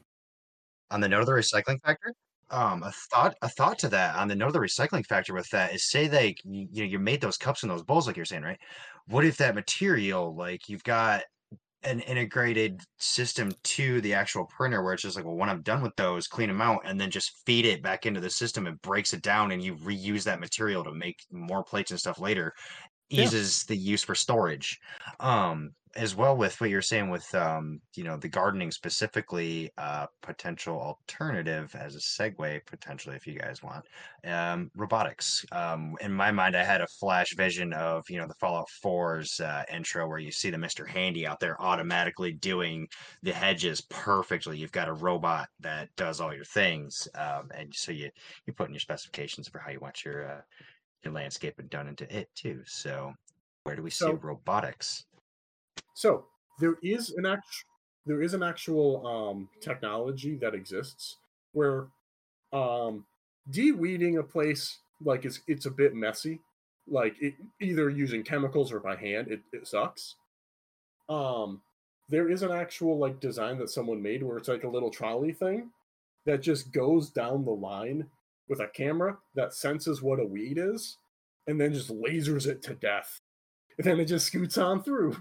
on 0.92 1.02
the 1.02 1.10
note 1.10 1.22
of 1.22 1.26
the 1.26 1.32
recycling 1.32 1.82
factor, 1.82 2.14
um, 2.52 2.84
a 2.84 2.92
thought 2.92 3.36
a 3.42 3.50
thought 3.50 3.80
to 3.80 3.90
that 3.90 4.16
on 4.16 4.28
the 4.28 4.36
note 4.36 4.48
of 4.48 4.54
the 4.54 4.60
recycling 4.60 5.06
factor 5.06 5.34
with 5.34 5.50
that 5.50 5.74
is 5.74 5.90
say 5.90 6.08
like 6.10 6.40
you, 6.44 6.68
you 6.72 6.84
know 6.84 6.90
you 6.90 7.00
made 7.00 7.22
those 7.22 7.38
cups 7.38 7.64
and 7.64 7.72
those 7.72 7.84
bowls 7.84 8.08
like 8.08 8.16
you're 8.16 8.26
saying 8.26 8.44
right. 8.44 8.60
What 9.08 9.26
if 9.26 9.38
that 9.38 9.56
material 9.56 10.36
like 10.36 10.70
you've 10.70 10.84
got 10.84 11.24
an 11.86 12.00
integrated 12.02 12.82
system 12.98 13.52
to 13.64 14.02
the 14.02 14.14
actual 14.14 14.46
printer 14.46 14.84
where 14.84 14.94
it's 14.94 15.04
just 15.04 15.16
like 15.16 15.26
well 15.26 15.36
when 15.36 15.50
I'm 15.50 15.62
done 15.62 15.82
with 15.82 15.96
those 15.96 16.28
clean 16.28 16.50
them 16.50 16.62
out 16.62 16.82
and 16.84 17.00
then 17.00 17.12
just 17.12 17.44
feed 17.46 17.66
it 17.66 17.84
back 17.84 18.06
into 18.06 18.20
the 18.20 18.30
system 18.30 18.68
it 18.68 18.82
breaks 18.82 19.14
it 19.14 19.22
down 19.22 19.52
and 19.52 19.64
you 19.64 19.76
reuse 19.76 20.24
that 20.24 20.40
material 20.40 20.84
to 20.84 20.92
make 20.92 21.18
more 21.32 21.64
plates 21.64 21.92
and 21.92 22.00
stuff 22.00 22.20
later 22.20 22.54
Yeah. 23.10 23.24
eases 23.24 23.64
the 23.66 23.76
use 23.78 24.04
for 24.04 24.16
storage 24.16 24.80
um 25.20 25.72
as 25.96 26.14
well 26.14 26.36
with 26.36 26.60
what 26.60 26.70
you're 26.70 26.82
saying 26.82 27.10
with 27.10 27.34
um 27.36 27.80
you 27.96 28.04
know 28.04 28.18
the 28.18 28.28
gardening 28.28 28.70
specifically 28.72 29.72
uh 29.78 30.06
potential 30.22 30.80
alternative 30.82 31.74
as 31.76 31.96
a 31.96 32.00
segue 32.00 32.66
potentially 32.66 33.16
if 33.16 33.26
you 33.26 33.38
guys 33.40 33.64
want 33.64 33.86
um 34.26 34.70
robotics 34.76 35.46
um 35.52 35.96
in 36.02 36.12
my 36.12 36.32
mind 36.32 36.56
i 36.56 36.64
had 36.64 36.82
a 36.82 36.88
flash 37.00 37.34
vision 37.36 37.72
of 37.74 38.04
you 38.10 38.18
know 38.18 38.28
the 38.28 38.34
fallout 38.36 38.68
4's 38.84 39.40
uh, 39.40 39.64
intro 39.72 40.08
where 40.08 40.20
you 40.20 40.32
see 40.32 40.50
the 40.50 40.58
mr 40.58 40.88
handy 40.88 41.26
out 41.26 41.40
there 41.40 41.62
automatically 41.62 42.34
doing 42.34 42.88
the 43.22 43.32
hedges 43.32 43.82
perfectly 43.90 44.58
you've 44.58 44.72
got 44.72 44.90
a 44.90 44.94
robot 44.94 45.48
that 45.60 45.90
does 45.96 46.20
all 46.20 46.34
your 46.34 46.46
things 46.46 47.08
um 47.16 47.50
and 47.54 47.74
so 47.74 47.92
you 47.92 48.10
you 48.46 48.54
put 48.54 48.68
in 48.68 48.74
your 48.74 48.80
specifications 48.80 49.48
for 49.48 49.60
how 49.60 49.72
you 49.72 49.80
want 49.80 50.04
your 50.04 50.30
uh 50.30 50.42
your 51.06 51.54
and 51.58 51.70
done 51.70 51.88
into 51.88 52.16
it 52.16 52.30
too 52.36 52.62
so 52.66 53.14
where 53.64 53.76
do 53.76 53.82
we 53.82 53.90
see 53.90 54.06
So- 54.06 54.14
robotics 54.14 55.06
So 55.94 56.26
there 56.60 56.76
is 56.82 57.12
an 57.12 57.26
actual 57.26 57.70
there 58.08 58.22
is 58.22 58.34
an 58.36 58.44
actual 58.44 59.06
um, 59.08 59.50
technology 59.62 60.36
that 60.36 60.54
exists 60.54 61.18
where 61.54 61.88
um, 62.54 63.04
de-weeding 63.50 64.18
a 64.20 64.24
place 64.24 64.78
like 65.04 65.26
it's 65.26 65.40
it's 65.48 65.66
a 65.66 65.72
bit 65.72 65.96
messy, 65.96 66.40
like 66.88 67.16
it, 67.20 67.34
either 67.60 67.90
using 67.90 68.24
chemicals 68.24 68.72
or 68.72 68.80
by 68.80 68.96
hand. 68.96 69.28
It, 69.30 69.42
it 69.52 69.68
sucks. 69.68 70.16
Um, 71.10 71.62
there 72.10 72.30
is 72.30 72.44
an 72.44 72.52
actual 72.52 72.98
like 73.00 73.20
design 73.20 73.58
that 73.58 73.70
someone 73.72 74.02
made 74.02 74.22
where 74.22 74.38
it's 74.38 74.48
like 74.50 74.64
a 74.64 74.70
little 74.70 74.92
trolley 74.92 75.34
thing 75.34 75.72
that 76.26 76.42
just 76.44 76.72
goes 76.72 77.10
down 77.10 77.44
the 77.44 77.52
line 77.52 78.06
with 78.48 78.60
a 78.60 78.68
camera 78.68 79.18
that 79.36 79.54
senses 79.54 80.02
what 80.02 80.20
a 80.20 80.26
weed 80.26 80.58
is 80.58 80.98
and 81.48 81.60
then 81.60 81.74
just 81.74 81.90
lasers 81.90 82.48
it 82.48 82.62
to 82.64 82.74
death. 82.76 83.22
And 83.78 83.86
then 83.86 84.00
it 84.00 84.06
just 84.06 84.28
scoots 84.28 84.58
on 84.58 84.82
through. 84.84 85.16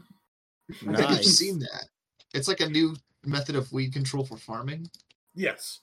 I 0.70 0.74
think 0.74 0.98
I've 0.98 1.10
Nice. 1.10 1.38
seen 1.38 1.58
that. 1.60 1.87
It's 2.32 2.48
like 2.48 2.60
a 2.60 2.68
new 2.68 2.96
method 3.24 3.56
of 3.56 3.72
weed 3.72 3.92
control 3.92 4.24
for 4.24 4.37
farming, 4.37 4.88
Yes. 5.34 5.80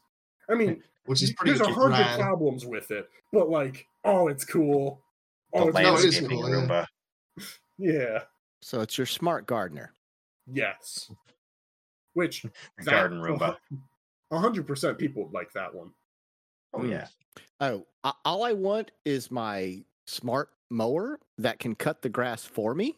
I 0.50 0.56
mean, 0.56 0.82
which 1.06 1.22
is 1.22 1.34
pretty 1.34 1.58
there's 1.58 1.68
a 1.68 1.72
hundred 1.74 1.92
rad. 2.00 2.20
problems 2.20 2.66
with 2.66 2.90
it, 2.92 3.10
but 3.34 3.50
like, 3.50 3.86
oh, 4.04 4.28
it's 4.28 4.46
cool. 4.46 5.02
the 5.54 5.60
Oh, 5.60 5.68
it's 5.70 5.78
no, 5.78 5.94
it 5.96 5.98
is 5.98 6.04
landscaping 6.22 6.30
cool, 6.42 6.50
yeah. 6.50 6.56
Roomba. 6.56 6.86
Yeah. 7.78 8.24
so 8.62 8.82
it's 8.82 8.98
your 8.98 9.08
smart 9.08 9.48
gardener 9.48 9.92
Yes. 10.52 11.12
Which 12.14 12.42
The 12.44 12.50
that- 12.80 12.92
garden 12.92 13.20
Roomba. 13.20 13.58
A 14.32 14.40
hundred 14.40 14.66
percent 14.68 14.98
people 14.98 15.30
like 15.34 15.52
that 15.54 15.74
one. 15.74 15.92
Oh 16.74 16.84
yeah. 16.84 17.08
Oh, 17.60 17.86
a- 18.04 18.14
all 18.26 18.44
I 18.44 18.54
want 18.54 18.92
is 19.06 19.30
my 19.32 19.84
smart 20.08 20.50
mower 20.70 21.20
that 21.38 21.60
can 21.60 21.76
cut 21.76 22.02
the 22.02 22.10
grass 22.10 22.44
for 22.44 22.74
me. 22.74 22.98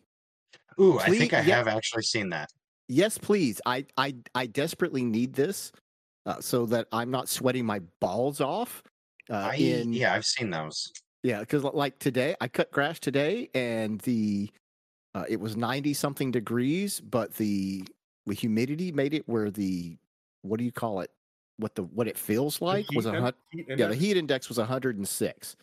Ooh, 0.79 0.99
I 0.99 1.09
think 1.09 1.33
I 1.33 1.41
yeah. 1.41 1.57
have 1.57 1.67
actually 1.67 2.03
seen 2.03 2.29
that. 2.29 2.49
Yes, 2.87 3.17
please. 3.17 3.61
I 3.65 3.85
I 3.97 4.15
I 4.35 4.45
desperately 4.45 5.03
need 5.03 5.33
this 5.33 5.71
uh, 6.25 6.39
so 6.39 6.65
that 6.67 6.87
I'm 6.91 7.11
not 7.11 7.29
sweating 7.29 7.65
my 7.65 7.79
balls 7.99 8.41
off. 8.41 8.83
Uh, 9.29 9.49
I 9.51 9.55
in 9.55 9.93
yeah, 9.93 10.13
I've 10.13 10.25
seen 10.25 10.49
those. 10.49 10.91
yeah, 11.23 11.39
because 11.39 11.63
like 11.63 11.99
today, 11.99 12.35
I 12.41 12.47
cut 12.47 12.71
grass 12.71 12.99
today, 12.99 13.49
and 13.53 13.99
the 14.01 14.49
uh, 15.15 15.25
it 15.29 15.39
was 15.39 15.55
ninety 15.55 15.93
something 15.93 16.31
degrees, 16.31 16.99
but 16.99 17.33
the 17.35 17.85
the 18.25 18.33
humidity 18.33 18.91
made 18.91 19.13
it 19.13 19.27
where 19.27 19.49
the 19.51 19.97
what 20.41 20.57
do 20.57 20.65
you 20.65 20.71
call 20.71 21.01
it? 21.01 21.11
What 21.63 21.75
the 21.75 21.83
what 21.83 22.09
it 22.09 22.17
feels 22.17 22.61
like 22.61 22.85
was 22.93 23.05
a 23.05 23.13
in- 23.15 23.21
hun- 23.23 23.33
heat 23.51 23.65
yeah 23.69 23.87
the 23.87 23.95
heat 23.95 24.17
index 24.17 24.49
was 24.49 24.57
106. 24.57 25.55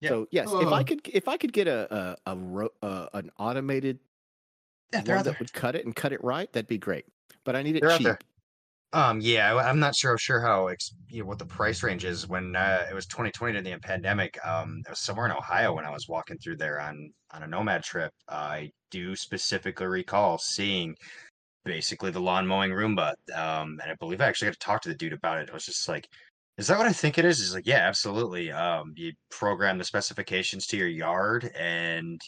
Yeah. 0.00 0.08
So 0.08 0.26
yes, 0.32 0.48
if 0.52 0.66
I 0.72 0.82
could 0.82 1.00
if 1.06 1.28
I 1.28 1.36
could 1.36 1.52
get 1.52 1.68
a 1.68 2.16
a, 2.26 2.32
a 2.32 2.36
ro- 2.36 2.72
uh, 2.82 3.06
an 3.14 3.30
automated 3.38 4.00
Yeah, 4.92 4.98
one 4.98 5.06
that 5.06 5.24
there. 5.24 5.36
would 5.38 5.52
cut 5.52 5.76
it 5.76 5.84
and 5.86 5.94
cut 5.94 6.12
it 6.12 6.22
right, 6.24 6.52
that'd 6.52 6.66
be 6.66 6.76
great. 6.76 7.04
But 7.44 7.54
I 7.54 7.62
need 7.62 7.76
it 7.76 7.82
They're 7.82 7.96
cheap. 7.98 8.16
Um, 8.92 9.20
yeah, 9.20 9.54
I- 9.54 9.68
I'm 9.68 9.78
not 9.78 9.94
sure 9.94 10.18
sure 10.18 10.40
how 10.40 10.68
you 11.08 11.20
know 11.22 11.26
what 11.26 11.38
the 11.38 11.46
price 11.46 11.84
range 11.84 12.04
is. 12.04 12.26
When 12.28 12.56
uh, 12.56 12.84
it 12.90 12.94
was 12.94 13.06
2020 13.06 13.52
during 13.60 13.64
the 13.64 13.78
pandemic, 13.78 14.44
um, 14.44 14.82
it 14.86 14.90
was 14.90 14.98
somewhere 15.04 15.26
in 15.26 15.32
Ohio 15.32 15.72
when 15.76 15.84
I 15.84 15.90
was 15.90 16.08
walking 16.08 16.36
through 16.38 16.56
there 16.56 16.80
on 16.80 17.12
on 17.30 17.44
a 17.44 17.46
nomad 17.46 17.84
trip. 17.84 18.12
I 18.28 18.72
do 18.90 19.14
specifically 19.14 19.86
recall 19.86 20.38
seeing 20.38 20.96
basically 21.64 22.10
the 22.10 22.20
lawn 22.20 22.46
mowing 22.46 22.70
Roomba, 22.70 23.14
um, 23.34 23.78
and 23.82 23.90
I 23.90 23.94
believe 23.98 24.20
I 24.20 24.26
actually 24.26 24.46
got 24.46 24.54
to 24.54 24.58
talk 24.58 24.82
to 24.82 24.88
the 24.88 24.94
dude 24.94 25.12
about 25.12 25.38
it. 25.38 25.50
I 25.50 25.54
was 25.54 25.66
just 25.66 25.88
like, 25.88 26.08
"Is 26.58 26.66
that 26.68 26.78
what 26.78 26.86
I 26.86 26.92
think 26.92 27.18
it 27.18 27.24
is?" 27.24 27.38
He's 27.38 27.54
like, 27.54 27.66
"Yeah, 27.66 27.86
absolutely. 27.86 28.52
Um, 28.52 28.92
you 28.96 29.12
program 29.30 29.78
the 29.78 29.84
specifications 29.84 30.66
to 30.68 30.76
your 30.76 30.88
yard 30.88 31.50
and." 31.58 32.20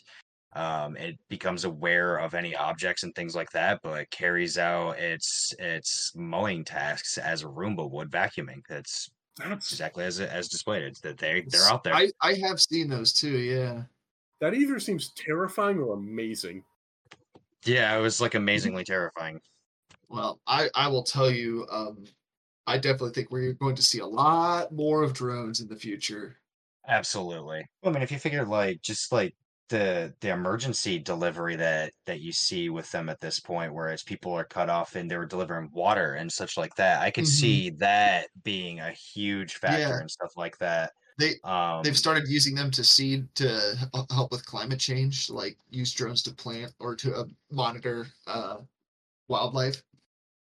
um, 0.56 0.96
it 0.96 1.18
becomes 1.28 1.64
aware 1.64 2.16
of 2.16 2.34
any 2.34 2.56
objects 2.56 3.02
and 3.02 3.14
things 3.14 3.36
like 3.36 3.50
that, 3.50 3.80
but 3.82 4.00
it 4.00 4.10
carries 4.10 4.56
out 4.56 4.98
its 4.98 5.54
its 5.58 6.12
mowing 6.16 6.64
tasks 6.64 7.18
as 7.18 7.42
a 7.42 7.46
Roomba 7.46 7.90
would 7.90 8.10
vacuuming. 8.10 8.62
That's 8.66 9.10
That's 9.36 9.70
exactly 9.70 10.04
as 10.04 10.18
as 10.18 10.48
displayed. 10.48 10.84
It's 10.84 11.00
that 11.00 11.18
they 11.18 11.44
they're 11.46 11.68
out 11.68 11.84
there. 11.84 11.94
I, 11.94 12.10
I 12.22 12.34
have 12.34 12.58
seen 12.58 12.88
those 12.88 13.12
too, 13.12 13.36
yeah. 13.36 13.82
that 14.40 14.54
either 14.54 14.80
seems 14.80 15.10
terrifying 15.10 15.78
or 15.78 15.94
amazing. 15.94 16.64
Yeah, 17.66 17.96
it 17.96 18.00
was 18.00 18.20
like 18.20 18.34
amazingly 18.34 18.84
terrifying. 18.84 19.40
Well, 20.08 20.40
I, 20.48 20.68
I 20.74 20.88
will 20.88 21.02
tell 21.04 21.30
you, 21.30 21.66
um, 21.70 22.06
I 22.66 22.78
definitely 22.78 23.12
think 23.12 23.30
we're 23.30 23.52
going 23.54 23.76
to 23.76 23.82
see 23.82 24.00
a 24.00 24.06
lot 24.06 24.72
more 24.72 25.02
of 25.02 25.12
drones 25.14 25.60
in 25.60 25.68
the 25.68 25.76
future. 25.76 26.38
Absolutely. 26.88 27.64
I 27.82 27.90
mean, 27.90 28.02
if 28.02 28.12
you 28.12 28.18
figure 28.18 28.44
like 28.46 28.80
just 28.80 29.10
like 29.12 29.34
the 29.68 30.14
the 30.20 30.28
emergency 30.30 30.98
delivery 31.00 31.56
that 31.56 31.92
that 32.06 32.20
you 32.20 32.32
see 32.32 32.68
with 32.70 32.90
them 32.92 33.08
at 33.08 33.20
this 33.20 33.40
point, 33.40 33.74
whereas 33.74 34.02
people 34.04 34.32
are 34.32 34.44
cut 34.44 34.70
off 34.70 34.94
and 34.94 35.10
they 35.10 35.16
were 35.16 35.26
delivering 35.26 35.70
water 35.72 36.14
and 36.14 36.32
such 36.32 36.56
like 36.56 36.74
that, 36.76 37.02
I 37.02 37.10
could 37.10 37.26
Mhm. 37.26 37.26
see 37.26 37.70
that 37.78 38.28
being 38.44 38.78
a 38.80 38.92
huge 38.92 39.54
factor 39.56 39.98
Yeah. 39.98 40.00
and 40.00 40.10
stuff 40.10 40.36
like 40.36 40.58
that. 40.58 40.92
They 41.18 41.36
Um, 41.44 41.82
they've 41.82 41.96
started 41.96 42.28
using 42.28 42.54
them 42.54 42.70
to 42.72 42.84
seed 42.84 43.34
to 43.36 43.88
help 44.10 44.30
with 44.30 44.44
climate 44.44 44.80
change, 44.80 45.30
like 45.30 45.56
use 45.70 45.92
drones 45.92 46.22
to 46.24 46.34
plant 46.34 46.72
or 46.78 46.94
to 46.96 47.14
uh, 47.14 47.24
monitor 47.50 48.06
uh, 48.26 48.58
wildlife. 49.28 49.82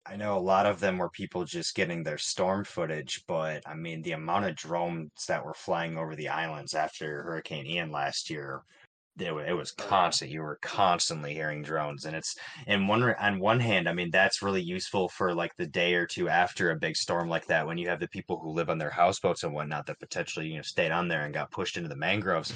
I 0.05 0.17
know 0.17 0.37
a 0.37 0.39
lot 0.39 0.65
of 0.65 0.79
them 0.79 0.97
were 0.97 1.09
people 1.09 1.45
just 1.45 1.75
getting 1.75 2.03
their 2.03 2.17
storm 2.17 2.65
footage, 2.65 3.23
but 3.25 3.63
I 3.65 3.73
mean, 3.73 4.01
the 4.01 4.11
amount 4.11 4.45
of 4.45 4.55
drones 4.55 5.11
that 5.27 5.45
were 5.45 5.53
flying 5.53 5.97
over 5.97 6.15
the 6.15 6.27
islands 6.27 6.73
after 6.73 7.23
Hurricane 7.23 7.65
Ian 7.65 7.89
last 7.89 8.29
year, 8.29 8.63
it, 9.19 9.31
it 9.31 9.53
was 9.53 9.73
Oh, 9.79 9.83
constant. 9.83 10.31
You 10.31 10.41
were 10.41 10.57
constantly 10.61 11.33
hearing 11.33 11.61
drones, 11.61 12.05
and 12.05 12.15
it's 12.15 12.35
and 12.67 12.87
one 12.87 13.03
on 13.03 13.39
one 13.39 13.59
hand, 13.59 13.87
I 13.87 13.93
mean, 13.93 14.09
that's 14.11 14.41
really 14.41 14.61
useful 14.61 15.09
for 15.09 15.33
like 15.33 15.55
the 15.57 15.67
day 15.67 15.93
or 15.95 16.05
two 16.05 16.29
after 16.29 16.71
a 16.71 16.75
big 16.75 16.95
storm 16.95 17.29
like 17.29 17.45
that, 17.47 17.67
when 17.67 17.77
you 17.77 17.89
have 17.89 17.99
the 17.99 18.07
people 18.07 18.39
who 18.39 18.49
live 18.51 18.69
on 18.69 18.77
their 18.77 18.89
houseboats 18.89 19.43
and 19.43 19.53
whatnot 19.53 19.85
that 19.87 19.99
potentially 19.99 20.47
you 20.47 20.55
know 20.57 20.61
stayed 20.63 20.91
on 20.91 21.07
there 21.07 21.25
and 21.25 21.33
got 21.33 21.51
pushed 21.51 21.77
into 21.77 21.89
the 21.89 21.95
mangroves. 21.95 22.53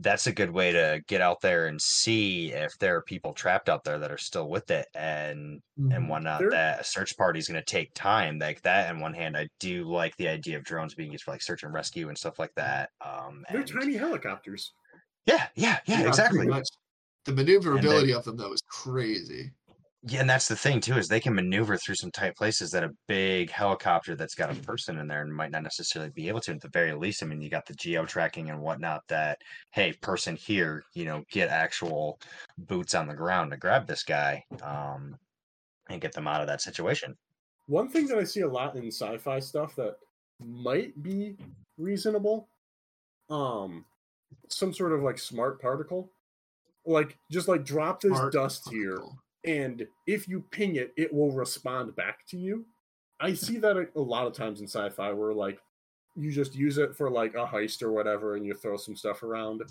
That's 0.00 0.28
a 0.28 0.32
good 0.32 0.52
way 0.52 0.70
to 0.70 1.02
get 1.08 1.20
out 1.20 1.40
there 1.40 1.66
and 1.66 1.82
see 1.82 2.52
if 2.52 2.78
there 2.78 2.94
are 2.94 3.02
people 3.02 3.32
trapped 3.32 3.68
out 3.68 3.82
there 3.82 3.98
that 3.98 4.12
are 4.12 4.16
still 4.18 4.48
with 4.48 4.70
it 4.70 4.86
and 4.94 5.60
Mm-hmm. 5.78 5.92
and 5.92 6.08
whatnot 6.08 6.40
There- 6.40 6.50
that 6.50 6.80
a 6.80 6.84
search 6.84 7.16
party 7.16 7.38
is 7.38 7.46
going 7.48 7.60
to 7.60 7.64
take 7.64 7.94
time 7.94 8.38
like 8.40 8.60
that 8.62 8.90
on 8.92 8.98
one 8.98 9.14
hand 9.14 9.36
i 9.36 9.48
do 9.60 9.84
like 9.84 10.16
the 10.16 10.26
idea 10.28 10.56
of 10.56 10.64
drones 10.64 10.92
being 10.94 11.12
used 11.12 11.22
for 11.22 11.30
like 11.30 11.40
search 11.42 11.62
and 11.62 11.72
rescue 11.72 12.08
and 12.08 12.18
stuff 12.18 12.36
like 12.40 12.52
that 12.56 12.90
um 13.00 13.44
They're 13.48 13.60
and- 13.60 13.68
tiny 13.68 13.94
helicopters. 13.96 14.72
Yeah 15.28 15.46
yeah 15.54 15.78
yeah 15.86 15.96
pretty 15.96 16.08
exactly 16.08 16.46
much. 16.46 16.66
The 17.24 17.32
maneuverability 17.32 18.12
of 18.14 18.24
them 18.24 18.36
though 18.36 18.52
is 18.52 18.62
crazy. 18.68 19.52
yeah 20.02 20.20
and 20.20 20.30
that's 20.30 20.48
the 20.48 20.56
thing 20.56 20.80
too 20.80 20.96
is 20.96 21.06
they 21.08 21.20
can 21.20 21.34
maneuver 21.34 21.76
through 21.76 21.96
some 21.96 22.10
tight 22.10 22.34
places 22.36 22.70
that 22.70 22.84
a 22.84 22.90
big 23.06 23.50
helicopter 23.50 24.16
that's 24.16 24.34
got 24.34 24.50
a 24.50 24.54
person 24.62 24.98
in 24.98 25.06
there 25.08 25.24
might 25.26 25.50
not 25.50 25.62
necessarily 25.62 26.10
be 26.14 26.28
able 26.28 26.40
to 26.40 26.52
at 26.52 26.60
the 26.60 26.70
very 26.72 26.94
least 26.94 27.22
i 27.22 27.26
mean 27.26 27.42
you 27.42 27.50
got 27.50 27.66
the 27.66 27.74
geo 27.74 28.06
tracking 28.06 28.48
and 28.50 28.60
whatnot 28.60 29.02
that 29.08 29.36
hey 29.72 29.92
person 30.00 30.36
here 30.36 30.82
you 30.94 31.04
know 31.04 31.22
get 31.30 31.48
actual 31.50 32.18
boots 32.56 32.94
on 32.94 33.06
the 33.08 33.14
ground 33.22 33.50
to 33.50 33.56
grab 33.56 33.86
this 33.86 34.04
guy 34.04 34.42
um 34.62 35.14
and 35.90 36.00
get 36.00 36.12
them 36.12 36.28
out 36.28 36.40
of 36.40 36.46
that 36.46 36.62
situation 36.62 37.14
One 37.66 37.88
thing 37.88 38.06
that 38.08 38.18
I 38.18 38.24
see 38.24 38.40
a 38.40 38.48
lot 38.48 38.76
in 38.76 38.86
sci-fi 38.90 39.40
stuff 39.40 39.76
that 39.76 39.96
might 40.40 40.92
be 41.02 41.36
reasonable, 41.76 42.48
um, 43.28 43.84
some 44.48 44.72
sort 44.72 44.92
of 44.92 45.02
like 45.02 45.18
smart 45.18 45.60
particle, 45.60 46.10
like 46.86 47.18
just 47.30 47.48
like 47.48 47.64
drop 47.64 48.00
this 48.00 48.12
Smart 48.12 48.32
dust 48.32 48.68
here, 48.70 48.98
and 49.44 49.86
if 50.06 50.28
you 50.28 50.44
ping 50.50 50.76
it, 50.76 50.92
it 50.96 51.12
will 51.12 51.32
respond 51.32 51.94
back 51.96 52.26
to 52.28 52.36
you. 52.36 52.64
I 53.20 53.34
see 53.34 53.58
that 53.58 53.76
a, 53.76 53.88
a 53.96 54.00
lot 54.00 54.26
of 54.26 54.32
times 54.32 54.60
in 54.60 54.66
sci-fi 54.66 55.12
where 55.12 55.32
like 55.34 55.60
you 56.16 56.32
just 56.32 56.54
use 56.54 56.78
it 56.78 56.96
for 56.96 57.10
like 57.10 57.34
a 57.34 57.46
heist 57.46 57.82
or 57.82 57.92
whatever, 57.92 58.36
and 58.36 58.46
you 58.46 58.54
throw 58.54 58.76
some 58.76 58.96
stuff 58.96 59.22
around. 59.22 59.62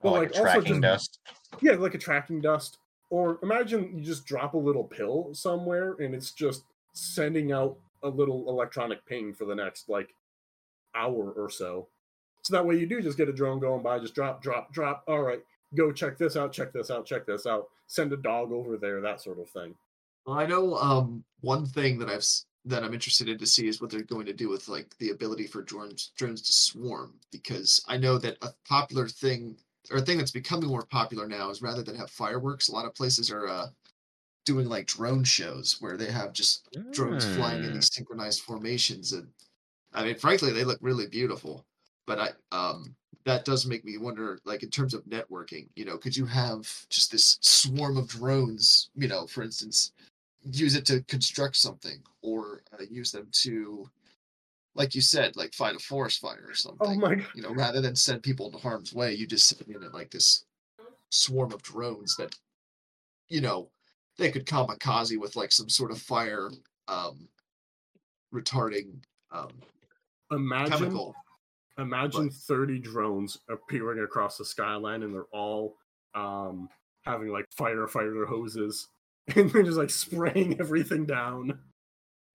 But, 0.00 0.12
like, 0.12 0.20
like, 0.20 0.30
also 0.30 0.42
tracking 0.42 0.82
just- 0.82 0.82
dust 0.82 1.18
Yeah, 1.60 1.72
like 1.72 1.94
a 1.94 1.98
tracking 1.98 2.40
dust. 2.40 2.78
Or 3.10 3.38
imagine 3.42 3.96
you 3.96 4.04
just 4.04 4.26
drop 4.26 4.52
a 4.52 4.58
little 4.58 4.84
pill 4.84 5.30
somewhere 5.32 5.96
and 5.98 6.14
it's 6.14 6.32
just 6.32 6.64
sending 6.92 7.52
out 7.52 7.78
a 8.02 8.08
little 8.08 8.48
electronic 8.50 9.04
ping 9.06 9.32
for 9.32 9.46
the 9.46 9.54
next 9.54 9.88
like 9.88 10.14
hour 10.94 11.32
or 11.32 11.48
so. 11.48 11.88
So 12.48 12.56
that 12.56 12.64
way 12.64 12.76
you 12.78 12.86
do 12.86 13.02
just 13.02 13.18
get 13.18 13.28
a 13.28 13.32
drone 13.32 13.58
going 13.58 13.82
by, 13.82 13.98
just 13.98 14.14
drop, 14.14 14.42
drop, 14.42 14.72
drop. 14.72 15.04
All 15.06 15.20
right, 15.20 15.40
go 15.76 15.92
check 15.92 16.16
this 16.16 16.34
out, 16.34 16.50
check 16.50 16.72
this 16.72 16.90
out, 16.90 17.04
check 17.04 17.26
this 17.26 17.46
out. 17.46 17.66
Send 17.88 18.10
a 18.14 18.16
dog 18.16 18.52
over 18.52 18.78
there, 18.78 19.02
that 19.02 19.20
sort 19.20 19.38
of 19.38 19.50
thing. 19.50 19.74
I 20.26 20.46
know 20.46 20.74
um, 20.76 21.24
one 21.42 21.66
thing 21.66 21.98
that 21.98 22.08
I've 22.08 22.24
that 22.64 22.82
I'm 22.84 22.94
interested 22.94 23.28
in 23.28 23.36
to 23.36 23.46
see 23.46 23.68
is 23.68 23.82
what 23.82 23.90
they're 23.90 24.00
going 24.02 24.24
to 24.24 24.32
do 24.32 24.48
with 24.48 24.66
like 24.66 24.96
the 24.96 25.10
ability 25.10 25.46
for 25.46 25.60
drones 25.60 26.12
drones 26.16 26.40
to 26.40 26.52
swarm 26.52 27.20
because 27.30 27.84
I 27.86 27.98
know 27.98 28.16
that 28.16 28.38
a 28.40 28.48
popular 28.66 29.08
thing 29.08 29.56
or 29.90 29.98
a 29.98 30.00
thing 30.00 30.16
that's 30.16 30.30
becoming 30.30 30.70
more 30.70 30.86
popular 30.86 31.28
now 31.28 31.50
is 31.50 31.60
rather 31.60 31.82
than 31.82 31.96
have 31.96 32.08
fireworks, 32.10 32.68
a 32.68 32.72
lot 32.72 32.86
of 32.86 32.94
places 32.94 33.30
are 33.30 33.46
uh, 33.46 33.66
doing 34.46 34.68
like 34.70 34.86
drone 34.86 35.22
shows 35.24 35.76
where 35.80 35.98
they 35.98 36.10
have 36.10 36.32
just 36.32 36.66
drones 36.92 37.26
flying 37.36 37.62
in 37.62 37.72
Mm. 37.72 37.74
these 37.74 37.92
synchronized 37.92 38.40
formations 38.40 39.12
and 39.12 39.28
I 39.92 40.04
mean 40.04 40.14
frankly 40.16 40.50
they 40.54 40.64
look 40.64 40.78
really 40.80 41.06
beautiful. 41.06 41.66
But 42.08 42.18
I 42.18 42.30
um 42.56 42.96
that 43.24 43.44
does 43.44 43.66
make 43.66 43.84
me 43.84 43.98
wonder 43.98 44.38
like 44.44 44.62
in 44.62 44.70
terms 44.70 44.94
of 44.94 45.04
networking, 45.04 45.68
you 45.76 45.84
know, 45.84 45.98
could 45.98 46.16
you 46.16 46.24
have 46.24 46.66
just 46.88 47.12
this 47.12 47.38
swarm 47.42 47.98
of 47.98 48.08
drones, 48.08 48.88
you 48.96 49.06
know, 49.06 49.26
for 49.26 49.42
instance, 49.42 49.92
use 50.50 50.74
it 50.74 50.86
to 50.86 51.02
construct 51.02 51.54
something 51.56 51.98
or 52.22 52.62
uh, 52.72 52.82
use 52.90 53.12
them 53.12 53.28
to 53.32 53.88
like 54.74 54.94
you 54.94 55.02
said 55.02 55.36
like 55.36 55.52
fight 55.52 55.76
a 55.76 55.78
forest 55.78 56.20
fire 56.20 56.46
or 56.48 56.54
something 56.54 56.78
Oh 56.80 56.94
my 56.94 57.16
god. 57.16 57.26
you 57.34 57.42
know 57.42 57.52
rather 57.52 57.80
than 57.82 57.94
send 57.94 58.22
people 58.22 58.46
into 58.46 58.58
harm's 58.58 58.94
way 58.94 59.12
you 59.12 59.26
just 59.26 59.46
send 59.48 59.68
in 59.68 59.82
it 59.82 59.92
like 59.92 60.10
this 60.10 60.44
swarm 61.10 61.52
of 61.52 61.62
drones 61.62 62.16
that 62.16 62.34
you 63.28 63.40
know 63.40 63.68
they 64.16 64.30
could 64.30 64.46
kamikaze 64.46 65.18
with 65.18 65.36
like 65.36 65.52
some 65.52 65.68
sort 65.68 65.90
of 65.90 66.00
fire 66.00 66.50
um 66.86 67.28
retarding 68.32 68.94
um 69.32 69.50
Imagine 70.30 70.78
chemical 70.78 71.14
imagine 71.78 72.30
30 72.30 72.78
drones 72.80 73.38
appearing 73.48 74.00
across 74.02 74.36
the 74.38 74.44
skyline 74.44 75.02
and 75.02 75.14
they're 75.14 75.24
all 75.32 75.76
um 76.14 76.68
having 77.04 77.28
like 77.28 77.46
firefighter 77.58 78.26
hoses 78.26 78.88
and 79.36 79.50
they're 79.50 79.62
just 79.62 79.78
like 79.78 79.90
spraying 79.90 80.58
everything 80.60 81.06
down. 81.06 81.58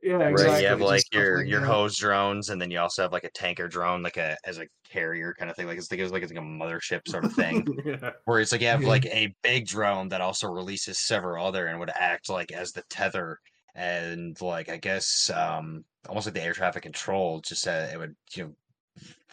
yeah 0.02 0.16
Right, 0.30 0.62
you 0.62 0.68
have 0.68 0.82
like 0.82 0.98
just 1.00 1.08
stuff 1.08 1.20
your 1.22 1.44
your 1.44 1.62
that. 1.62 1.68
hose 1.68 1.98
drones, 1.98 2.50
and 2.50 2.62
then 2.62 2.70
you 2.72 2.80
also 2.80 3.02
have 3.04 3.12
like 3.14 3.24
a 3.24 3.32
tanker 3.32 3.68
drone, 3.68 4.04
like 4.04 4.18
a 4.18 4.38
as 4.46 4.60
a 4.60 4.68
carrier 4.90 5.34
kind 5.38 5.50
of 5.50 5.56
thing. 5.58 5.66
Like 5.68 5.78
it's 5.78 5.90
like 5.92 6.00
it's 6.00 6.12
like 6.12 6.24
it's 6.24 6.32
like 6.34 6.42
a 6.42 6.46
mothership 6.46 7.02
sort 7.08 7.26
of 7.26 7.34
thing. 7.42 7.66
yeah. 7.86 8.12
where 8.26 8.40
it's 8.40 8.52
like 8.52 8.62
you 8.62 8.68
have 8.68 8.82
Yeah. 8.82 8.88
like 8.90 9.06
a 9.08 9.34
big 9.44 9.66
drone 9.68 10.10
that 10.10 10.22
also 10.22 10.48
releases 10.50 11.00
several 11.06 11.46
other 11.46 11.68
and 11.68 11.80
would 11.80 11.92
act 11.98 12.30
like 12.30 12.52
as 12.52 12.72
the 12.74 12.84
tether 12.90 13.38
and 13.76 14.40
like 14.42 14.70
I 14.70 14.78
guess 14.78 15.30
um 15.32 15.84
almost 16.08 16.28
like 16.28 16.36
the 16.36 16.44
air 16.44 16.54
traffic 16.54 16.84
control. 16.84 17.42
Just 17.42 17.68
uh, 17.68 17.88
it 17.92 17.98
would 17.98 18.14
you 18.36 18.44
know 18.44 18.54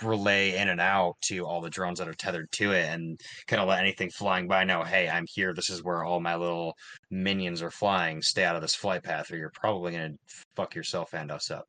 relay 0.03 0.57
in 0.57 0.69
and 0.69 0.81
out 0.81 1.15
to 1.23 1.45
all 1.47 1.61
the 1.61 1.69
drones 1.71 1.99
that 1.99 2.09
are 2.09 2.15
tethered 2.15 2.51
to 2.53 2.73
it 2.73 2.87
and 2.87 3.21
kind 3.47 3.61
of 3.61 3.69
let 3.69 3.81
anything 3.81 4.11
flying 4.11 4.49
by 4.49 4.65
know, 4.65 4.83
hey, 4.83 5.09
I'm 5.09 5.27
here. 5.29 5.53
This 5.53 5.69
is 5.71 5.83
where 5.83 6.05
all 6.05 6.21
my 6.21 6.37
little 6.37 6.75
minions 7.11 7.61
are 7.63 7.71
flying. 7.71 8.23
Stay 8.23 8.45
out 8.45 8.57
of 8.57 8.63
this 8.63 8.75
flight 8.75 9.03
path, 9.03 9.31
or 9.31 9.37
you're 9.37 9.51
probably 9.51 9.93
gonna 9.93 10.15
fuck 10.57 10.75
yourself 10.75 11.13
and 11.15 11.31
us 11.31 11.51
up. 11.51 11.67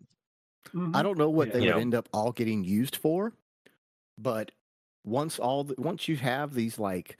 Mm-hmm. 0.69 0.95
I 0.95 1.03
don't 1.03 1.17
know 1.17 1.29
what 1.29 1.47
Yeah. 1.49 1.53
they 1.55 1.59
You 1.61 1.65
would 1.67 1.75
know. 1.75 1.81
end 1.81 1.95
up 1.95 2.07
all 2.13 2.31
getting 2.31 2.63
used 2.63 2.95
for, 2.95 3.33
but 4.17 4.51
once 5.03 5.39
all 5.39 5.63
the, 5.65 5.75
once 5.77 6.07
you 6.07 6.15
have 6.17 6.53
these 6.53 6.77
like 6.79 7.17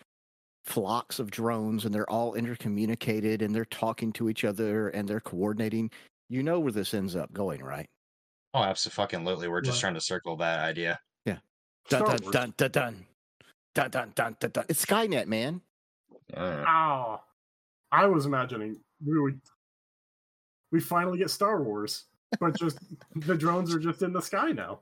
flocks 0.63 1.17
of 1.19 1.31
drones 1.31 1.83
and 1.85 1.93
they're 1.93 2.09
all 2.09 2.35
intercommunicated 2.35 3.41
and 3.41 3.53
they're 3.53 3.65
talking 3.65 4.13
to 4.13 4.29
each 4.29 4.45
other 4.45 4.89
and 4.89 5.09
they're 5.09 5.19
coordinating. 5.19 5.89
You 6.29 6.43
know 6.43 6.59
where 6.59 6.71
this 6.71 6.93
ends 6.93 7.15
up 7.15 7.33
going, 7.33 7.61
right? 7.63 7.89
Oh, 8.53 8.63
absolutely. 8.63 9.47
We're 9.47 9.61
just 9.61 9.77
What? 9.77 9.81
trying 9.81 9.93
to 9.95 10.01
circle 10.01 10.35
that 10.37 10.59
idea. 10.59 10.99
Dun 11.89 12.05
dun, 12.05 12.17
dun 12.31 12.53
dun 12.57 12.71
dun 12.71 13.05
dun 13.73 13.89
dun 13.91 14.11
dun 14.15 14.35
dun 14.39 14.51
dun. 14.51 14.65
It's 14.69 14.85
Skynet, 14.85 15.25
man. 15.25 15.61
Yeah. 16.29 16.63
Ah, 16.67 17.21
I 17.91 18.05
was 18.05 18.25
imagining 18.27 18.79
we 19.03 19.19
would 19.19 19.41
we 20.71 20.79
finally 20.79 21.17
get 21.17 21.31
Star 21.31 21.61
Wars, 21.61 22.05
but 22.39 22.55
just 22.57 22.77
the 23.15 23.35
drones 23.35 23.73
are 23.73 23.79
just 23.79 24.03
in 24.03 24.13
the 24.13 24.21
sky 24.21 24.51
now. 24.51 24.79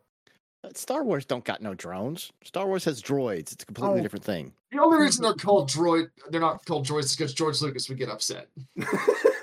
Uh, 0.63 0.69
Star 0.75 1.03
Wars 1.05 1.25
don't 1.25 1.45
got 1.45 1.61
no 1.61 1.73
drones. 1.73 2.31
Star 2.43 2.67
Wars 2.67 2.83
has 2.83 3.01
droids. 3.01 3.53
It's 3.53 3.63
a 3.63 3.65
completely 3.65 3.99
Oh. 4.01 4.03
different 4.03 4.25
thing. 4.25 4.53
The 4.73 4.79
only 4.81 4.97
reason 4.99 5.23
they're 5.23 5.33
called 5.33 5.69
droid, 5.69 6.09
they're 6.31 6.41
not 6.41 6.65
called 6.65 6.85
droids, 6.85 7.05
is 7.05 7.15
because 7.15 7.33
George 7.33 7.61
Lucas 7.61 7.87
would 7.87 7.97
get 7.97 8.09
upset. 8.09 8.49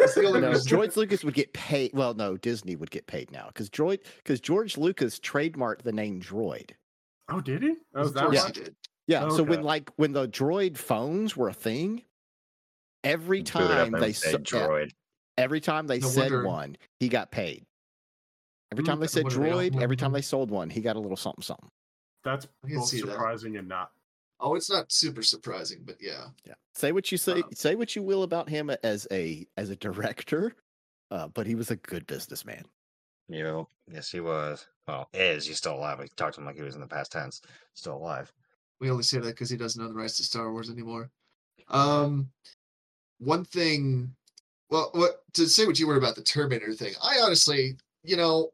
That's 0.07 0.15
the 0.15 0.27
only 0.27 0.41
No. 0.41 0.59
George 0.61 0.97
Lucas 0.97 1.25
would 1.25 1.35
get 1.35 1.53
paid. 1.53 1.93
Well, 1.95 2.15
no, 2.15 2.37
Disney 2.37 2.77
would 2.77 2.91
get 2.91 3.07
paid 3.07 3.31
now 3.31 3.47
because 3.49 3.69
droid 3.71 4.01
because 4.19 4.41
George 4.41 4.77
Lucas 4.77 5.19
trademarked 5.19 5.83
the 5.83 5.93
name 5.93 6.21
droid. 6.21 6.71
oh, 7.29 7.41
did 7.41 7.63
he? 7.63 7.75
That 7.93 8.01
was 8.01 8.09
Of 8.09 8.15
that 8.15 8.25
course 8.25 8.37
why? 8.41 8.47
he 8.47 8.53
did. 8.53 8.77
Yeah. 9.07 9.29
So 9.31 9.43
when 9.43 9.63
like 9.63 9.91
when 9.97 10.13
the 10.13 10.27
droid 10.29 10.77
phones 10.77 11.37
were 11.37 11.49
a 11.49 11.55
thing, 11.55 12.03
every 13.05 13.43
time 13.43 13.93
they 13.93 14.13
say 14.13 14.33
sa- 14.33 14.39
droid. 14.39 14.91
every 15.39 15.61
time 15.61 15.87
they 15.87 15.99
No 16.01 16.09
said 16.09 16.33
wonder- 16.33 16.47
one, 16.47 16.77
he 17.01 17.09
got 17.09 17.31
paid. 17.31 17.65
Every 18.73 18.83
Mm, 18.83 18.87
time 18.89 19.01
they 19.01 19.07
said 19.07 19.25
wonder 19.25 19.39
they 19.41 19.71
droid, 19.71 19.81
every 19.83 19.97
time 19.97 20.13
they 20.13 20.23
sold 20.23 20.51
one, 20.51 20.71
he 20.71 20.81
got 20.81 20.97
a 20.97 21.01
little 21.01 21.17
something 21.17 21.43
something. 21.43 21.71
That's 22.25 22.49
both 22.65 22.89
see 22.89 23.01
that. 23.03 23.13
surprising 23.13 23.57
and 23.57 23.69
not. 23.69 23.93
Oh, 24.39 24.55
it's 24.55 24.71
not 24.71 24.93
super 24.93 25.23
surprising, 25.23 25.83
but 25.85 25.97
yeah. 26.01 26.27
Yeah. 26.45 26.55
Say 26.75 26.93
what 26.93 27.11
you 27.11 27.19
say. 27.19 27.41
Um, 27.41 27.45
say 27.55 27.75
what 27.75 27.97
you 27.97 28.03
will 28.03 28.23
about 28.23 28.49
him 28.49 28.71
as 28.83 29.07
a 29.11 29.47
as 29.57 29.71
a 29.71 29.77
director, 29.77 30.55
uh, 31.11 31.29
but 31.29 31.47
he 31.47 31.55
was 31.55 31.71
a 31.71 31.77
good 31.77 32.07
businessman. 32.07 32.65
Yep. 33.29 33.67
Yes, 33.91 34.11
he 34.11 34.21
was. 34.21 34.67
Well, 34.87 35.09
is. 35.13 35.47
He's 35.47 35.57
still 35.57 35.75
alive. 35.75 35.99
We 35.99 36.09
talked 36.17 36.35
to 36.35 36.41
him 36.41 36.47
like 36.47 36.57
he 36.57 36.63
was 36.63 36.75
in 36.75 36.81
the 36.81 36.87
past 36.87 37.13
tense. 37.13 37.41
Still 37.75 37.97
alive. 37.97 38.33
We 38.81 38.91
only 38.91 39.03
say 39.03 39.19
that 39.19 39.27
because 39.27 39.51
he 39.51 39.57
doesn't 39.57 39.83
own 39.83 39.89
the 39.89 39.95
rights 39.95 40.17
to 40.19 40.23
Star 40.23 40.53
Wars 40.53 40.71
anymore. 40.71 41.11
Um, 41.69 42.29
one 43.19 43.45
thing, 43.45 44.15
well, 44.71 44.91
what 44.93 45.23
to 45.35 45.49
say 45.49 45.67
what 45.67 45.79
you 45.79 45.87
were 45.87 45.97
about 45.97 46.15
the 46.15 46.23
Terminator 46.23 46.73
thing? 46.75 46.93
I 47.03 47.21
honestly, 47.25 47.77
you 48.05 48.17
know, 48.17 48.53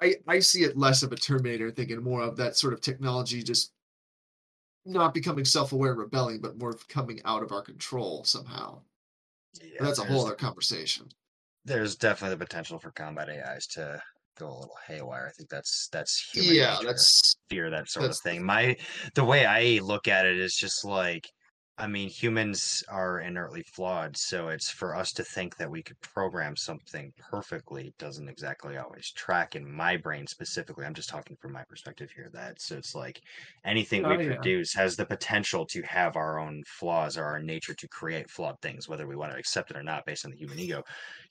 I 0.00 0.16
I 0.26 0.38
see 0.38 0.62
it 0.62 0.78
less 0.78 1.02
of 1.02 1.12
a 1.12 1.16
Terminator 1.16 1.70
thing 1.70 1.92
and 1.92 2.02
more 2.02 2.22
of 2.22 2.36
that 2.36 2.56
sort 2.56 2.72
of 2.72 2.80
technology 2.80 3.42
just 3.42 3.72
not 4.84 5.14
becoming 5.14 5.44
self-aware 5.44 5.92
and 5.92 6.00
rebelling, 6.00 6.40
but 6.40 6.58
more 6.58 6.70
of 6.70 6.86
coming 6.88 7.20
out 7.24 7.42
of 7.42 7.52
our 7.52 7.62
control 7.62 8.24
somehow. 8.24 8.80
Yeah, 9.60 9.84
that's 9.84 9.98
a 9.98 10.04
whole 10.04 10.26
other 10.26 10.34
conversation. 10.34 11.08
There's 11.64 11.96
definitely 11.96 12.36
the 12.36 12.44
potential 12.44 12.78
for 12.78 12.90
combat 12.90 13.28
AIs 13.30 13.66
to 13.68 14.02
go 14.38 14.48
a 14.48 14.58
little 14.58 14.76
haywire. 14.86 15.28
I 15.28 15.32
think 15.32 15.48
that's 15.48 15.88
that's 15.92 16.30
human 16.32 16.56
Yeah, 16.56 16.74
nature. 16.74 16.88
that's 16.88 17.36
fear 17.48 17.70
that 17.70 17.88
sort 17.88 18.10
of 18.10 18.18
thing. 18.18 18.44
My 18.44 18.76
the 19.14 19.24
way 19.24 19.46
I 19.46 19.80
look 19.82 20.08
at 20.08 20.26
it 20.26 20.38
is 20.38 20.54
just 20.54 20.84
like 20.84 21.28
I 21.76 21.88
mean 21.88 22.08
humans 22.08 22.84
are 22.88 23.18
inertly 23.20 23.64
flawed, 23.64 24.16
so 24.16 24.48
it's 24.48 24.70
for 24.70 24.94
us 24.94 25.12
to 25.14 25.24
think 25.24 25.56
that 25.56 25.70
we 25.70 25.82
could 25.82 26.00
program 26.00 26.56
something 26.56 27.12
perfectly 27.18 27.92
doesn't 27.98 28.28
exactly 28.28 28.76
always 28.76 29.10
track 29.12 29.56
in 29.56 29.68
my 29.70 29.96
brain 29.96 30.26
specifically. 30.28 30.84
I'm 30.86 30.94
just 30.94 31.08
talking 31.08 31.36
from 31.40 31.52
my 31.52 31.64
perspective 31.68 32.10
here 32.14 32.30
that 32.32 32.60
so 32.60 32.76
it's 32.76 32.94
like 32.94 33.20
anything 33.64 34.04
Oh, 34.04 34.18
we 34.18 34.18
yeah. 34.18 34.44
produce 34.44 34.72
has 34.74 34.94
the 34.96 35.06
potential 35.06 35.66
to 35.66 35.82
have 35.82 36.14
our 36.16 36.38
own 36.38 36.62
flaws 36.78 37.16
or 37.18 37.24
our 37.24 37.40
nature 37.40 37.74
to 37.74 37.88
create 37.88 38.30
flawed 38.30 38.60
things, 38.62 38.88
whether 38.88 39.08
we 39.08 39.16
want 39.16 39.32
to 39.32 39.38
accept 39.38 39.70
it 39.72 39.76
or 39.76 39.82
not 39.82 40.06
based 40.06 40.24
on 40.24 40.30
the 40.30 40.36
human 40.38 40.60
ego 40.60 40.82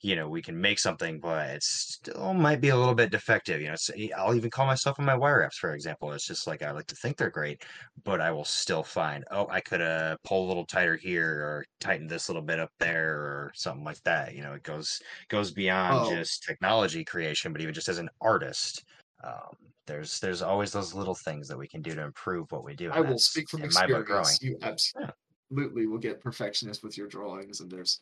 you 0.02 0.16
know, 0.16 0.28
we 0.28 0.42
can 0.42 0.60
make 0.60 0.78
something, 0.78 1.18
but 1.20 1.50
it 1.50 1.62
still 1.62 2.34
might 2.34 2.60
be 2.60 2.68
a 2.68 2.76
little 2.76 2.94
bit 2.94 3.10
defective. 3.10 3.60
You 3.60 3.68
know, 3.68 3.72
it's, 3.74 3.90
I'll 4.16 4.34
even 4.34 4.50
call 4.50 4.66
myself 4.66 4.98
on 4.98 5.04
my 5.06 5.16
wire 5.16 5.40
wraps, 5.40 5.58
for 5.58 5.74
example. 5.74 6.12
It's 6.12 6.26
just 6.26 6.46
like 6.46 6.62
I 6.62 6.72
like 6.72 6.86
to 6.88 6.96
think 6.96 7.16
they're 7.16 7.30
great, 7.30 7.62
but 8.04 8.20
I 8.20 8.30
will 8.32 8.44
still 8.44 8.82
find, 8.82 9.24
oh, 9.30 9.46
I 9.48 9.60
could 9.60 9.80
have 9.80 10.12
uh, 10.14 10.16
pull 10.34 10.46
a 10.46 10.48
little 10.48 10.66
tighter 10.66 10.96
here 10.96 11.30
or 11.30 11.64
tighten 11.78 12.08
this 12.08 12.28
little 12.28 12.42
bit 12.42 12.58
up 12.58 12.72
there 12.80 13.14
or 13.14 13.52
something 13.54 13.84
like 13.84 14.02
that. 14.02 14.34
You 14.34 14.42
know, 14.42 14.54
it 14.54 14.64
goes 14.64 15.00
goes 15.28 15.52
beyond 15.52 16.04
Oh. 16.04 16.10
just 16.16 16.42
technology 16.42 17.04
creation, 17.04 17.52
but 17.52 17.60
even 17.62 17.72
just 17.74 17.88
as 17.88 17.98
an 17.98 18.10
artist. 18.20 18.84
Um, 19.22 19.54
there's 19.86 20.18
there's 20.18 20.42
always 20.42 20.72
those 20.72 20.92
little 20.92 21.14
things 21.14 21.46
that 21.48 21.56
we 21.56 21.68
can 21.68 21.82
do 21.82 21.94
to 21.94 22.02
improve 22.02 22.50
what 22.50 22.64
we 22.64 22.74
do. 22.74 22.90
I 22.90 23.00
will 23.00 23.18
speak 23.18 23.48
from 23.48 23.62
in 23.62 23.72
my 23.72 23.86
book, 23.86 24.06
growing. 24.06 24.22
experience. 24.22 24.92
You 24.92 25.06
absolutely 25.50 25.86
will 25.86 25.98
get 25.98 26.20
perfectionist 26.20 26.82
with 26.82 26.98
your 26.98 27.06
drawings, 27.06 27.60
and 27.60 27.70
there's 27.70 28.00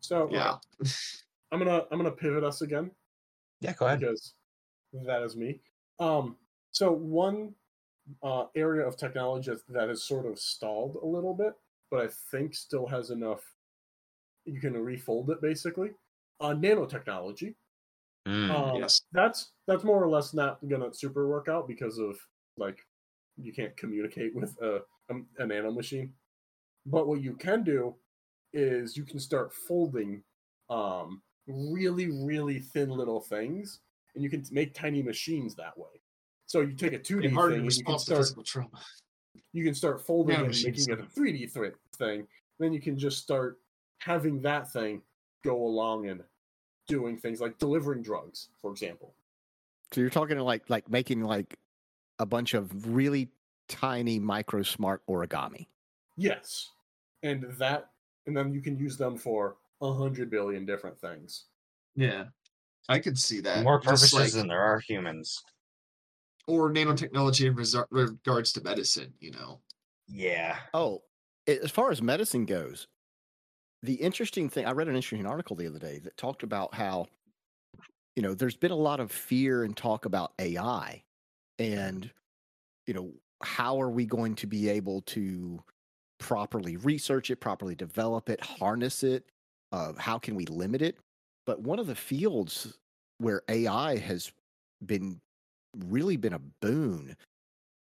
So 0.00 0.28
yeah. 0.30 0.58
I'm 1.50 1.58
gonna 1.58 1.84
I'm 1.90 1.98
gonna 1.98 2.12
pivot 2.12 2.44
us 2.44 2.60
again 2.62 2.90
Yeah, 3.60 3.72
go 3.74 3.86
ahead. 3.86 4.00
because 4.00 4.34
that 4.92 5.22
is 5.22 5.36
me. 5.36 5.60
Um, 5.98 6.36
so 6.72 6.92
one 6.92 7.54
uh, 8.22 8.46
area 8.54 8.86
of 8.86 8.96
technology 8.96 9.52
that 9.68 9.88
has 9.88 10.04
sort 10.04 10.26
of 10.26 10.38
stalled 10.38 10.96
a 10.96 11.06
little 11.06 11.34
bit, 11.34 11.54
but 11.90 12.00
I 12.00 12.08
think 12.08 12.54
still 12.54 12.86
has 12.86 13.10
enough. 13.10 13.56
You 14.44 14.60
can 14.60 14.74
refold 14.74 15.30
it 15.30 15.40
basically. 15.40 15.92
Uh, 16.40 16.54
nanotechnology. 16.54 17.56
Mm, 18.26 18.50
Um, 18.50 18.74
yes. 18.74 19.00
That's 19.12 19.52
that's 19.66 19.84
more 19.84 20.02
or 20.02 20.08
less 20.08 20.34
not 20.34 20.66
gonna 20.68 20.92
super 20.94 21.28
work 21.28 21.48
out 21.48 21.68
because 21.68 21.98
of 21.98 22.18
like 22.56 22.86
you 23.36 23.52
can't 23.52 23.76
communicate 23.76 24.34
with 24.34 24.56
a 24.62 24.84
a, 25.10 25.16
a 25.38 25.46
nano 25.46 25.72
machine. 25.72 26.14
But 26.86 27.08
what 27.08 27.22
you 27.22 27.36
can 27.36 27.64
do 27.64 27.96
is 28.52 28.96
you 28.96 29.04
can 29.04 29.20
start 29.20 29.52
folding 29.54 30.24
um, 30.70 31.22
really 31.46 32.08
really 32.10 32.60
thin 32.60 32.90
little 32.90 33.20
things, 33.20 33.80
and 34.14 34.24
you 34.24 34.30
can 34.30 34.44
make 34.52 34.74
tiny 34.74 35.02
machines 35.02 35.56
that 35.56 35.78
way. 35.78 36.01
So 36.52 36.60
you 36.60 36.74
take 36.74 36.92
a 36.92 36.98
two 36.98 37.18
D 37.22 37.28
In 37.28 37.34
thing 37.34 37.52
and 37.54 37.74
you 37.74 37.82
can 37.82 37.98
start 37.98 38.18
physical 38.18 38.42
trauma. 38.42 38.68
you 39.54 39.64
can 39.64 39.72
start 39.72 40.04
folding 40.04 40.34
Nano 40.36 40.50
and 40.50 40.62
making 40.62 40.90
it 40.92 41.00
a 41.00 41.04
three 41.04 41.32
D 41.32 41.46
th- 41.46 41.72
thing. 41.96 42.26
Then 42.58 42.74
you 42.74 42.80
can 42.80 42.98
just 42.98 43.22
start 43.22 43.58
having 44.00 44.42
that 44.42 44.70
thing 44.70 45.00
go 45.44 45.56
along 45.64 46.10
and 46.10 46.22
doing 46.88 47.16
things 47.16 47.40
like 47.40 47.56
delivering 47.58 48.02
drugs, 48.02 48.50
for 48.60 48.70
example. 48.70 49.14
So 49.92 50.02
you're 50.02 50.10
talking 50.10 50.38
like 50.40 50.68
like 50.68 50.90
making 50.90 51.22
like 51.22 51.58
a 52.18 52.26
bunch 52.26 52.52
of 52.52 52.94
really 52.94 53.30
tiny 53.70 54.18
micro 54.18 54.62
smart 54.62 55.00
origami. 55.08 55.68
Yes, 56.18 56.68
and 57.22 57.44
that, 57.56 57.88
and 58.26 58.36
then 58.36 58.52
you 58.52 58.60
can 58.60 58.76
use 58.78 58.98
them 58.98 59.16
for 59.16 59.56
a 59.80 59.90
hundred 59.90 60.28
billion 60.28 60.66
different 60.66 61.00
things. 61.00 61.46
Yeah, 61.96 62.24
I 62.90 62.98
could 62.98 63.18
see 63.18 63.40
that. 63.40 63.64
More 63.64 63.80
purposes 63.80 64.12
like- 64.12 64.32
than 64.32 64.48
there 64.48 64.60
are 64.60 64.80
humans. 64.80 65.42
Or 66.46 66.70
nanotechnology 66.70 67.46
in 67.46 67.54
resar- 67.54 67.86
regards 67.90 68.52
to 68.54 68.62
medicine. 68.62 69.14
You 69.20 69.32
know, 69.32 69.62
Yeah. 70.08 70.58
Oh, 70.74 71.02
as 71.46 71.70
far 71.70 71.90
as 71.90 72.02
medicine 72.02 72.46
goes, 72.46 72.88
the 73.82 73.94
interesting 73.94 74.48
thing 74.48 74.66
I 74.66 74.72
read 74.72 74.88
an 74.88 74.96
interesting 74.96 75.26
article 75.26 75.56
the 75.56 75.66
other 75.66 75.78
day 75.78 75.98
that 76.00 76.16
talked 76.16 76.42
about 76.42 76.74
how 76.74 77.06
you 78.16 78.22
know 78.22 78.34
there's 78.34 78.56
been 78.56 78.70
a 78.70 78.76
lot 78.76 79.00
of 79.00 79.10
fear 79.10 79.64
and 79.64 79.76
talk 79.76 80.04
about 80.04 80.34
AI 80.38 81.02
and 81.58 82.10
you 82.86 82.94
know 82.94 83.14
how 83.42 83.80
are 83.80 83.90
we 83.90 84.06
going 84.06 84.36
to 84.36 84.46
be 84.46 84.68
able 84.68 85.02
to 85.02 85.62
properly 86.18 86.76
research 86.76 87.30
it, 87.30 87.36
properly 87.36 87.74
develop 87.74 88.30
it, 88.30 88.40
harness 88.40 89.04
it, 89.04 89.26
uh, 89.72 89.94
how 89.94 90.18
can 90.18 90.36
we 90.36 90.46
limit 90.46 90.82
it? 90.82 90.98
But 91.46 91.62
one 91.62 91.80
of 91.80 91.88
the 91.88 91.96
fields 91.96 92.78
where 93.18 93.42
AI 93.48 93.98
has 93.98 94.32
been 94.86 95.21
really 95.76 96.16
been 96.16 96.32
a 96.32 96.40
boon 96.60 97.16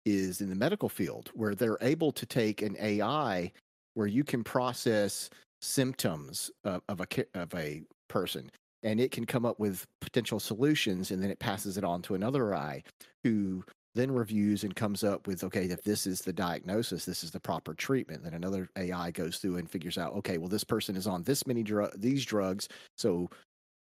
is 0.07 0.41
in 0.41 0.49
the 0.49 0.55
medical 0.57 0.89
field 0.89 1.31
where 1.35 1.55
they're 1.55 1.79
able 1.81 2.13
to 2.13 2.27
take 2.27 2.63
an 2.63 2.77
AI 2.81 3.53
where 3.95 4.07
you 4.07 4.25
can 4.25 4.43
process 4.43 5.29
symptoms 5.61 6.51
of, 6.65 6.83
of 6.89 7.01
a 7.01 7.07
of 7.35 7.55
a 7.55 7.83
person 8.09 8.51
and 8.83 8.99
it 8.99 9.11
can 9.11 9.27
come 9.27 9.45
up 9.45 9.59
with 9.61 9.87
potential 10.01 10.41
solutions 10.41 11.11
and 11.11 11.23
then 11.23 11.31
it 11.31 11.39
passes 11.39 11.77
it 11.77 11.85
on 11.85 12.01
to 12.01 12.15
another 12.15 12.55
AI 12.55 12.83
who 13.25 13.63
then 13.95 14.11
reviews 14.11 14.65
and 14.65 14.75
comes 14.75 15.05
up 15.05 15.27
with 15.27 15.45
okay 15.45 15.65
if 15.65 15.83
this 15.83 16.07
is 16.07 16.23
the 16.23 16.33
diagnosis 16.33 17.05
this 17.05 17.23
is 17.23 17.31
the 17.31 17.41
proper 17.41 17.75
treatment 17.75 18.23
then 18.25 18.35
another 18.35 18.71
AI 18.77 19.11
goes 19.11 19.39
through 19.39 19.57
and 19.57 19.71
figures 19.71 19.99
out 19.99 20.15
okay 20.15 20.39
well 20.39 20.49
this 20.49 20.65
person 20.65 20.97
is 20.97 21.07
on 21.07 21.23
this 21.25 21.47
many 21.47 21.63
drug 21.63 21.93
these 22.01 22.25
drugs 22.25 22.69
so 22.97 23.29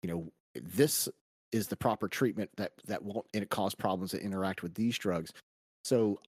you 0.01 0.09
know 0.09 0.27
this 0.55 1.07
is 1.51 1.67
the 1.67 1.75
proper 1.75 2.07
treatment 2.07 2.49
that 2.57 2.73
that 2.87 3.03
won't 3.03 3.25
and 3.33 3.43
it 3.43 3.49
cause 3.49 3.75
problems 3.75 4.11
that 4.11 4.21
interact 4.21 4.63
with 4.63 4.73
these 4.75 4.97
drugs. 4.97 5.31
So 5.83 6.19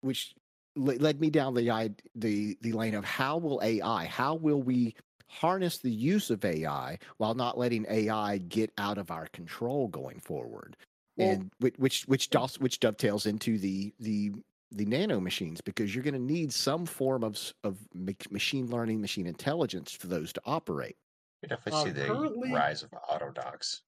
which 0.00 0.34
led 0.76 1.20
me 1.20 1.30
down 1.30 1.54
the 1.54 1.94
the 2.14 2.56
the 2.60 2.72
lane 2.72 2.94
of 2.94 3.04
how 3.04 3.38
will 3.38 3.60
AI 3.62 4.06
how 4.06 4.34
will 4.34 4.62
we 4.62 4.94
harness 5.28 5.78
the 5.78 5.90
use 5.90 6.30
of 6.30 6.44
AI 6.44 6.98
while 7.18 7.34
not 7.34 7.56
letting 7.58 7.86
AI 7.88 8.38
get 8.38 8.72
out 8.78 8.98
of 8.98 9.10
our 9.10 9.26
control 9.28 9.88
going 9.88 10.20
forward? 10.20 10.76
Well- 11.16 11.30
and 11.30 11.50
which 11.58 11.74
which 11.78 12.02
which 12.06 12.30
which 12.58 12.80
dovetails 12.80 13.26
into 13.26 13.58
the 13.58 13.92
the 14.00 14.32
the 14.72 14.84
nano 14.84 15.20
machines 15.20 15.60
because 15.60 15.94
you're 15.94 16.04
going 16.04 16.14
to 16.14 16.20
need 16.20 16.52
some 16.52 16.86
form 16.86 17.24
of 17.24 17.52
of 17.64 17.78
machine 17.94 18.70
learning, 18.70 19.00
machine 19.00 19.26
intelligence 19.26 19.92
for 19.92 20.06
those 20.06 20.32
to 20.32 20.40
operate. 20.44 20.96
We 21.42 21.48
definitely 21.48 21.80
Uh, 21.80 21.84
see 21.84 21.90
the 21.90 22.52
rise 22.52 22.82
of 22.82 22.92
auto 23.08 23.30
docs. 23.30 23.82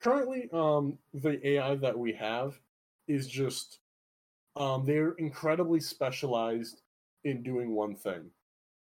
currently 0.00 0.48
um 0.52 0.98
the 1.12 1.46
ai 1.46 1.74
that 1.76 1.98
we 1.98 2.12
have 2.14 2.58
is 3.06 3.26
just 3.28 3.80
um 4.56 4.86
they're 4.86 5.12
incredibly 5.12 5.78
specialized 5.80 6.82
in 7.24 7.42
doing 7.42 7.74
one 7.74 7.94
thing. 7.94 8.30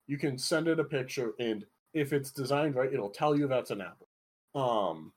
You 0.07 0.17
can 0.17 0.37
send 0.39 0.67
it 0.67 0.79
a 0.79 0.83
picture 0.83 1.33
and 1.39 1.65
if 1.93 2.13
it's 2.13 2.31
designed 2.31 2.75
right 2.75 2.91
it'll 2.91 3.11
tell 3.11 3.37
you 3.37 3.47
that's 3.47 3.69
an 3.71 3.81
apple. 3.81 4.07
Um 4.55 5.13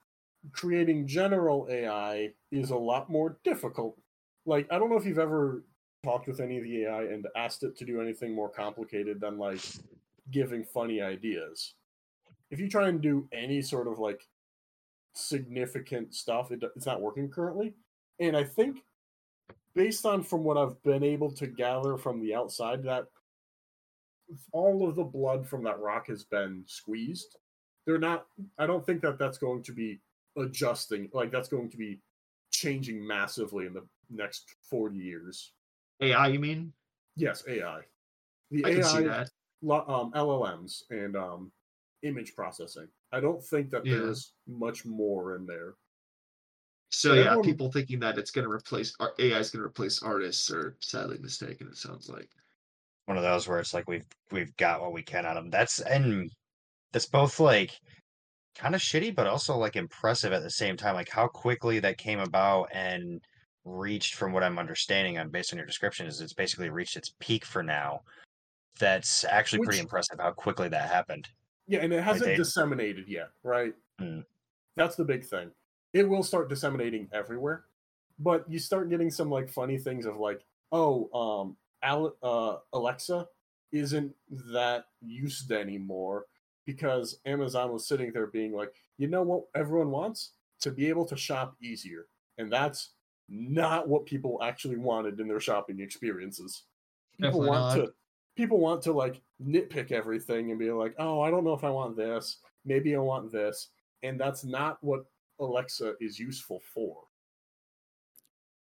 creating 0.52 1.06
general 1.06 1.66
ai 1.70 2.32
is 2.52 2.70
a 2.70 2.76
lot 2.76 3.08
more 3.10 3.38
difficult. 3.42 3.98
Like 4.44 4.66
i 4.70 4.78
don't 4.78 4.90
know 4.90 4.98
if 4.98 5.06
you've 5.06 5.18
ever 5.18 5.64
talked 6.04 6.26
with 6.28 6.40
any 6.40 6.58
of 6.58 6.64
the 6.64 6.84
ai 6.84 7.04
and 7.04 7.26
asked 7.36 7.62
it 7.62 7.74
to 7.78 7.84
do 7.86 8.00
anything 8.02 8.34
more 8.34 8.50
complicated 8.50 9.18
than 9.20 9.38
like 9.38 9.60
giving 10.30 10.62
funny 10.62 11.00
ideas 11.00 11.74
if 12.50 12.60
you 12.60 12.68
try 12.68 12.88
and 12.88 13.00
do 13.00 13.28
any 13.32 13.60
sort 13.62 13.88
of 13.88 13.98
like 13.98 14.26
significant 15.16 16.14
stuff. 16.14 16.52
It, 16.52 16.62
it's 16.76 16.86
not 16.86 17.00
working 17.00 17.28
currently, 17.28 17.74
and 18.20 18.36
I 18.36 18.44
think 18.44 18.78
based 19.74 20.06
on 20.06 20.22
from 20.22 20.44
what 20.44 20.56
I've 20.56 20.82
been 20.82 21.02
able 21.02 21.30
to 21.32 21.46
gather 21.46 21.96
from 21.96 22.20
the 22.20 22.34
outside, 22.34 22.82
that 22.84 23.06
all 24.52 24.88
of 24.88 24.96
the 24.96 25.04
blood 25.04 25.46
from 25.46 25.62
that 25.64 25.80
rock 25.80 26.08
has 26.08 26.24
been 26.24 26.64
squeezed. 26.66 27.36
They're 27.86 27.98
not. 27.98 28.26
I 28.58 28.66
don't 28.66 28.84
think 28.84 29.00
that 29.02 29.18
that's 29.18 29.38
going 29.38 29.62
to 29.64 29.72
be 29.72 30.00
adjusting. 30.36 31.08
Like 31.12 31.30
that's 31.30 31.48
going 31.48 31.70
to 31.70 31.76
be 31.76 32.00
changing 32.50 33.06
massively 33.06 33.66
in 33.66 33.72
the 33.72 33.84
next 34.10 34.54
forty 34.68 34.98
years. 34.98 35.52
AI, 36.00 36.28
you 36.28 36.38
mean? 36.38 36.72
Yes, 37.16 37.44
AI. 37.48 37.80
The 38.50 38.64
I 38.64 38.74
can 38.74 38.84
see 38.84 38.98
AI, 38.98 39.02
that. 39.02 39.30
um, 39.88 40.12
LLMs, 40.12 40.82
and 40.90 41.16
um, 41.16 41.52
image 42.02 42.34
processing. 42.34 42.88
I 43.12 43.20
don't 43.20 43.42
think 43.42 43.70
that 43.70 43.84
Yeah. 43.86 43.98
there's 43.98 44.34
much 44.46 44.84
more 44.84 45.36
in 45.36 45.46
there. 45.46 45.74
So 46.90 47.12
Yeah, 47.12 47.14
yeah, 47.14 47.26
everyone- 47.32 47.44
people 47.44 47.72
thinking 47.72 48.00
that 48.00 48.18
it's 48.18 48.30
going 48.30 48.46
to 48.46 48.50
replace 48.50 48.94
ar- 49.00 49.14
AI 49.18 49.38
is 49.38 49.50
going 49.50 49.60
to 49.62 49.66
replace 49.66 50.02
artists 50.02 50.50
are 50.50 50.76
sadly 50.80 51.18
mistaken. 51.18 51.68
It 51.68 51.76
sounds 51.76 52.08
like. 52.08 52.30
one 53.06 53.16
of 53.16 53.22
those 53.22 53.46
where 53.46 53.60
it's 53.60 53.72
like 53.72 53.88
we've 53.88 54.04
we've 54.32 54.56
got 54.56 54.80
what 54.80 54.92
we 54.92 55.00
can 55.00 55.24
out 55.24 55.36
of 55.36 55.44
them. 55.44 55.50
That's 55.50 55.78
and 55.80 56.28
that's 56.90 57.06
both 57.06 57.38
like 57.38 57.78
kind 58.56 58.74
of 58.74 58.80
shitty, 58.80 59.14
but 59.14 59.28
also 59.28 59.56
like 59.56 59.76
impressive 59.76 60.32
at 60.32 60.42
the 60.42 60.50
same 60.50 60.76
time. 60.76 60.96
Like 60.96 61.08
how 61.08 61.28
quickly 61.28 61.78
that 61.78 61.98
came 61.98 62.18
about 62.18 62.68
and 62.72 63.24
reached, 63.64 64.14
from 64.16 64.32
what 64.32 64.42
I'm 64.42 64.58
understanding 64.58 65.18
on 65.18 65.30
based 65.30 65.52
on 65.52 65.56
your 65.56 65.66
description, 65.66 66.08
is 66.08 66.20
it's 66.20 66.32
basically 66.32 66.68
reached 66.68 66.96
its 66.96 67.14
peak 67.20 67.44
for 67.44 67.62
now. 67.62 68.00
That's 68.80 69.22
actually 69.22 69.64
pretty 69.64 69.78
impressive 69.78 70.18
how 70.18 70.32
quickly 70.32 70.68
that 70.70 70.90
happened. 70.90 71.28
Yeah, 71.68 71.80
and 71.80 71.92
it 71.92 72.02
hasn't 72.02 72.36
disseminated 72.36 73.08
yet, 73.08 73.30
right? 73.42 73.74
Mm. 74.00 74.24
That's 74.76 74.96
the 74.96 75.04
big 75.04 75.24
thing. 75.24 75.50
It 75.92 76.08
will 76.08 76.22
start 76.22 76.48
disseminating 76.48 77.08
everywhere, 77.12 77.64
but 78.18 78.48
you 78.48 78.58
start 78.58 78.90
getting 78.90 79.10
some 79.10 79.30
like 79.30 79.48
funny 79.48 79.78
things 79.78 80.06
of 80.06 80.18
like, 80.18 80.44
oh, 80.72 81.10
um, 81.12 81.56
Al- 81.82 82.16
uh, 82.22 82.56
Alexa 82.72 83.26
isn't 83.72 84.14
that 84.52 84.86
used 85.00 85.50
anymore 85.50 86.26
because 86.66 87.18
Amazon 87.26 87.72
was 87.72 87.86
sitting 87.86 88.12
there 88.12 88.26
being 88.26 88.52
like, 88.52 88.72
you 88.98 89.08
know 89.08 89.22
what 89.22 89.44
everyone 89.54 89.90
wants 89.90 90.32
to 90.60 90.70
be 90.70 90.88
able 90.88 91.04
to 91.06 91.16
shop 91.16 91.56
easier, 91.60 92.06
and 92.38 92.52
that's 92.52 92.90
not 93.28 93.88
what 93.88 94.06
people 94.06 94.38
actually 94.42 94.76
wanted 94.76 95.18
in 95.18 95.28
their 95.28 95.40
shopping 95.40 95.80
experiences. 95.80 96.62
People 97.16 97.40
Definitely 97.40 97.48
want 97.48 97.78
not. 97.78 97.84
to 97.86 97.92
people 98.36 98.58
want 98.58 98.82
to 98.82 98.92
like 98.92 99.20
nitpick 99.42 99.90
everything 99.92 100.50
and 100.50 100.58
be 100.58 100.70
like, 100.70 100.94
oh, 100.98 101.20
I 101.20 101.30
don't 101.30 101.44
know 101.44 101.54
if 101.54 101.64
I 101.64 101.70
want 101.70 101.96
this. 101.96 102.38
Maybe 102.64 102.94
I 102.94 102.98
want 102.98 103.32
this. 103.32 103.68
And 104.02 104.20
that's 104.20 104.44
not 104.44 104.78
what 104.82 105.06
Alexa 105.40 105.94
is 106.00 106.18
useful 106.18 106.60
for. 106.72 107.04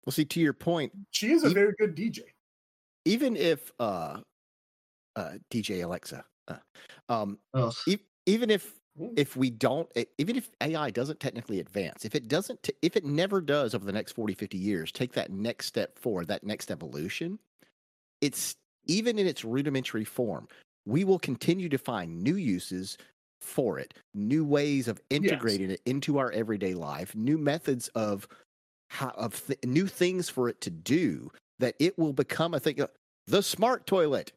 Well, 0.05 0.11
see, 0.11 0.26
to 0.26 0.39
your 0.39 0.53
point, 0.53 0.93
She 1.11 1.32
is 1.32 1.43
a 1.43 1.47
Ye- 1.49 1.53
very 1.53 1.73
good 1.78 1.95
DJ. 1.95 2.21
even 3.05 3.36
if 3.36 3.71
uh, 3.80 4.21
uh, 5.15 5.34
DJ 5.51 5.84
Alexa, 5.84 6.23
uh, 6.47 6.57
um, 7.09 7.39
Ugh. 7.53 7.73
e- 7.88 7.97
even 8.26 8.49
if 8.49 8.73
Mm. 8.97 9.11
if 9.19 9.36
we 9.36 9.49
don't 9.49 9.91
even 10.17 10.38
if 10.38 10.49
ai 10.61 10.89
doesn't 10.89 11.19
technically 11.19 11.59
advance 11.59 12.05
if 12.05 12.15
it 12.15 12.30
doesn't 12.30 12.63
t- 12.63 12.71
if 12.82 12.95
it 12.95 13.03
never 13.03 13.41
does 13.41 13.76
over 13.76 13.84
the 13.84 13.91
next 13.91 14.13
40 14.13 14.34
50 14.34 14.57
years 14.57 14.89
take 14.89 15.11
that 15.11 15.30
next 15.34 15.65
step 15.65 15.99
forward 15.99 16.30
that 16.30 16.45
next 16.45 16.71
evolution 16.71 17.38
it's 18.21 18.55
even 18.88 19.18
in 19.20 19.28
its 19.28 19.44
rudimentary 19.44 20.06
form 20.06 20.48
we 20.86 21.04
will 21.04 21.20
continue 21.20 21.68
to 21.70 21.78
find 21.78 22.22
new 22.22 22.36
uses 22.36 22.98
for 23.42 23.78
it 23.80 23.94
new 24.14 24.46
ways 24.46 24.88
of 24.88 25.02
integrating 25.10 25.70
it 25.72 25.82
into 25.86 26.18
our 26.18 26.32
everyday 26.32 26.74
life 26.74 27.14
new 27.16 27.38
methods 27.38 27.88
of 27.90 28.28
how 28.90 29.10
of 29.10 29.46
th- 29.48 29.60
new 29.66 29.88
things 29.88 30.30
for 30.30 30.48
it 30.50 30.60
to 30.62 30.70
do 30.70 31.30
that 31.60 31.76
it 31.80 31.98
will 31.98 32.14
become 32.14 32.54
a 32.54 32.60
thing 32.60 32.80
uh, 32.82 32.88
the 33.28 33.42
smart 33.42 33.86
toilet 33.88 34.32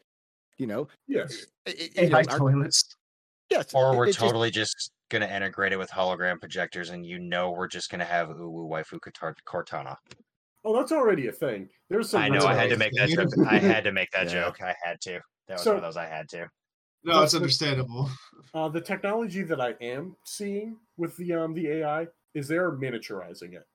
you 0.57 0.67
know 0.67 0.89
Yes. 1.07 1.47
it- 1.67 1.79
it- 1.81 1.97
you 2.03 2.09
know, 2.11 2.19
AI 2.19 2.25
our- 2.31 2.39
toilets. 2.39 2.97
yes 3.51 3.73
Or 3.75 3.97
we're 3.97 4.05
it 4.05 4.09
just- 4.09 4.19
totally 4.19 4.51
just 4.51 4.91
gonna 5.11 5.27
integrate 5.27 5.73
it 5.73 5.79
with 5.79 5.91
hologram 5.91 6.39
projectors, 6.39 6.91
and 6.91 7.07
you 7.07 7.19
know 7.19 7.51
we're 7.53 7.67
just 7.69 7.91
gonna 7.91 8.05
have 8.05 8.29
Uwu 8.29 8.69
Waifu 8.69 8.99
Katar- 9.01 9.35
Cortana. 9.47 9.97
Oh, 10.65 10.77
that's 10.77 10.93
already 10.93 11.29
a 11.29 11.33
thing. 11.33 11.69
There's 11.89 12.11
some. 12.11 12.23
I 12.23 12.29
know 12.29 12.45
I 12.47 12.55
had 12.55 12.71
to 12.71 12.77
make 12.77 12.93
that 12.95 13.09
joke. 13.09 13.31
I 13.47 13.59
had 13.59 13.85
to 13.85 13.93
make 13.93 14.11
that 14.11 14.27
Yeah. 14.27 14.33
joke. 14.45 14.61
I 14.61 14.75
had 14.83 15.01
to. 15.03 15.21
That 15.47 15.55
was 15.55 15.63
So- 15.63 15.71
one 15.71 15.77
of 15.79 15.83
those 15.83 15.97
I 15.97 16.07
had 16.07 16.29
to. 16.31 16.51
No, 17.05 17.23
it's 17.23 17.35
understandable. 17.35 18.11
Uh, 18.55 18.67
the 18.69 18.81
technology 18.81 19.43
that 19.43 19.61
I 19.61 19.73
am 19.83 20.17
seeing 20.25 20.79
with 20.97 21.15
the 21.19 21.35
um 21.35 21.53
the 21.53 21.69
AI 21.69 22.07
is 22.35 22.49
they're 22.49 22.73
miniaturizing 22.73 23.53
it. 23.53 23.67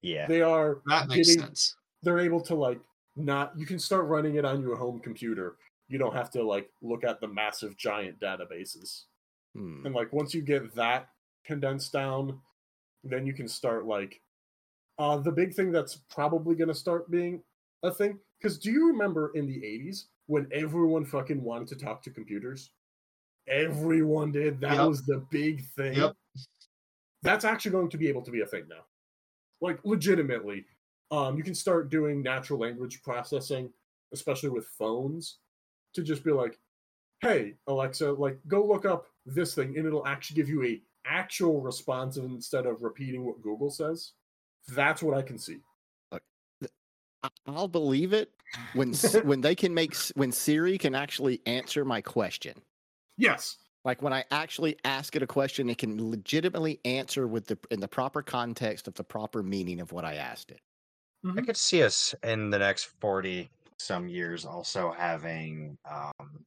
Yeah. 0.00 0.26
They 0.28 0.40
are 0.42 0.80
That 0.86 1.08
makes 1.08 1.26
getting- 1.28 1.42
sense. 1.42 1.74
they're 2.02 2.20
able 2.20 2.40
to 2.42 2.54
like 2.54 2.80
not 3.16 3.58
you 3.58 3.66
can 3.66 3.80
start 3.80 4.06
running 4.06 4.36
it 4.36 4.44
on 4.44 4.60
your 4.62 4.76
home 4.76 5.00
computer. 5.00 5.56
You 5.88 5.98
don't 5.98 6.14
have 6.14 6.30
to 6.32 6.42
like 6.44 6.70
look 6.82 7.02
at 7.02 7.20
the 7.20 7.26
massive 7.26 7.76
giant 7.76 8.20
databases. 8.20 9.06
Hmm. 9.54 9.84
And 9.84 9.92
like 9.94 10.12
once 10.12 10.32
you 10.34 10.42
get 10.42 10.72
that 10.76 11.08
condensed 11.44 11.92
down, 11.92 12.40
then 13.02 13.26
you 13.26 13.32
can 13.32 13.48
start 13.48 13.86
like 13.86 14.20
uh 14.98 15.18
the 15.18 15.32
big 15.32 15.54
thing 15.54 15.70
that's 15.72 15.96
probably 16.10 16.54
gonna 16.54 16.74
start 16.74 17.10
being 17.10 17.42
a 17.82 17.90
thing. 17.92 18.18
Because 18.38 18.58
do 18.58 18.70
you 18.70 18.86
remember 18.88 19.32
in 19.34 19.46
the 19.46 19.56
80s 19.58 20.04
when 20.26 20.46
everyone 20.52 21.04
fucking 21.04 21.42
wanted 21.42 21.68
to 21.68 21.76
talk 21.76 22.02
to 22.02 22.10
computers? 22.10 22.70
Everyone 23.48 24.32
did. 24.32 24.60
That 24.60 24.74
Yep. 24.74 24.88
was 24.88 25.02
the 25.02 25.24
big 25.30 25.64
thing. 25.70 25.94
Yep. 25.94 26.16
That's 27.22 27.44
actually 27.44 27.70
going 27.72 27.88
to 27.90 27.96
be 27.98 28.08
able 28.08 28.22
to 28.22 28.30
be 28.30 28.40
a 28.42 28.46
thing 28.46 28.66
now. 28.68 28.84
Like 29.60 29.84
legitimately. 29.84 30.66
Um, 31.10 31.36
you 31.36 31.44
can 31.44 31.54
start 31.54 31.88
doing 31.88 32.20
natural 32.20 32.58
language 32.58 33.02
processing, 33.02 33.72
especially 34.12 34.48
with 34.50 34.66
phones, 34.66 35.38
to 35.94 36.02
just 36.02 36.24
be 36.24 36.32
like, 36.32 36.58
hey 37.22 37.54
alexa 37.66 38.12
like 38.12 38.38
go 38.46 38.62
look 38.64 38.84
up 38.84 39.06
this 39.24 39.54
thing 39.54 39.76
and 39.78 39.86
it'll 39.86 40.06
actually 40.06 40.34
give 40.36 40.48
you 40.50 40.62
a 40.64 40.82
actual 41.06 41.60
response 41.62 42.18
instead 42.18 42.66
of 42.66 42.82
repeating 42.82 43.24
what 43.24 43.40
google 43.40 43.70
says 43.70 44.12
that's 44.74 45.02
what 45.02 45.16
i 45.16 45.22
can 45.22 45.38
see 45.38 45.58
I- 47.22 47.30
I'll 47.46 47.68
believe 47.68 48.12
it 48.12 48.30
when 48.72 48.92
when 49.24 49.40
they 49.40 49.54
can 49.54 49.74
make 49.74 49.96
when 50.14 50.30
Siri 50.32 50.78
can 50.78 50.94
actually 50.94 51.40
answer 51.46 51.84
my 51.84 52.00
question. 52.00 52.60
yes 53.16 53.56
Like 53.84 54.02
when 54.02 54.12
I 54.12 54.24
actually 54.30 54.76
ask 54.84 55.16
it 55.16 55.22
a 55.22 55.26
question, 55.26 55.68
it 55.70 55.78
can 55.78 56.10
legitimately 56.10 56.78
answer 56.84 57.26
with 57.26 57.46
the 57.46 57.58
in 57.70 57.80
the 57.80 57.88
proper 57.88 58.22
context 58.22 58.86
of 58.86 58.94
the 58.94 59.02
proper 59.02 59.42
meaning 59.42 59.80
of 59.80 59.92
what 59.92 60.04
I 60.04 60.14
asked 60.16 60.50
it. 60.50 60.60
I 61.36 61.40
could 61.40 61.56
see 61.56 61.82
us 61.82 62.14
in 62.22 62.50
the 62.50 62.58
next 62.58 62.84
40 63.00 63.50
some 63.78 64.08
years 64.08 64.44
also 64.44 64.92
having 64.96 65.76
um, 65.90 66.44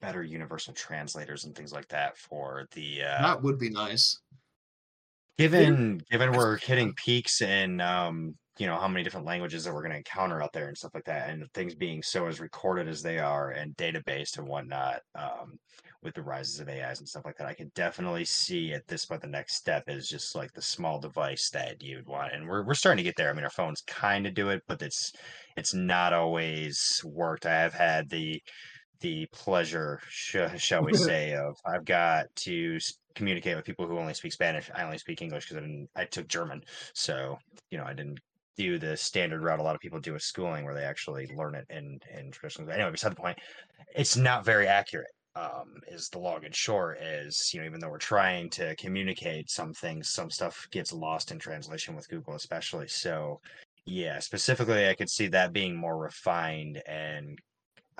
better 0.00 0.22
universal 0.22 0.72
translators 0.72 1.44
and 1.44 1.54
things 1.54 1.72
like 1.72 1.88
that 1.88 2.16
for 2.16 2.66
the 2.72 3.02
uh, 3.02 3.22
that 3.22 3.42
would 3.42 3.58
be 3.58 3.68
nice. 3.68 4.20
Given 5.38 6.00
given 6.10 6.32
we're 6.32 6.56
hitting 6.58 6.92
peaks 6.94 7.40
in 7.40 7.80
um 7.80 8.34
you 8.58 8.66
know 8.66 8.76
how 8.76 8.88
many 8.88 9.04
different 9.04 9.26
languages 9.26 9.64
that 9.64 9.72
we're 9.72 9.82
going 9.82 9.92
to 9.92 9.98
encounter 9.98 10.42
out 10.42 10.52
there 10.52 10.66
and 10.66 10.76
stuff 10.76 10.94
like 10.94 11.04
that 11.04 11.30
and 11.30 11.44
things 11.54 11.74
being 11.74 12.02
so 12.02 12.26
as 12.26 12.40
recorded 12.40 12.88
as 12.88 13.02
they 13.02 13.18
are 13.18 13.50
and 13.50 13.76
databased 13.76 14.38
and 14.38 14.48
whatnot 14.48 15.00
um 15.14 15.58
with 16.02 16.14
the 16.14 16.22
rises 16.22 16.58
of 16.58 16.68
ais 16.68 16.98
and 16.98 17.08
stuff 17.08 17.24
like 17.24 17.36
that 17.36 17.46
i 17.46 17.54
could 17.54 17.72
definitely 17.74 18.24
see 18.24 18.72
at 18.72 18.86
this 18.88 19.04
point 19.04 19.22
the 19.22 19.28
next 19.28 19.54
step 19.54 19.84
is 19.86 20.08
just 20.08 20.34
like 20.34 20.52
the 20.54 20.62
small 20.62 20.98
device 20.98 21.50
that 21.50 21.80
you'd 21.82 22.06
want 22.06 22.32
and 22.32 22.46
we're, 22.48 22.64
we're 22.64 22.74
starting 22.74 22.98
to 22.98 23.08
get 23.08 23.16
there. 23.16 23.30
I 23.30 23.32
mean 23.32 23.44
our 23.44 23.50
phones 23.50 23.82
kind 23.86 24.26
of 24.26 24.34
do 24.34 24.48
it 24.48 24.62
but 24.66 24.82
it's 24.82 25.12
it's 25.56 25.74
not 25.74 26.12
always 26.12 27.00
worked. 27.04 27.46
I 27.46 27.54
have 27.54 27.74
had 27.74 28.08
the 28.08 28.40
the 29.00 29.26
pleasure, 29.32 30.00
sh- 30.08 30.36
shall 30.56 30.84
we 30.84 30.94
say, 30.94 31.34
of 31.34 31.56
I've 31.66 31.84
got 31.84 32.26
to 32.36 32.78
communicate 33.18 33.56
with 33.56 33.64
people 33.66 33.86
who 33.86 33.98
only 33.98 34.14
speak 34.14 34.32
Spanish. 34.32 34.70
I 34.74 34.84
only 34.84 34.98
speak 34.98 35.20
English 35.22 35.44
because 35.44 35.58
I, 35.58 35.60
didn't- 35.60 35.90
I 35.96 36.04
took 36.04 36.28
German, 36.28 36.62
so 36.94 37.38
you 37.70 37.78
know 37.78 37.84
I 37.84 37.92
didn't 37.94 38.20
do 38.56 38.78
the 38.78 38.96
standard 38.96 39.42
route 39.42 39.60
a 39.60 39.62
lot 39.62 39.74
of 39.76 39.80
people 39.80 40.00
do 40.00 40.14
with 40.14 40.22
schooling, 40.22 40.64
where 40.64 40.74
they 40.74 40.84
actually 40.84 41.26
learn 41.36 41.54
it 41.54 41.66
in 41.70 42.00
in 42.16 42.30
traditional. 42.30 42.70
Anyway, 42.70 42.90
beside 42.90 43.12
the 43.12 43.16
point, 43.16 43.38
it's 43.94 44.16
not 44.16 44.44
very 44.44 44.66
accurate. 44.66 45.10
Um, 45.36 45.74
is 45.86 46.08
the 46.08 46.18
long 46.18 46.44
and 46.44 46.54
short 46.54 46.98
is 47.00 47.52
you 47.52 47.60
know 47.60 47.66
even 47.66 47.80
though 47.80 47.90
we're 47.90 47.98
trying 47.98 48.50
to 48.50 48.74
communicate 48.76 49.50
some 49.50 49.72
things, 49.74 50.08
some 50.08 50.30
stuff 50.30 50.66
gets 50.72 50.92
lost 50.92 51.30
in 51.30 51.38
translation 51.38 51.94
with 51.94 52.08
Google, 52.08 52.34
especially. 52.34 52.88
So 52.88 53.40
yeah, 53.86 54.18
specifically, 54.18 54.88
I 54.88 54.94
could 54.94 55.08
see 55.10 55.28
that 55.28 55.52
being 55.52 55.76
more 55.76 55.96
refined 55.96 56.82
and 56.86 57.38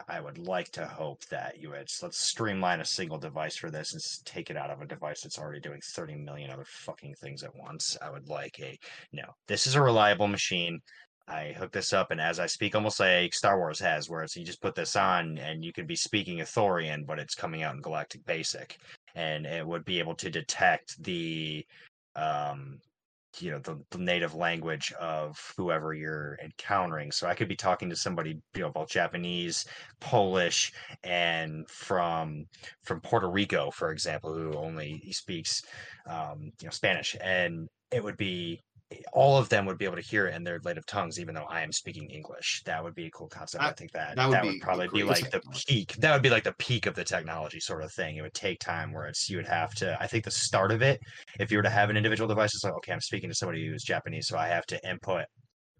I 0.06 0.20
would 0.20 0.38
like 0.38 0.70
to 0.72 0.86
hope 0.86 1.24
that 1.26 1.60
you 1.60 1.70
would 1.70 1.88
let's 2.02 2.18
streamline 2.18 2.80
a 2.80 2.84
single 2.84 3.18
device 3.18 3.56
for 3.56 3.70
this 3.70 3.92
and 3.92 4.02
take 4.24 4.50
it 4.50 4.56
out 4.56 4.70
of 4.70 4.80
a 4.80 4.86
device 4.86 5.22
that's 5.22 5.38
already 5.38 5.60
doing 5.60 5.80
30 5.82 6.16
million 6.16 6.50
other 6.50 6.66
fucking 6.66 7.14
things 7.14 7.42
at 7.42 7.56
once. 7.56 7.96
I 8.00 8.10
would 8.10 8.28
like 8.28 8.60
a 8.60 8.78
no, 9.12 9.24
this 9.46 9.66
is 9.66 9.74
a 9.74 9.82
reliable 9.82 10.28
machine. 10.28 10.80
I 11.26 11.52
hook 11.52 11.72
this 11.72 11.92
up, 11.92 12.10
and 12.10 12.20
as 12.20 12.38
I 12.38 12.46
speak, 12.46 12.74
almost 12.74 13.00
like 13.00 13.34
Star 13.34 13.58
Wars 13.58 13.78
has, 13.80 14.08
where 14.08 14.22
it's 14.22 14.34
you 14.34 14.44
just 14.44 14.62
put 14.62 14.74
this 14.74 14.96
on 14.96 15.36
and 15.38 15.62
you 15.62 15.72
could 15.74 15.86
be 15.86 15.96
speaking 15.96 16.38
Athorian, 16.38 17.04
but 17.04 17.18
it's 17.18 17.34
coming 17.34 17.62
out 17.62 17.74
in 17.74 17.82
Galactic 17.82 18.24
Basic, 18.24 18.78
and 19.14 19.44
it 19.44 19.66
would 19.66 19.84
be 19.84 19.98
able 19.98 20.14
to 20.16 20.30
detect 20.30 21.02
the 21.02 21.66
um 22.16 22.80
you 23.40 23.50
know 23.50 23.58
the, 23.58 23.78
the 23.90 23.98
native 23.98 24.34
language 24.34 24.92
of 25.00 25.38
whoever 25.56 25.94
you're 25.94 26.38
encountering. 26.42 27.10
So 27.12 27.26
i 27.26 27.34
could 27.34 27.48
be 27.48 27.56
talking 27.56 27.88
to 27.90 27.96
somebody 27.96 28.40
you 28.54 28.62
know 28.62 28.68
about 28.68 28.88
japanese 28.88 29.64
polish 30.00 30.72
and 31.04 31.68
from 31.68 32.46
from 32.82 33.00
puerto 33.00 33.28
rico 33.28 33.70
for 33.70 33.90
example 33.92 34.32
who 34.32 34.52
only 34.54 35.02
speaks 35.12 35.62
um, 36.08 36.52
you 36.60 36.66
know 36.66 36.70
spanish. 36.70 37.16
And 37.20 37.68
it 37.90 38.02
would 38.02 38.16
be 38.16 38.62
all 39.12 39.36
of 39.36 39.48
them 39.50 39.66
would 39.66 39.76
be 39.76 39.84
able 39.84 39.96
to 39.96 40.00
hear 40.02 40.26
it 40.26 40.34
in 40.34 40.42
their 40.42 40.58
native 40.64 40.86
tongues 40.86 41.20
even 41.20 41.34
though 41.34 41.44
i 41.50 41.60
am 41.60 41.70
speaking 41.70 42.08
english 42.08 42.62
that 42.64 42.82
would 42.82 42.94
be 42.94 43.06
a 43.06 43.10
cool 43.10 43.28
concept 43.28 43.62
i 43.62 43.66
That- 43.66 43.76
think 43.76 43.92
that 43.92 44.16
that 44.16 44.30
that 44.30 44.42
would 44.42 44.46
would, 44.46 44.52
be 44.54 44.60
probably 44.60 44.86
be 44.88 45.02
great 45.02 45.22
like 45.22 45.30
the 45.30 45.40
peak 45.66 45.94
that 45.98 46.12
would 46.12 46.22
be 46.22 46.30
like 46.30 46.44
the 46.44 46.54
peak 46.58 46.86
of 46.86 46.94
the 46.94 47.04
technology 47.04 47.60
sort 47.60 47.82
of 47.82 47.92
thing 47.92 48.16
it 48.16 48.22
would 48.22 48.32
take 48.34 48.58
time 48.60 48.92
where 48.92 49.06
it's 49.06 49.28
you 49.28 49.36
would 49.36 49.46
have 49.46 49.74
to 49.74 49.96
i 50.00 50.06
think 50.06 50.24
the 50.24 50.30
start 50.30 50.72
of 50.72 50.80
it 50.80 51.00
if 51.38 51.50
you 51.50 51.58
were 51.58 51.62
to 51.62 51.68
have 51.70 51.90
an 51.90 51.96
individual 51.96 52.26
device, 52.26 52.54
it's 52.54 52.64
like, 52.64 52.72
okay, 52.74 52.92
I'm 52.92 53.00
speaking 53.00 53.28
to 53.30 53.34
somebody 53.34 53.66
who's 53.66 53.82
Japanese, 53.84 54.26
so 54.28 54.36
I 54.38 54.48
have 54.48 54.66
to 54.66 54.88
input, 54.90 55.24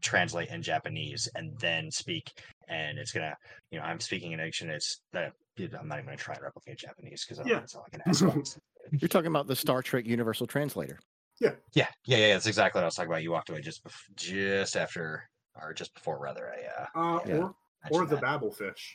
translate 0.02 0.50
in 0.50 0.62
Japanese, 0.62 1.28
and 1.34 1.58
then 1.58 1.90
speak. 1.90 2.30
And 2.68 2.96
it's 2.98 3.10
gonna, 3.12 3.34
you 3.72 3.78
know, 3.78 3.84
I'm 3.84 3.98
speaking 3.98 4.32
in 4.32 4.38
English, 4.40 4.60
and 4.60 4.70
it's 4.70 5.00
that 5.12 5.32
I'm 5.58 5.88
not 5.88 5.96
even 5.96 6.04
gonna 6.06 6.16
try 6.16 6.34
and 6.34 6.42
replicate 6.44 6.78
Japanese 6.78 7.24
because 7.26 7.44
Yeah. 7.44 7.58
that's 7.60 7.74
all 7.74 7.84
I 7.86 7.90
can 7.90 8.02
ask. 8.06 8.22
You're 9.00 9.08
talking 9.08 9.26
about 9.28 9.48
the 9.48 9.56
Star 9.56 9.82
Trek 9.82 10.06
Universal 10.06 10.46
Translator. 10.46 11.00
Yeah, 11.40 11.54
yeah, 11.74 11.88
yeah, 12.04 12.16
yeah. 12.18 12.32
That's 12.34 12.46
exactly 12.46 12.78
what 12.78 12.84
I 12.84 12.86
was 12.86 12.94
talking 12.96 13.10
about. 13.10 13.22
You 13.22 13.30
walked 13.30 13.50
away 13.50 13.60
just 13.60 13.84
bef- 13.84 14.14
just 14.16 14.76
after, 14.76 15.28
or 15.54 15.72
just 15.72 15.94
before, 15.94 16.18
rather. 16.18 16.50
I 16.52 16.82
uh, 16.82 16.86
Uh, 16.98 17.20
Yeah. 17.26 17.36
Or 17.38 17.54
or 17.90 18.06
the 18.06 18.16
that, 18.16 18.24
Babelfish. 18.24 18.94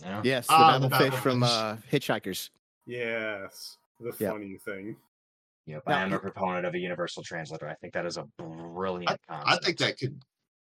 you 0.00 0.06
know? 0.06 0.20
Yes, 0.24 0.46
the 0.48 0.54
Ah, 0.54 0.78
the 0.78 0.88
Babelfish 0.88 1.14
from 1.22 1.42
uh, 1.42 1.76
Hitchhikers. 1.90 2.50
Yes, 2.86 3.78
the 4.00 4.12
Yep. 4.18 4.32
funny 4.32 4.58
thing. 4.58 4.96
Yep, 5.66 5.82
Now, 5.88 5.98
I 5.98 6.02
am 6.02 6.12
a 6.12 6.18
proponent 6.20 6.64
of 6.66 6.74
a 6.74 6.78
universal 6.78 7.22
translator. 7.22 7.68
I 7.68 7.74
think 7.74 7.92
that 7.94 8.06
is 8.06 8.16
a 8.18 8.24
brilliant 8.38 9.20
I 9.28 9.34
concept. 9.34 9.64
think 9.64 9.78
that 9.78 9.98
could 9.98 10.22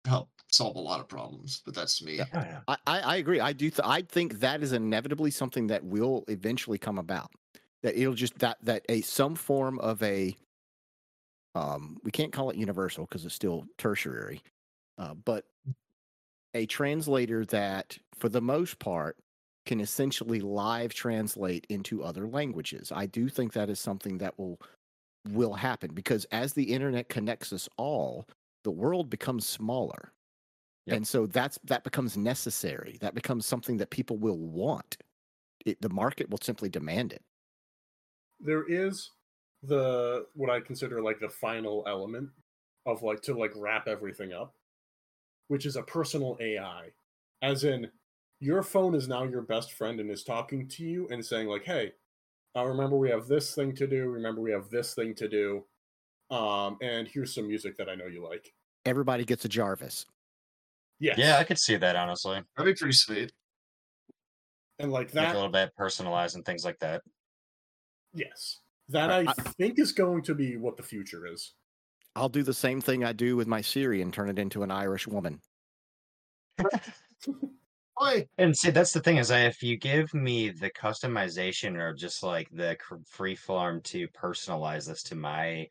help 0.05 0.29
solve 0.51 0.75
a 0.77 0.79
lot 0.79 0.99
of 1.01 1.07
problems, 1.09 1.61
but 1.65 1.73
that's 1.75 2.01
me. 2.03 2.21
Oh, 2.21 2.25
yeah. 2.33 2.61
I, 2.67 2.77
I, 2.87 2.99
I 3.01 3.15
agree. 3.17 3.39
I 3.41 3.51
do. 3.53 3.69
Th- 3.69 3.81
I 3.83 4.03
think 4.03 4.39
that 4.39 4.63
is 4.63 4.71
inevitably 4.71 5.31
something 5.31 5.67
that 5.67 5.83
will 5.83 6.23
eventually 6.29 6.77
come 6.77 6.97
about. 6.97 7.31
That 7.83 7.95
it'll 7.99 8.13
just 8.13 8.39
that 8.39 8.57
that 8.63 8.85
a 8.89 9.01
some 9.01 9.35
form 9.35 9.79
of 9.79 10.01
a 10.01 10.35
um 11.55 11.97
we 12.03 12.11
can't 12.11 12.31
call 12.31 12.49
it 12.49 12.57
universal 12.57 13.05
because 13.05 13.25
it's 13.25 13.35
still 13.35 13.65
tertiary, 13.77 14.41
uh, 14.97 15.13
but 15.13 15.45
a 16.53 16.65
translator 16.65 17.45
that 17.45 17.97
for 18.17 18.29
the 18.29 18.41
most 18.41 18.79
part 18.79 19.17
can 19.65 19.79
essentially 19.79 20.39
live 20.39 20.93
translate 20.93 21.65
into 21.69 22.03
other 22.03 22.27
languages. 22.27 22.91
I 22.93 23.07
do 23.07 23.29
think 23.29 23.53
that 23.53 23.69
is 23.69 23.79
something 23.79 24.19
that 24.19 24.37
will 24.37 24.59
will 25.29 25.53
happen 25.53 25.91
because 25.93 26.25
as 26.25 26.53
the 26.53 26.63
internet 26.63 27.09
connects 27.09 27.51
us 27.51 27.67
all, 27.77 28.27
the 28.63 28.71
world 28.71 29.09
becomes 29.09 29.45
smaller. 29.45 30.11
Yep. 30.85 30.97
And 30.97 31.07
so 31.07 31.25
that's 31.25 31.57
that 31.63 31.83
becomes 31.83 32.15
necessary. 32.15 32.97
That 33.01 33.15
becomes 33.15 33.45
something 33.45 33.77
that 33.77 33.89
people 33.89 34.17
will 34.17 34.37
want. 34.37 34.97
It, 35.65 35.81
the 35.81 35.89
market 35.89 36.29
will 36.29 36.39
simply 36.41 36.69
demand 36.69 37.11
it. 37.11 37.23
There 38.39 38.65
is 38.67 39.09
the 39.67 40.27
what 40.33 40.49
I 40.49 40.59
consider 40.59 41.01
like 41.01 41.19
the 41.19 41.29
final 41.29 41.83
element 41.87 42.29
of 42.85 43.01
like 43.01 43.21
to 43.23 43.33
like 43.37 43.51
wrap 43.55 43.87
everything 43.87 44.33
up, 44.33 44.53
which 45.47 45.65
is 45.65 45.75
a 45.75 45.83
personal 45.83 46.37
AI. 46.39 46.89
As 47.41 47.63
in, 47.63 47.89
your 48.39 48.63
phone 48.63 48.95
is 48.95 49.07
now 49.07 49.23
your 49.23 49.41
best 49.41 49.73
friend 49.73 49.99
and 49.99 50.09
is 50.11 50.23
talking 50.23 50.67
to 50.69 50.83
you 50.83 51.07
and 51.09 51.25
saying 51.25 51.47
like, 51.47 51.63
"Hey, 51.63 51.93
uh, 52.55 52.65
remember 52.65 52.97
we 52.97 53.09
have 53.09 53.27
this 53.27 53.53
thing 53.55 53.73
to 53.75 53.87
do. 53.87 54.07
Remember 54.09 54.41
we 54.41 54.51
have 54.51 54.69
this 54.69 54.93
thing 54.93 55.15
to 55.15 55.27
do. 55.27 55.65
Um, 56.31 56.77
and 56.81 57.07
here's 57.07 57.33
some 57.35 57.47
music 57.47 57.77
that 57.77 57.89
I 57.89 57.95
know 57.95 58.05
you 58.07 58.23
like." 58.23 58.53
Everybody 58.85 59.25
gets 59.25 59.45
a 59.45 59.49
Jarvis. 59.49 60.05
Yeah, 60.99 61.15
yeah, 61.17 61.37
I 61.37 61.43
could 61.43 61.59
see 61.59 61.75
that 61.75 61.95
honestly. 61.95 62.41
That'd 62.55 62.73
be 62.75 62.77
pretty 62.79 62.93
sweet. 62.93 63.31
and 64.79 64.91
like 64.91 65.07
Make 65.13 65.23
it 65.23 65.27
that. 65.27 65.31
a 65.33 65.37
little 65.37 65.51
bit 65.51 65.75
personalized 65.75 66.35
and 66.35 66.45
things 66.45 66.63
like 66.65 66.79
that. 66.79 67.01
Yes, 68.13 68.59
that 68.89 69.11
I- 69.11 69.21
I, 69.21 69.25
I- 69.27 69.33
think 69.57 69.79
is 69.79 69.91
going 69.91 70.23
to 70.23 70.35
be 70.35 70.57
what 70.57 70.77
the 70.77 70.83
future 70.83 71.25
is. 71.27 71.53
I'll 72.15 72.29
do 72.29 72.43
the 72.43 72.53
same 72.53 72.79
thing 72.79 73.03
I 73.03 73.11
do 73.11 73.35
with 73.35 73.47
my 73.47 73.59
Siri 73.61 74.01
and 74.01 74.13
turn 74.13 74.29
it 74.29 74.39
into 74.39 74.63
an 74.63 74.71
Irish 74.71 75.05
woman. 75.05 75.41
And 78.37 78.55
see, 78.55 78.71
that's 78.71 78.91
the 78.91 78.99
thing 78.99 79.17
is, 79.17 79.31
I, 79.31 79.41
if 79.41 79.63
you 79.63 79.77
give 79.77 80.13
me 80.13 80.49
the 80.49 80.69
customization 80.69 81.77
or 81.77 81.93
just 81.93 82.23
like 82.23 82.49
the 82.51 82.77
free 83.07 83.35
form 83.35 83.81
to 83.83 84.07
personalize 84.09 84.87
this 84.87 85.01
to 85.03 85.15
my 85.15 85.67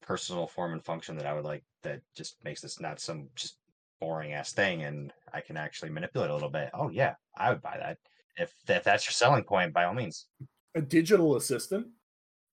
personal 0.00 0.46
form 0.46 0.72
and 0.72 0.84
function 0.84 1.16
that 1.16 1.26
I 1.26 1.34
would 1.34 1.44
like, 1.44 1.62
that 1.82 2.00
just 2.16 2.42
makes 2.44 2.60
this 2.62 2.80
not 2.80 3.00
some 3.00 3.28
just 3.36 3.58
boring 4.00 4.32
ass 4.32 4.52
thing, 4.52 4.82
and 4.82 5.12
I 5.32 5.40
can 5.40 5.56
actually 5.56 5.90
manipulate 5.90 6.30
a 6.30 6.34
little 6.34 6.50
bit. 6.50 6.70
Oh 6.74 6.88
yeah, 6.88 7.14
I 7.36 7.50
would 7.50 7.62
buy 7.62 7.76
that 7.78 7.98
if 8.36 8.52
if 8.68 8.82
that's 8.84 9.06
your 9.06 9.12
selling 9.12 9.44
point, 9.44 9.72
by 9.72 9.84
all 9.84 9.94
means. 9.94 10.26
A 10.74 10.80
digital 10.80 11.36
assistant, 11.36 11.86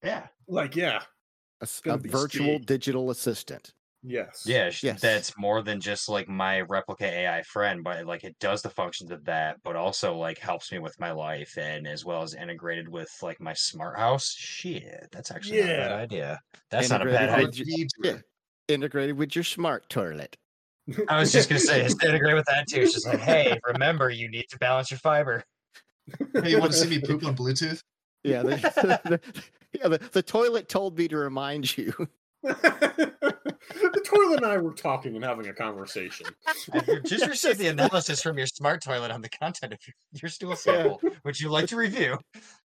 Yeah, 0.02 0.26
like 0.48 0.76
yeah, 0.76 1.00
A, 1.60 1.62
s- 1.64 1.80
gonna 1.80 2.00
a 2.04 2.08
virtual 2.08 2.56
speed. 2.56 2.66
digital 2.66 3.10
assistant. 3.10 3.72
yes, 4.02 4.44
yeah, 4.46 4.70
Yes. 4.82 5.00
that's 5.00 5.36
more 5.36 5.60
than 5.62 5.78
just 5.80 6.08
like 6.08 6.26
my 6.28 6.62
Replika 6.62 7.02
AI 7.02 7.42
friend, 7.42 7.84
but 7.84 8.06
like 8.06 8.24
it 8.24 8.34
does 8.40 8.62
the 8.62 8.70
functions 8.70 9.10
of 9.10 9.24
that, 9.26 9.56
but 9.62 9.76
also 9.76 10.14
like 10.16 10.38
helps 10.38 10.72
me 10.72 10.78
with 10.78 10.98
my 10.98 11.12
life 11.12 11.58
and 11.58 11.86
as 11.86 12.04
well 12.04 12.22
as 12.22 12.34
integrated 12.34 12.88
with 12.88 13.10
like 13.22 13.40
my 13.40 13.52
smart 13.52 13.98
house. 13.98 14.32
Shit, 14.32 15.08
that's 15.12 15.30
actually 15.30 15.60
not 15.60 15.68
a 15.70 15.76
bad 15.76 15.92
idea. 15.92 16.40
That's 16.70 16.88
not 16.88 17.02
a 17.02 17.04
bad 17.10 17.28
idea. 17.28 17.64
y- 17.68 17.76
feed 17.76 17.88
to 18.02 18.08
yeah. 18.08 18.16
Integrated 18.68 19.18
with 19.18 19.34
your 19.34 19.44
smart 19.44 19.88
toilet. 19.90 20.36
I 21.08 21.18
was 21.20 21.30
just 21.32 21.48
gonna 21.50 21.60
say, 21.60 21.80
it's 21.84 22.02
integrate 22.02 22.36
with 22.36 22.46
that 22.46 22.68
too. 22.68 22.80
It's 22.80 22.94
just 22.94 23.06
like, 23.06 23.20
hey, 23.20 23.58
remember 23.66 24.08
you 24.10 24.30
need 24.30 24.46
to 24.50 24.58
balance 24.58 24.90
your 24.90 24.98
fiber. 24.98 25.44
Hey, 26.42 26.50
you 26.52 26.58
want 26.58 26.72
to 26.72 26.78
see 26.78 26.88
me 26.88 27.00
poop 27.00 27.24
on 27.24 27.36
Bluetooth? 27.36 27.82
Yeah, 28.24 28.42
the, 28.42 28.56
the- 29.04 29.20
yeah. 29.72 29.88
The, 29.88 29.98
the 30.12 30.22
toilet 30.22 30.68
told 30.68 30.98
me 30.98 31.08
to 31.08 31.16
remind 31.16 31.76
you. 31.76 31.92
the 32.42 34.02
toilet 34.04 34.36
and 34.38 34.46
I 34.46 34.56
were 34.58 34.72
talking 34.72 35.14
and 35.14 35.24
having 35.24 35.46
a 35.48 35.52
conversation. 35.52 36.26
I've 36.72 37.04
just 37.04 37.26
received 37.26 37.58
the 37.58 37.68
analysis 37.68 38.22
from 38.22 38.38
your 38.38 38.46
smart 38.46 38.82
toilet 38.82 39.10
on 39.10 39.20
the 39.20 39.28
content 39.28 39.74
of 39.74 39.78
your, 39.86 39.94
your 40.22 40.28
stool 40.30 40.56
sample. 40.56 41.00
Would 41.24 41.38
you 41.38 41.50
like 41.50 41.66
to 41.68 41.76
review? 41.76 42.18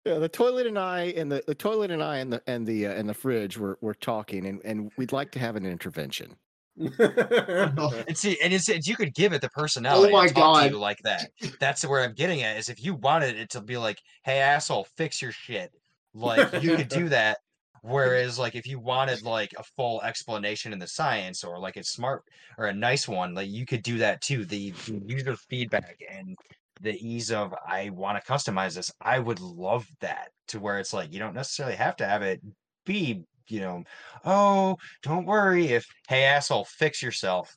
Yeah, 0.06 0.20
the 0.20 0.28
toilet 0.30 0.68
and 0.68 0.78
I 0.78 1.14
and 1.16 1.32
the, 1.32 1.44
the 1.48 1.56
toilet 1.56 1.90
and 1.92 2.04
I 2.04 2.18
and 2.18 2.34
the 2.34 2.42
and 2.48 2.68
the 2.68 2.88
uh, 2.88 2.92
and 2.94 3.08
the 3.08 3.14
fridge 3.14 3.58
were 3.58 3.78
were 3.82 3.94
talking, 3.94 4.46
and 4.46 4.62
and 4.66 4.92
we'd 4.98 5.12
like 5.14 5.32
to 5.32 5.40
have 5.40 5.56
an 5.56 5.66
intervention. 5.66 6.36
And 8.08 8.18
see, 8.18 8.38
and 8.42 8.54
it's, 8.54 8.70
it's 8.70 8.88
you 8.88 8.96
could 8.96 9.14
give 9.14 9.34
it 9.34 9.42
the 9.42 9.50
oh 9.56 9.60
personality. 9.60 10.14
Oh 10.14 10.18
my 10.18 10.28
to 10.28 10.34
talk 10.34 10.64
to 10.64 10.70
God. 10.70 10.80
like 10.80 11.00
that. 11.04 11.30
That's 11.60 11.86
where 11.86 12.04
I'm 12.04 12.14
getting 12.14 12.44
at. 12.44 12.58
Is 12.58 12.70
if 12.70 12.84
you 12.84 12.96
wanted 12.96 13.38
it 13.38 13.50
to 13.52 13.62
be 13.62 13.78
like, 13.78 14.00
"Hey, 14.24 14.40
asshole, 14.40 14.88
fix 14.98 15.22
your 15.22 15.32
shit," 15.32 15.72
like 16.14 16.64
you 16.64 16.76
could 16.76 16.90
do 16.90 17.10
that. 17.10 17.38
Whereas, 17.84 18.38
like, 18.38 18.54
if 18.56 18.68
you 18.68 18.80
wanted 18.80 19.24
like 19.24 19.54
a 19.58 19.64
full 19.76 20.02
explanation 20.04 20.72
in 20.72 20.80
the 20.80 20.88
science 20.88 21.44
or 21.44 21.60
like 21.60 21.78
a 21.78 21.84
smart 21.84 22.24
or 22.58 22.68
a 22.68 22.74
nice 22.74 23.08
one, 23.08 23.34
like 23.34 23.50
you 23.50 23.66
could 23.66 23.82
do 23.82 23.98
that 23.98 24.22
too. 24.22 24.46
The, 24.46 24.72
the 24.86 25.02
user 25.08 25.36
feedback 25.36 25.98
and 26.10 26.38
the 26.80 26.96
ease 26.96 27.32
of 27.32 27.54
I 27.68 27.90
want 27.90 28.24
to 28.24 28.32
customize 28.32 28.76
this. 28.76 28.92
I 29.02 29.20
would 29.20 29.40
love 29.40 29.88
that 30.00 30.30
to 30.50 30.60
where 30.60 30.80
it's 30.80 30.94
like 30.94 31.12
you 31.12 31.20
don't 31.20 31.34
necessarily 31.34 31.76
have 31.76 31.96
to 31.98 32.08
have 32.08 32.22
it 32.22 32.42
be, 32.86 33.24
you 33.52 33.60
know, 33.60 33.84
oh, 34.26 34.78
don't 35.04 35.26
worry 35.26 35.68
if 35.68 35.86
hey 36.08 36.24
asshole, 36.24 36.66
fix 36.66 37.02
yourself. 37.02 37.56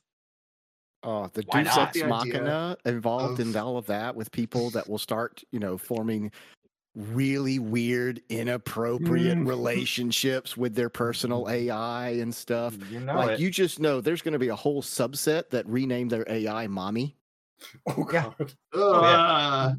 Oh, 1.03 1.27
the 1.33 1.43
Why 1.43 1.63
Deus? 1.63 1.77
Ex 1.77 2.03
Machina 2.03 2.77
involved 2.85 3.39
in 3.39 3.55
all 3.55 3.77
of 3.77 3.85
that 3.85 4.15
with 4.15 4.31
people 4.31 4.71
that 4.71 4.89
will 4.89 4.97
start, 5.09 5.43
you 5.51 5.59
know, 5.59 5.77
forming 5.77 6.31
really 6.95 7.59
weird, 7.59 8.21
inappropriate 8.29 9.37
Mm. 9.37 9.47
relationships 9.47 10.57
with 10.57 10.73
their 10.75 10.89
personal 10.89 11.47
AI 11.49 12.09
and 12.09 12.33
stuff. 12.33 12.77
You 12.89 13.01
know 13.01 13.19
like 13.19 13.31
it. 13.31 13.39
you 13.39 13.51
just 13.51 13.79
know 13.79 14.01
there's 14.01 14.21
going 14.21 14.33
to 14.33 14.39
be 14.39 14.47
a 14.47 14.55
whole 14.55 14.81
subset 14.81 15.49
that 15.51 15.67
rename 15.67 16.09
their 16.09 16.25
AI 16.27 16.67
mommy. 16.67 17.17
Oh 17.85 18.03
Yeah. 18.11 18.31
god. 18.39 18.53
Uh, 18.73 19.73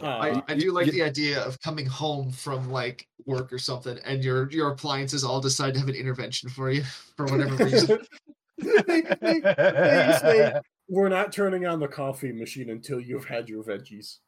Uh, 0.00 0.06
I, 0.06 0.42
I 0.48 0.54
do 0.54 0.72
like 0.72 0.86
you- 0.86 0.92
the 0.92 1.02
idea 1.02 1.42
of 1.42 1.60
coming 1.60 1.86
home 1.86 2.30
from 2.30 2.70
like 2.70 3.06
work 3.26 3.52
or 3.52 3.58
something, 3.58 3.98
and 4.04 4.22
your 4.24 4.50
your 4.50 4.70
appliances 4.70 5.24
all 5.24 5.40
decide 5.40 5.74
to 5.74 5.80
have 5.80 5.88
an 5.88 5.94
intervention 5.94 6.48
for 6.48 6.70
you 6.70 6.82
for 7.16 7.26
whatever 7.26 7.64
reason. 7.64 7.98
they, 8.58 9.00
they- 9.20 9.40
they 9.40 10.18
say, 10.20 10.60
we're 10.88 11.08
not 11.08 11.32
turning 11.32 11.66
on 11.66 11.80
the 11.80 11.88
coffee 11.88 12.32
machine 12.32 12.70
until 12.70 13.00
you've 13.00 13.24
had 13.24 13.48
your 13.48 13.64
veggies. 13.64 14.18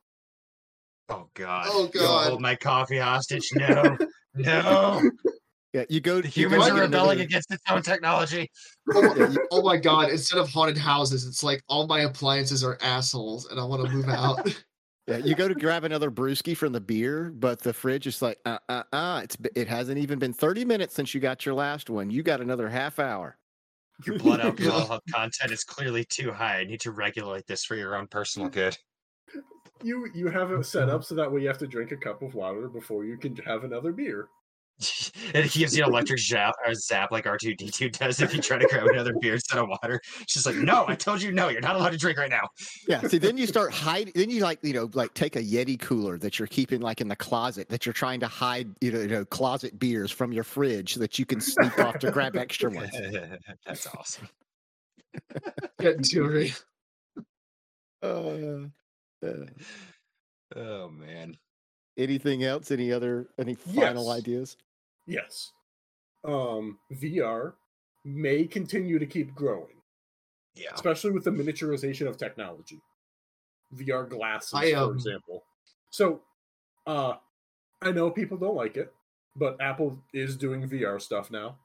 Oh 1.09 1.29
god. 1.35 1.67
Oh, 1.69 1.87
God. 1.89 2.29
Hold 2.31 2.41
my 2.41 2.55
coffee 2.55 2.99
hostage. 2.99 3.49
No. 3.55 3.97
no. 4.35 5.11
Yeah, 5.75 5.85
you 5.89 6.01
go. 6.01 6.21
The 6.21 6.29
humans 6.29 6.65
are 6.69 6.75
get 6.75 6.81
rebelling 6.83 7.11
another- 7.19 7.23
against 7.25 7.51
its 7.53 7.63
own 7.69 7.83
technology. 7.83 8.49
oh, 8.95 9.03
my, 9.15 9.37
oh 9.51 9.63
my 9.63 9.77
god! 9.77 10.11
Instead 10.11 10.39
of 10.39 10.49
haunted 10.49 10.79
houses, 10.79 11.27
it's 11.27 11.43
like 11.43 11.63
all 11.69 11.87
my 11.89 12.01
appliances 12.03 12.63
are 12.65 12.79
assholes, 12.81 13.47
and 13.51 13.59
I 13.61 13.65
want 13.65 13.85
to 13.85 13.91
move 13.91 14.09
out. 14.09 14.39
Yeah, 15.07 15.19
you 15.19 15.35
go 15.35 15.49
to 15.49 15.55
grab 15.55 15.85
another 15.85 16.11
brewski 16.11 16.57
from 16.57 16.73
the 16.73 16.81
beer, 16.81 17.31
but 17.35 17.61
the 17.61 17.75
fridge 17.75 18.07
is 18.07 18.23
like, 18.23 18.39
uh, 18.47 18.59
uh, 18.71 18.85
uh. 18.91 19.21
It's 19.23 19.37
it 19.55 19.69
hasn't 19.69 19.99
even 19.99 20.19
been 20.19 20.33
thirty 20.33 20.65
minutes 20.65 20.95
since 20.95 21.13
you 21.13 21.21
got 21.21 21.45
your 21.45 21.55
last 21.55 21.91
one. 21.91 22.11
You 22.11 22.23
got 22.23 22.41
another 22.41 22.69
half 22.71 22.99
hour. 22.99 23.37
Your 24.07 24.19
blood 24.19 24.41
alcohol 24.41 25.01
content 25.13 25.53
is 25.53 25.63
clearly 25.63 26.05
too 26.05 26.33
high. 26.33 26.61
I 26.61 26.65
need 26.65 26.81
to 26.81 26.91
regulate 26.91 27.47
this 27.47 27.65
for 27.65 27.77
your 27.77 27.97
own 27.97 28.07
personal 28.07 28.49
good. 28.49 28.79
You 29.83 30.09
you 30.15 30.29
have 30.29 30.51
it 30.53 30.65
set 30.65 30.89
up 30.89 31.05
so 31.05 31.15
that 31.17 31.31
way 31.31 31.43
you 31.43 31.49
have 31.49 31.59
to 31.59 31.67
drink 31.67 31.93
a 31.93 31.97
cup 31.97 32.23
of 32.23 32.35
water 32.35 32.69
before 32.69 33.05
you 33.05 33.19
can 33.19 33.37
have 33.37 33.65
another 33.65 33.93
beer. 33.93 34.29
it 35.35 35.53
gives 35.53 35.77
you 35.77 35.85
an 35.85 35.91
electric 35.91 36.19
zap, 36.19 36.55
or 36.67 36.75
zap 36.75 37.13
like 37.13 37.25
R2D2 37.25 37.93
does 37.99 38.21
if 38.21 38.35
you 38.35 38.41
try 38.41 38.59
to 38.59 38.67
grab 38.67 38.87
another 38.87 39.15
beer 39.21 39.35
instead 39.35 39.59
of 39.59 39.69
water. 39.69 40.01
She's 40.27 40.47
like, 40.47 40.57
no, 40.57 40.87
I 40.89 40.95
told 40.95 41.23
you 41.23 41.33
no, 41.33 41.49
you're 41.49 41.61
not 41.61 41.77
allowed 41.77 41.91
to 41.91 41.97
drink 41.97 42.19
right 42.19 42.31
now. 42.31 42.49
Yeah. 42.89 43.01
See, 43.03 43.19
then 43.19 43.37
you 43.37 43.47
start 43.47 43.73
hiding. 43.73 44.13
Then 44.15 44.31
you 44.31 44.41
like, 44.41 44.59
you 44.63 44.73
know, 44.73 44.91
like 44.95 45.15
take 45.15 45.37
a 45.37 45.43
Yeti 45.43 45.79
cooler 45.79 46.19
that 46.19 46.39
you're 46.39 46.49
keeping 46.49 46.81
like 46.81 47.01
in 47.01 47.09
the 47.09 47.17
closet 47.17 47.69
that 47.69 47.87
you're 47.87 47.93
trying 47.93 48.21
to 48.21 48.27
hide, 48.29 48.69
you 48.81 48.91
know, 48.91 49.01
you 49.01 49.09
know 49.09 49.25
closet 49.25 49.79
beers 49.79 50.11
from 50.11 50.33
your 50.33 50.45
fridge 50.45 50.95
so 50.95 51.01
that 51.01 51.19
you 51.19 51.25
can 51.25 51.41
sneak 51.41 51.79
off 51.79 51.99
to 52.01 52.11
grab 52.11 52.37
extra 52.37 52.71
ones. 52.71 52.91
That's 53.65 53.87
awesome. 53.87 54.29
Getting 55.79 56.03
too 56.03 56.51
Uh, 58.03 58.67
uh, 59.23 59.29
Oh 60.57 60.89
man. 60.89 61.37
anything 61.97 62.45
else? 62.45 62.71
Any 62.71 62.93
other? 62.93 63.29
Any 63.39 63.55
final 63.55 64.07
Yes. 64.07 64.19
ideas? 64.19 64.57
Yes. 65.07 65.53
Um, 66.25 66.79
VR 66.93 67.55
may 68.05 68.47
continue 68.47 68.99
to 68.99 69.07
keep 69.07 69.35
growing, 69.35 69.83
Yeah. 70.55 70.73
especially 70.75 71.11
with 71.13 71.25
the 71.25 71.31
miniaturization 71.31 72.07
of 72.07 72.17
technology. 72.17 72.81
VR 73.75 74.09
glasses, 74.09 74.55
I, 74.55 74.73
for 74.73 74.79
um, 74.79 74.95
example. 74.95 75.45
So, 75.91 76.23
uh, 76.87 77.15
I 77.83 77.93
know 77.93 78.11
people 78.11 78.37
don't 78.37 78.55
like 78.57 78.77
it, 78.77 78.95
but 79.37 79.61
Apple 79.61 79.99
is 80.13 80.37
doing 80.37 80.69
VR 80.69 81.01
stuff 81.01 81.31
now, 81.31 81.59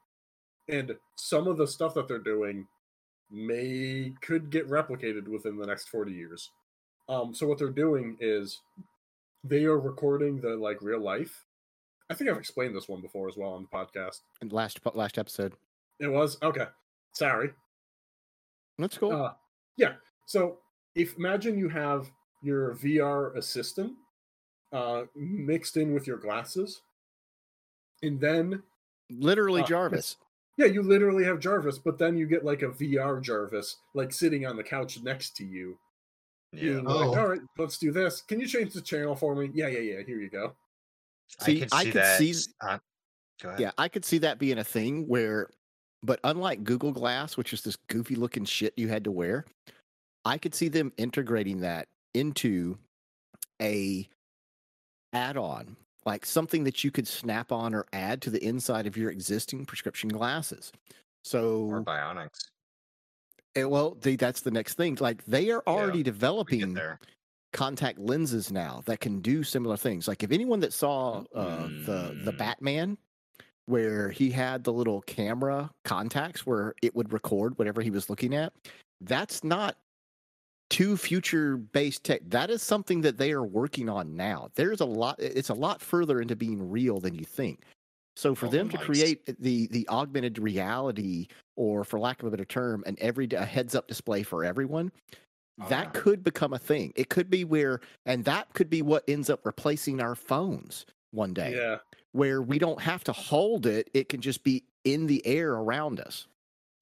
and 0.68 0.98
some 1.16 1.48
of 1.48 1.58
the 1.58 1.68
stuff 1.68 1.94
that 1.94 2.08
they're 2.08 2.20
doing 2.20 2.68
may 3.32 4.14
could 4.22 4.50
get 4.50 4.68
replicated 4.70 5.28
within 5.28 5.58
the 5.58 5.66
next 5.68 5.90
40 5.90 6.12
years. 6.12 6.52
Um, 7.08 7.34
so 7.34 7.48
what 7.48 7.58
they're 7.58 7.70
doing 7.70 8.18
is 8.20 8.62
they 9.44 9.66
are 9.66 9.80
recording 9.80 10.42
the 10.42 10.56
like 10.56 10.82
real 10.82 11.00
life. 11.00 11.46
I 12.10 12.16
think 12.16 12.30
I've 12.30 12.38
explained 12.38 12.76
this 12.76 12.88
one 12.90 13.02
before 13.02 13.28
as 13.28 13.38
well 13.38 13.52
on 13.52 13.68
the 13.70 13.78
podcast. 13.78 14.22
And 14.42 14.52
last 14.52 14.80
last 14.94 15.18
episode. 15.18 15.54
It 16.00 16.08
was 16.08 16.38
okay. 16.42 16.66
Sorry. 17.14 17.52
That's 18.78 18.98
cool. 18.98 19.12
Uh, 19.12 19.34
yeah. 19.78 19.94
So 20.26 20.60
if 20.96 21.18
imagine 21.18 21.58
you 21.58 21.70
have 21.70 22.10
your 22.42 22.76
VR 22.76 23.36
assistant 23.36 23.94
uh, 24.72 25.04
mixed 25.16 25.78
in 25.78 25.94
with 25.94 26.08
your 26.08 26.18
glasses, 26.18 26.82
and 28.02 28.20
then 28.20 28.64
Literally 29.12 29.62
uh, 29.62 29.66
Jarvis. 29.66 30.18
yeah, 30.58 30.68
you 30.68 30.82
literally 30.82 31.26
have 31.26 31.40
Jarvis, 31.40 31.78
but 31.80 31.98
then 31.98 32.16
you 32.18 32.28
get 32.28 32.46
like 32.46 32.62
a 32.62 32.70
VR 32.70 33.22
Jarvis 33.22 33.78
like 33.94 34.14
sitting 34.14 34.46
on 34.46 34.56
the 34.56 34.64
couch 34.64 35.02
next 35.04 35.36
to 35.38 35.44
you, 35.46 35.78
Yeah. 36.54 36.62
being 36.62 36.84
like, 36.86 37.08
Oh. 37.08 37.20
"All 37.20 37.28
right, 37.28 37.42
let's 37.58 37.78
do 37.78 37.92
this. 37.92 38.22
Can 38.22 38.40
you 38.40 38.48
change 38.48 38.74
the 38.74 38.82
channel 38.82 39.16
for 39.16 39.36
me?" 39.36 39.50
Yeah, 39.54 39.68
yeah, 39.68 39.80
yeah. 39.80 40.02
Here 40.04 40.20
you 40.22 40.30
go. 40.30 40.56
See, 41.42 41.58
I 41.58 41.60
could 41.60 41.74
I 41.74 41.84
see 41.84 41.92
could 41.92 42.02
that. 42.02 42.18
see- 42.18 42.30
s- 42.32 42.48
on- 42.62 42.82
Go 43.42 43.50
ahead. 43.50 43.62
Yeah, 43.62 43.72
I 43.78 43.88
could 43.88 44.04
see 44.04 44.18
that 44.18 44.38
being 44.38 44.58
a 44.58 44.64
thing 44.66 45.08
where, 45.08 45.50
but 46.04 46.20
unlike 46.26 46.64
Google 46.66 46.92
Glass, 46.92 47.38
which 47.38 47.54
is 47.54 47.62
this 47.62 47.78
goofy 47.88 48.16
looking 48.16 48.44
shit 48.44 48.74
you 48.76 48.90
had 48.90 49.04
to 49.06 49.12
wear, 49.12 49.46
I 50.26 50.38
could 50.38 50.54
see 50.54 50.68
them 50.68 50.92
integrating 50.98 51.62
that 51.62 51.88
into 52.14 52.78
a 53.62 54.10
add-on, 55.14 55.78
like 56.06 56.26
something 56.26 56.66
that 56.66 56.84
you 56.84 56.92
could 56.92 57.08
snap 57.08 57.52
on 57.54 57.74
or 57.74 57.86
add 57.94 58.22
to 58.24 58.30
the 58.30 58.44
inside 58.44 58.86
of 58.88 58.98
your 58.98 59.10
existing 59.10 59.66
prescription 59.66 60.10
glasses. 60.10 60.72
So 61.24 61.62
Or 61.64 61.82
bionics. 61.84 62.50
eh, 63.56 63.64
well, 63.64 63.96
they, 64.02 64.18
that's 64.18 64.42
the 64.42 64.52
next 64.52 64.74
thing. 64.76 64.98
Like 65.00 65.24
they 65.26 65.50
are 65.52 65.64
Yeah, 65.66 65.74
already 65.74 66.00
get 66.00 66.06
developing 66.12 66.74
there. 66.74 67.00
Contact 67.54 68.00
lenses 68.00 68.52
now 68.52 68.82
that 68.86 69.00
can 69.00 69.22
do 69.22 69.44
similar 69.44 69.78
things. 69.78 70.08
Like 70.08 70.24
if 70.24 70.32
anyone 70.32 70.60
that 70.62 70.74
saw 70.74 71.24
uh, 71.34 71.68
the 71.86 72.16
the 72.24 72.32
Mm. 72.34 72.38
Batman, 72.38 72.98
where 73.66 74.10
he 74.10 74.32
had 74.32 74.64
the 74.64 74.74
little 74.74 75.02
camera 75.02 75.70
contacts 75.86 76.46
where 76.46 76.74
it 76.82 76.96
would 76.96 77.14
record 77.14 77.58
whatever 77.58 77.82
he 77.82 77.92
was 77.92 78.10
looking 78.10 78.34
at, 78.36 78.54
that's 79.02 79.44
not 79.44 79.78
too 80.70 80.96
future 80.98 81.58
based 81.58 82.04
tech. 82.04 82.22
That 82.28 82.50
is 82.52 82.62
something 82.62 83.02
that 83.02 83.18
they 83.18 83.32
are 83.32 83.44
working 83.44 83.90
on 83.90 84.16
now. 84.16 84.50
There's 84.56 84.82
a 84.82 84.86
lot. 84.86 85.16
It's 85.20 85.50
a 85.50 85.54
lot 85.56 85.82
further 85.82 86.22
into 86.22 86.36
being 86.36 86.70
real 86.70 87.00
than 87.00 87.16
you 87.16 87.26
think. 87.26 87.62
So 88.16 88.36
for 88.36 88.48
Oh, 88.48 88.50
them 88.50 88.70
to 88.70 88.78
nice. 88.78 88.86
create 88.86 89.42
the 89.42 89.68
the 89.68 89.88
augmented 89.90 90.38
reality, 90.40 91.28
or 91.56 91.84
for 91.84 92.00
lack 92.00 92.22
of 92.22 92.28
a 92.28 92.32
better 92.32 92.46
term, 92.46 92.84
an 92.86 92.98
every 93.00 93.28
a 93.32 93.46
heads 93.46 93.74
up 93.76 93.88
display 93.88 94.24
for 94.24 94.44
everyone, 94.44 94.92
Oh, 95.60 95.70
that 95.70 95.94
yeah. 95.94 95.94
could 95.94 96.24
become 96.24 96.54
a 96.54 96.60
thing. 96.60 96.94
It 96.96 97.10
could 97.10 97.30
be 97.30 97.44
where, 97.44 97.80
and 98.06 98.26
that 98.26 98.54
could 98.54 98.70
be 98.70 98.82
what 98.82 99.04
ends 99.08 99.30
up 99.30 99.46
replacing 99.46 100.02
our 100.02 100.16
phones 100.16 100.86
one 101.12 101.34
day, 101.34 101.56
Yeah. 101.56 101.80
where 102.12 102.42
we 102.42 102.60
don't 102.60 102.82
have 102.82 103.04
to 103.06 103.14
hold 103.14 103.66
it. 103.66 103.90
It 103.94 104.10
can 104.10 104.22
just 104.22 104.44
be 104.44 104.66
in 104.84 105.08
the 105.08 105.26
air 105.26 105.54
around 105.54 106.00
us. 106.00 106.28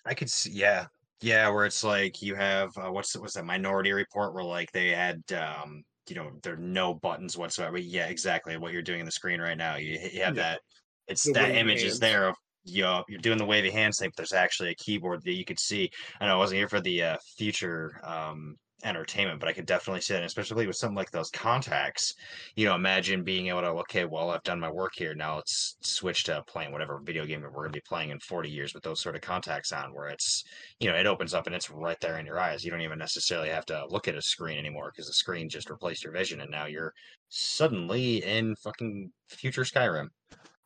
I 0.05 0.13
could 0.13 0.29
see, 0.29 0.51
yeah, 0.51 0.87
yeah, 1.21 1.49
where 1.49 1.65
it's 1.65 1.83
like 1.83 2.21
you 2.21 2.35
have 2.35 2.71
uh, 2.77 2.91
what's 2.91 3.15
what's 3.17 3.33
that 3.35 3.45
Minority 3.45 3.91
Report 3.91 4.33
where 4.33 4.43
like 4.43 4.71
they 4.71 4.89
had 4.89 5.21
um 5.33 5.83
you 6.09 6.15
know 6.15 6.39
there 6.43 6.53
are 6.53 6.57
no 6.57 6.93
buttons 6.93 7.37
whatsoever. 7.37 7.77
Yeah, 7.77 8.07
exactly 8.07 8.57
what 8.57 8.73
you're 8.73 8.81
doing 8.81 9.01
in 9.01 9.05
the 9.05 9.11
screen 9.11 9.41
right 9.41 9.57
now. 9.57 9.75
You, 9.75 9.99
you 10.11 10.21
have 10.23 10.35
Yeah. 10.35 10.43
that. 10.43 10.61
It's 11.07 11.29
The 11.33 11.33
that 11.33 11.51
image 11.55 11.83
is 11.83 11.99
there 11.99 12.27
of 12.29 12.35
yup, 12.63 13.05
you're 13.09 13.19
doing 13.19 13.37
the 13.37 13.45
wavy 13.45 13.71
hand 13.71 13.93
thing. 13.95 14.09
But 14.09 14.17
there's 14.17 14.33
actually 14.33 14.71
a 14.71 14.75
keyboard 14.75 15.23
that 15.23 15.33
you 15.33 15.45
could 15.45 15.59
see. 15.59 15.89
I 16.19 16.27
know 16.27 16.35
I 16.35 16.37
wasn't 16.37 16.59
here 16.59 16.69
for 16.69 16.81
the 16.81 17.03
uh, 17.03 17.17
future 17.37 17.99
um 18.03 18.57
entertainment, 18.83 19.39
but 19.39 19.49
I 19.49 19.53
could 19.53 19.65
definitely 19.65 20.01
see 20.01 20.13
it, 20.13 20.23
especially 20.23 20.67
with 20.67 20.75
something 20.75 20.95
like 20.95 21.11
those 21.11 21.29
contacts. 21.29 22.13
You 22.55 22.65
know, 22.65 22.75
imagine 22.75 23.23
being 23.23 23.47
able 23.47 23.61
to 23.61 23.67
okay, 23.67 24.05
well, 24.05 24.29
I've 24.29 24.43
done 24.43 24.59
my 24.59 24.71
work 24.71 24.91
here. 24.95 25.15
Now 25.15 25.35
let's 25.35 25.77
switch 25.81 26.23
to 26.25 26.43
playing 26.47 26.71
whatever 26.71 27.01
video 27.03 27.25
game 27.25 27.41
we're 27.41 27.49
going 27.49 27.71
to 27.71 27.77
be 27.77 27.81
playing 27.87 28.11
in 28.11 28.19
40 28.19 28.49
years 28.49 28.73
with 28.73 28.83
those 28.83 29.01
sort 29.01 29.15
of 29.15 29.21
contacts 29.21 29.71
on, 29.71 29.93
where 29.93 30.09
it's 30.09 30.43
you 30.79 30.89
know 30.89 30.95
it 30.95 31.07
opens 31.07 31.33
up 31.33 31.47
and 31.47 31.55
it's 31.55 31.69
right 31.69 31.99
there 32.01 32.19
in 32.19 32.25
your 32.25 32.39
eyes. 32.39 32.63
You 32.63 32.71
don't 32.71 32.81
even 32.81 32.99
necessarily 32.99 33.49
have 33.49 33.65
to 33.67 33.85
look 33.89 34.07
at 34.07 34.15
a 34.15 34.21
screen 34.21 34.57
anymore 34.57 34.91
because 34.93 35.07
the 35.07 35.13
screen 35.13 35.49
just 35.49 35.69
replaced 35.69 36.03
your 36.03 36.13
vision, 36.13 36.41
and 36.41 36.51
now 36.51 36.65
you're 36.65 36.93
suddenly 37.29 38.23
in 38.23 38.55
fucking 38.63 39.11
future 39.29 39.63
Skyrim. 39.63 40.07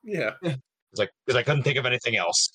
Yeah. 0.03 0.31
It's 0.43 0.99
like 0.99 1.11
because 1.25 1.37
I 1.37 1.43
couldn't 1.43 1.63
think 1.63 1.77
of 1.77 1.85
anything 1.85 2.17
else. 2.17 2.51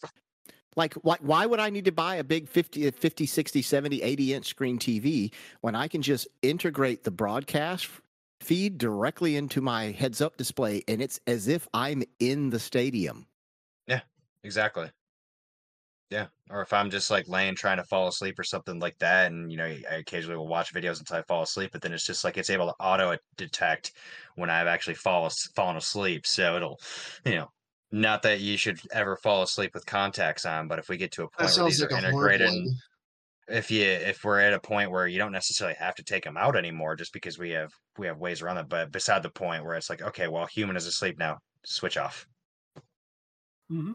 Like, 0.76 0.94
why, 0.94 1.16
why 1.20 1.46
would 1.46 1.58
I 1.58 1.70
need 1.70 1.86
to 1.86 1.92
buy 1.92 2.16
a 2.16 2.24
big 2.24 2.48
50, 2.48 2.88
uh, 2.88 2.90
50, 2.92 3.26
60, 3.26 3.62
70, 3.62 4.02
80 4.02 4.34
inch 4.34 4.46
screen 4.46 4.78
TV 4.78 5.32
when 5.62 5.74
I 5.74 5.88
can 5.88 6.02
just 6.02 6.28
integrate 6.42 7.04
the 7.04 7.10
broadcast 7.10 7.88
feed 8.40 8.78
directly 8.78 9.36
into 9.36 9.60
my 9.60 9.86
heads 9.86 10.20
up 10.20 10.36
display 10.36 10.82
and 10.86 11.00
it's 11.00 11.18
as 11.26 11.48
if 11.48 11.66
I'm 11.72 12.02
in 12.20 12.50
the 12.50 12.60
stadium? 12.60 13.26
Yeah, 13.86 14.02
exactly. 14.44 14.90
Yeah. 16.10 16.26
Or 16.50 16.62
if 16.62 16.72
I'm 16.72 16.90
just 16.90 17.10
like 17.10 17.28
laying 17.28 17.56
trying 17.56 17.78
to 17.78 17.84
fall 17.84 18.06
asleep 18.06 18.38
or 18.38 18.44
something 18.44 18.78
like 18.78 18.96
that, 18.98 19.32
and 19.32 19.50
you 19.50 19.58
know, 19.58 19.64
I 19.64 19.96
occasionally 19.96 20.36
will 20.36 20.46
watch 20.46 20.72
videos 20.72 21.00
until 21.00 21.16
I 21.16 21.22
fall 21.22 21.42
asleep, 21.42 21.70
but 21.72 21.82
then 21.82 21.92
it's 21.92 22.06
just 22.06 22.22
like 22.22 22.36
it's 22.36 22.50
able 22.50 22.66
to 22.66 22.74
auto 22.78 23.16
detect 23.36 23.92
when 24.36 24.48
I've 24.48 24.68
actually 24.68 24.94
fall, 24.94 25.28
fallen 25.56 25.76
asleep. 25.76 26.24
So 26.26 26.56
it'll, 26.56 26.78
you 27.24 27.34
know, 27.34 27.50
not 27.92 28.22
that 28.22 28.40
you 28.40 28.56
should 28.56 28.78
ever 28.92 29.16
fall 29.16 29.42
asleep 29.42 29.72
with 29.74 29.86
contacts 29.86 30.44
on, 30.44 30.68
but 30.68 30.78
if 30.78 30.88
we 30.88 30.96
get 30.96 31.12
to 31.12 31.22
a 31.24 31.26
That 31.38 31.46
point 31.48 31.56
where 31.56 31.64
these 31.66 31.80
like 31.82 31.92
are 31.92 31.98
integrated, 31.98 32.48
idea. 32.48 32.72
if 33.48 33.70
you 33.70 33.82
if 33.84 34.24
we're 34.24 34.40
at 34.40 34.52
a 34.52 34.60
point 34.60 34.90
where 34.90 35.06
you 35.06 35.18
don't 35.18 35.32
necessarily 35.32 35.76
have 35.78 35.94
to 35.94 36.02
take 36.02 36.24
them 36.24 36.36
out 36.36 36.56
anymore 36.56 36.96
just 36.96 37.12
because 37.12 37.38
we 37.38 37.50
have 37.50 37.70
we 37.96 38.06
have 38.08 38.18
ways 38.18 38.42
around 38.42 38.58
it 38.58 38.68
but 38.68 38.90
beside 38.90 39.22
the 39.22 39.30
point 39.30 39.64
where 39.64 39.74
it's 39.76 39.88
like 39.88 40.02
okay 40.02 40.26
well 40.26 40.46
human 40.46 40.76
is 40.76 40.86
asleep 40.86 41.16
now 41.18 41.38
switch 41.64 41.96
off 41.96 42.26
Mm-hmm. 43.70 43.92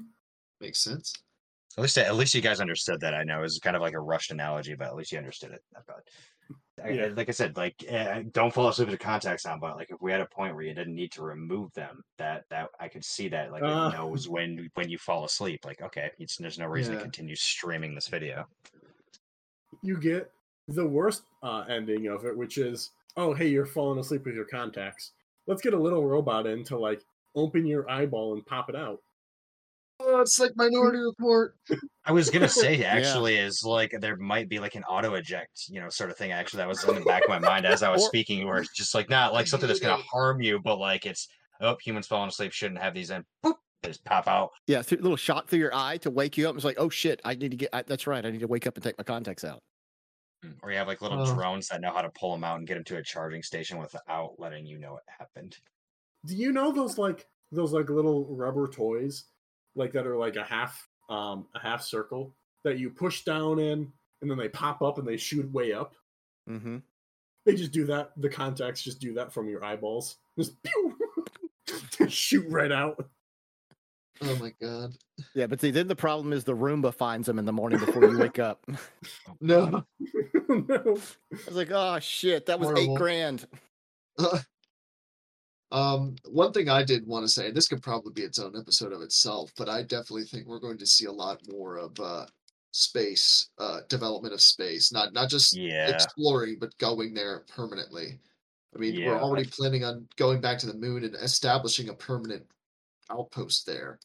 Makes 0.59 0.79
sense. 0.83 1.13
at 1.77 1.81
least 1.81 1.97
at 1.97 2.15
least 2.15 2.33
you 2.33 2.41
guys 2.41 2.59
understood 2.59 2.99
that 3.01 3.13
i 3.13 3.23
know 3.23 3.39
it 3.39 3.43
was 3.43 3.59
kind 3.59 3.75
of 3.75 3.81
like 3.81 3.93
a 3.93 3.99
rushed 3.99 4.31
analogy 4.31 4.75
but 4.75 4.87
at 4.87 4.95
least 4.95 5.11
you 5.13 5.17
understood 5.17 5.51
it 5.51 5.61
but 5.73 5.85
I, 5.89 5.99
Yeah. 6.77 7.09
Like 7.15 7.29
i 7.29 7.31
said 7.31 7.57
like 7.57 7.75
eh, 7.87 8.23
don't 8.31 8.51
fall 8.51 8.67
asleep 8.69 8.87
with 8.89 8.97
the 8.99 9.03
contacts 9.03 9.45
on 9.45 9.59
but 9.59 9.75
like 9.77 9.91
if 9.91 10.01
we 10.01 10.11
had 10.11 10.19
a 10.21 10.25
point 10.25 10.55
where 10.55 10.63
you 10.63 10.73
didn't 10.73 10.95
need 10.95 11.11
to 11.11 11.21
remove 11.21 11.71
them 11.73 12.03
that 12.17 12.45
that 12.49 12.69
i 12.79 12.87
could 12.87 13.05
see 13.05 13.27
that 13.29 13.51
like 13.51 13.61
Uh. 13.61 13.91
it 13.93 13.97
knows 13.97 14.27
when 14.27 14.67
when 14.73 14.89
you 14.89 14.97
fall 14.97 15.23
asleep 15.25 15.63
like 15.63 15.79
okay 15.81 16.09
it's, 16.17 16.37
there's 16.37 16.57
no 16.57 16.65
reason 16.65 16.93
Yeah. 16.93 16.99
to 16.99 17.03
continue 17.03 17.35
streaming 17.35 17.93
this 17.93 18.07
video 18.07 18.47
You 19.83 19.97
get 19.97 20.31
the 20.67 20.85
worst 20.85 21.23
uh, 21.43 21.65
ending 21.69 22.07
of 22.07 22.25
it, 22.25 22.35
which 22.37 22.57
is, 22.57 22.91
oh, 23.17 23.33
hey, 23.33 23.47
you're 23.47 23.65
falling 23.65 23.99
asleep 23.99 24.25
with 24.25 24.35
your 24.35 24.45
contacts. 24.45 25.11
Let's 25.47 25.61
get 25.61 25.73
a 25.73 25.79
little 25.79 26.05
robot 26.07 26.45
in 26.45 26.63
to 26.65 26.77
like 26.77 27.01
open 27.35 27.65
your 27.65 27.89
eyeball 27.89 28.33
and 28.33 28.45
pop 28.45 28.69
it 28.69 28.75
out. 28.75 28.99
Oh, 30.03 30.21
it's 30.21 30.39
like 30.39 30.51
Minority 30.55 30.99
Report. 30.99 31.55
I 32.05 32.11
was 32.11 32.29
gonna 32.29 32.49
say 32.63 32.75
Yeah. 32.77 32.87
actually 32.93 33.37
is 33.37 33.63
like 33.63 33.93
there 33.99 34.17
might 34.17 34.49
be 34.49 34.59
like 34.59 34.75
an 34.75 34.83
auto 34.83 35.13
eject, 35.15 35.65
you 35.69 35.79
know, 35.81 35.89
sort 35.89 36.09
of 36.09 36.17
thing. 36.17 36.31
Actually, 36.31 36.57
that 36.59 36.67
was 36.67 36.83
in 36.83 36.95
the 36.95 37.01
back 37.01 37.23
of 37.23 37.29
my 37.29 37.39
mind 37.39 37.65
as 37.65 37.83
I 37.83 37.89
was 37.91 38.03
Or- 38.03 38.07
speaking, 38.07 38.45
where 38.47 38.57
it's 38.57 38.73
just 38.73 38.95
like 38.95 39.09
not 39.09 39.33
like 39.33 39.47
something 39.47 39.67
that's 39.67 39.79
gonna 39.79 40.01
harm 40.11 40.41
you, 40.41 40.59
but 40.59 40.77
like 40.77 41.05
it's 41.05 41.27
oh 41.61 41.77
humans 41.83 42.07
falling 42.07 42.29
asleep 42.29 42.51
shouldn't 42.51 42.81
have 42.81 42.93
these 42.93 43.11
in. 43.11 43.23
Boop, 43.45 43.53
just 43.83 44.03
pop 44.05 44.27
out. 44.27 44.49
Yeah, 44.67 44.81
th- 44.81 45.01
little 45.01 45.17
shot 45.17 45.47
through 45.49 45.59
your 45.59 45.73
eye 45.75 45.97
to 45.97 46.09
wake 46.09 46.37
you 46.37 46.49
up. 46.49 46.55
It's 46.55 46.65
like, 46.65 46.79
oh 46.79 46.89
shit, 46.89 47.21
I 47.23 47.35
need 47.35 47.51
to 47.51 47.57
get. 47.57 47.69
I, 47.73 47.83
that's 47.83 48.07
right, 48.07 48.25
I 48.25 48.31
need 48.31 48.39
to 48.41 48.47
wake 48.47 48.65
up 48.67 48.75
and 48.75 48.83
take 48.83 48.97
my 48.97 49.03
contacts 49.03 49.43
out. 49.43 49.61
Hmm, 50.43 50.51
or 50.63 50.71
you 50.71 50.77
have 50.79 50.87
like 50.87 51.01
little 51.01 51.21
Oh. 51.21 51.33
drones 51.35 51.67
that 51.67 51.81
know 51.81 51.93
how 51.93 52.01
to 52.01 52.09
pull 52.09 52.31
them 52.31 52.43
out 52.43 52.57
and 52.57 52.67
get 52.67 52.73
them 52.75 52.83
to 52.85 52.97
a 52.97 53.03
charging 53.03 53.43
station 53.43 53.77
without 53.77 54.33
letting 54.39 54.65
you 54.65 54.79
know 54.79 54.95
it 54.97 55.03
happened. 55.19 55.55
Do 56.25 56.35
you 56.35 56.51
know 56.51 56.71
those 56.71 56.97
like 56.97 57.27
those 57.51 57.73
like 57.73 57.89
little 57.89 58.25
rubber 58.35 58.67
toys, 58.67 59.25
like 59.75 59.93
that 59.93 60.07
are 60.07 60.17
like 60.17 60.35
a 60.35 60.43
half 60.43 60.87
um 61.09 61.47
a 61.55 61.59
half 61.59 61.81
circle 61.81 62.33
that 62.63 62.77
you 62.77 62.89
push 62.89 63.23
down 63.23 63.59
in 63.59 63.91
and 64.21 64.29
then 64.29 64.37
they 64.37 64.49
pop 64.49 64.81
up 64.81 64.97
and 64.97 65.07
they 65.07 65.17
shoot 65.17 65.51
way 65.51 65.73
up? 65.73 65.93
Mm-hmm. 66.49 66.77
They 67.45 67.55
just 67.55 67.71
do 67.71 67.85
that. 67.85 68.11
The 68.17 68.29
contacts 68.29 68.83
just 68.83 68.99
do 68.99 69.13
that 69.15 69.33
from 69.33 69.49
your 69.49 69.63
eyeballs. 69.63 70.17
Just 70.37 70.61
pew! 70.63 70.97
shoot 72.07 72.45
right 72.49 72.71
out. 72.71 73.03
Oh 74.23 74.35
my 74.35 74.53
god. 74.61 74.93
Yeah, 75.33 75.47
but 75.47 75.59
see, 75.59 75.71
then 75.71 75.87
the 75.87 75.95
problem 75.95 76.31
is 76.33 76.43
the 76.43 76.55
Roomba 76.55 76.93
finds 76.93 77.25
them 77.25 77.39
in 77.39 77.45
the 77.45 77.51
morning 77.53 77.79
before 77.79 78.05
you 78.05 78.17
wake 78.17 78.39
up. 78.39 78.63
No. 79.39 79.83
no. 80.49 80.75
I 80.77 81.37
was 81.47 81.55
like, 81.55 81.71
oh 81.71 81.97
shit, 81.99 82.45
that 82.45 82.59
was 82.59 82.67
Horrible. 82.67 82.93
eight 82.93 82.97
grand. 82.97 83.47
Um, 85.71 86.15
one 86.25 86.51
thing 86.53 86.69
I 86.69 86.83
did 86.83 87.07
want 87.07 87.23
to 87.25 87.29
say, 87.31 87.47
and 87.47 87.55
this 87.55 87.67
could 87.67 87.81
probably 87.81 88.13
be 88.13 88.23
its 88.23 88.39
own 88.39 88.57
episode 88.57 88.93
of 88.93 89.01
itself, 89.01 89.51
but 89.57 89.69
I 89.69 89.83
definitely 89.83 90.25
think 90.25 90.47
we're 90.47 90.59
going 90.59 90.77
to 90.79 90.85
see 90.85 91.05
a 91.05 91.11
lot 91.11 91.41
more 91.49 91.77
of 91.77 91.99
uh 91.99 92.25
space, 92.71 93.49
uh 93.57 93.81
development 93.89 94.33
of 94.33 94.41
space. 94.41 94.91
Not 94.91 95.13
not 95.13 95.29
just 95.29 95.53
Yeah. 95.57 95.87
exploring, 95.87 96.57
but 96.59 96.77
going 96.77 97.13
there 97.13 97.41
permanently. 97.41 98.19
I 98.75 98.79
mean, 98.79 98.95
Yeah, 98.95 99.05
we're 99.05 99.21
already 99.21 99.49
planning 99.49 99.83
on 99.83 100.07
going 100.17 100.41
back 100.41 100.57
to 100.59 100.67
the 100.67 100.73
moon 100.73 101.03
and 101.03 101.15
establishing 101.15 101.89
a 101.89 101.93
permanent 101.93 102.47
outpost 103.11 103.65
there. 103.65 103.99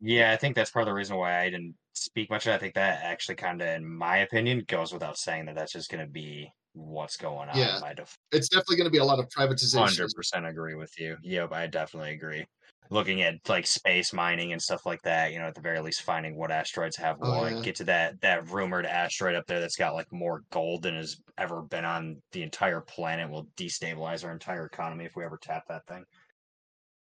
Yeah, 0.00 0.32
I 0.32 0.36
think 0.36 0.56
that's 0.56 0.70
part 0.70 0.84
of 0.84 0.86
the 0.86 0.94
reason 0.94 1.16
why 1.16 1.40
I 1.40 1.50
didn't 1.50 1.76
speak 1.94 2.30
much. 2.30 2.46
I 2.46 2.58
think 2.58 2.74
that 2.74 3.02
actually 3.04 3.36
kind 3.36 3.60
of, 3.60 3.68
in 3.68 3.86
my 3.86 4.18
opinion, 4.18 4.64
goes 4.66 4.92
without 4.92 5.18
saying 5.18 5.46
that 5.46 5.54
that's 5.54 5.72
just 5.72 5.90
going 5.90 6.04
to 6.04 6.10
be 6.10 6.52
what's 6.80 7.16
going 7.16 7.48
on. 7.48 7.56
Yeah. 7.58 7.78
by 7.80 7.90
default. 7.94 8.16
It's 8.32 8.48
definitely 8.48 8.76
going 8.76 8.86
to 8.86 8.90
be 8.92 8.98
a 8.98 9.04
lot 9.04 9.18
of 9.18 9.28
privatization. 9.28 9.78
Hundred 9.78 10.10
percent 10.14 10.46
agree 10.46 10.74
with 10.74 10.92
you. 10.98 11.16
Yep, 11.22 11.52
I 11.52 11.66
definitely 11.66 12.12
agree. 12.12 12.46
Looking 12.92 13.22
at 13.22 13.34
like 13.48 13.68
space 13.68 14.12
mining 14.12 14.52
and 14.52 14.60
stuff 14.60 14.84
like 14.84 15.00
that, 15.02 15.32
you 15.32 15.38
know, 15.38 15.44
at 15.44 15.54
the 15.54 15.60
very 15.60 15.78
least, 15.80 16.02
finding 16.02 16.34
what 16.36 16.50
asteroids 16.50 16.96
have 16.96 17.18
Oh, 17.22 17.38
what. 17.42 17.52
yeah. 17.52 17.60
Get 17.60 17.76
to 17.76 17.84
that 17.84 18.20
that 18.22 18.50
rumored 18.50 18.84
asteroid 18.84 19.36
up 19.36 19.46
there 19.46 19.60
that's 19.60 19.76
got 19.76 19.94
like 19.94 20.10
more 20.12 20.42
gold 20.50 20.82
than 20.82 20.96
has 20.96 21.16
ever 21.38 21.62
been 21.62 21.84
on 21.84 22.20
the 22.32 22.42
entire 22.42 22.80
planet. 22.80 23.30
Will 23.30 23.46
destabilize 23.56 24.24
our 24.24 24.32
entire 24.32 24.66
economy 24.66 25.04
if 25.04 25.14
we 25.14 25.24
ever 25.24 25.38
tap 25.40 25.64
that 25.68 25.86
thing. 25.86 26.04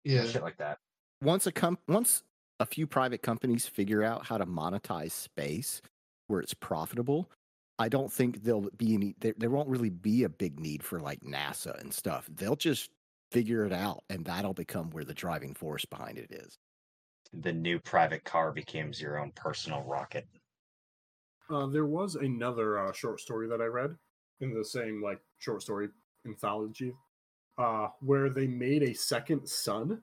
Yeah. 0.03 0.25
Shit 0.25 0.41
like 0.41 0.57
that. 0.57 0.79
Once 1.21 1.45
a 1.45 1.51
com- 1.51 1.77
once 1.87 2.23
a 2.59 2.65
few 2.65 2.87
private 2.87 3.21
companies 3.21 3.67
figure 3.67 4.03
out 4.03 4.25
how 4.25 4.37
to 4.39 4.45
monetize 4.45 5.11
space 5.11 5.81
where 6.27 6.39
it's 6.39 6.53
profitable, 6.55 7.29
I 7.77 7.89
don't 7.89 8.11
think 8.11 8.43
there'll 8.43 8.69
be 8.77 8.93
any. 8.93 9.15
There, 9.19 9.33
there 9.37 9.49
won't 9.49 9.69
really 9.69 9.89
be 9.89 10.23
a 10.23 10.29
big 10.29 10.59
need 10.59 10.83
for 10.83 10.99
like 10.99 11.21
NASA 11.21 11.79
and 11.81 11.93
stuff. 11.93 12.29
They'll 12.33 12.55
just 12.55 12.89
figure 13.31 13.65
it 13.65 13.73
out, 13.73 14.03
and 14.09 14.23
that'll 14.25 14.53
become 14.53 14.91
where 14.91 15.03
the 15.03 15.13
driving 15.13 15.53
force 15.53 15.85
behind 15.85 16.17
it 16.17 16.31
is. 16.31 16.57
The 17.33 17.51
new 17.51 17.79
private 17.79 18.23
car 18.23 18.53
becomes 18.53 19.01
your 19.01 19.19
own 19.19 19.31
personal 19.35 19.83
rocket. 19.83 20.27
Uh, 21.49 21.67
there 21.67 21.85
was 21.85 22.15
another 22.15 22.79
uh, 22.79 22.93
short 22.93 23.19
story 23.19 23.47
that 23.49 23.61
I 23.61 23.65
read 23.65 23.95
in 24.39 24.53
the 24.53 24.63
same 24.63 25.01
like 25.03 25.19
short 25.39 25.61
story 25.61 25.89
anthology, 26.25 26.93
uh, 27.57 27.89
where 27.99 28.29
they 28.29 28.47
made 28.47 28.83
a 28.83 28.93
second 28.93 29.47
sun, 29.47 30.01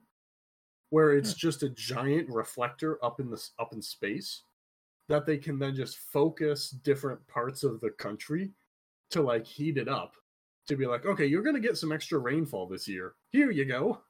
where 0.90 1.12
it's 1.12 1.32
just 1.32 1.62
a 1.62 1.70
giant 1.70 2.28
reflector 2.28 3.02
up 3.02 3.18
in 3.18 3.30
the 3.30 3.42
up 3.58 3.72
in 3.72 3.80
space 3.80 4.42
that 5.08 5.26
they 5.26 5.36
can 5.38 5.58
then 5.58 5.74
just 5.74 5.98
focus 5.98 6.70
different 6.70 7.26
parts 7.28 7.64
of 7.64 7.80
the 7.80 7.90
country 7.90 8.50
to 9.10 9.22
like 9.22 9.46
heat 9.46 9.76
it 9.76 9.88
up 9.88 10.14
to 10.68 10.76
be 10.76 10.86
like, 10.86 11.04
okay, 11.06 11.26
you're 11.26 11.42
gonna 11.42 11.60
get 11.60 11.76
some 11.76 11.92
extra 11.92 12.18
rainfall 12.18 12.66
this 12.66 12.86
year. 12.88 13.14
Here 13.30 13.50
you 13.50 13.64
go. 13.64 14.00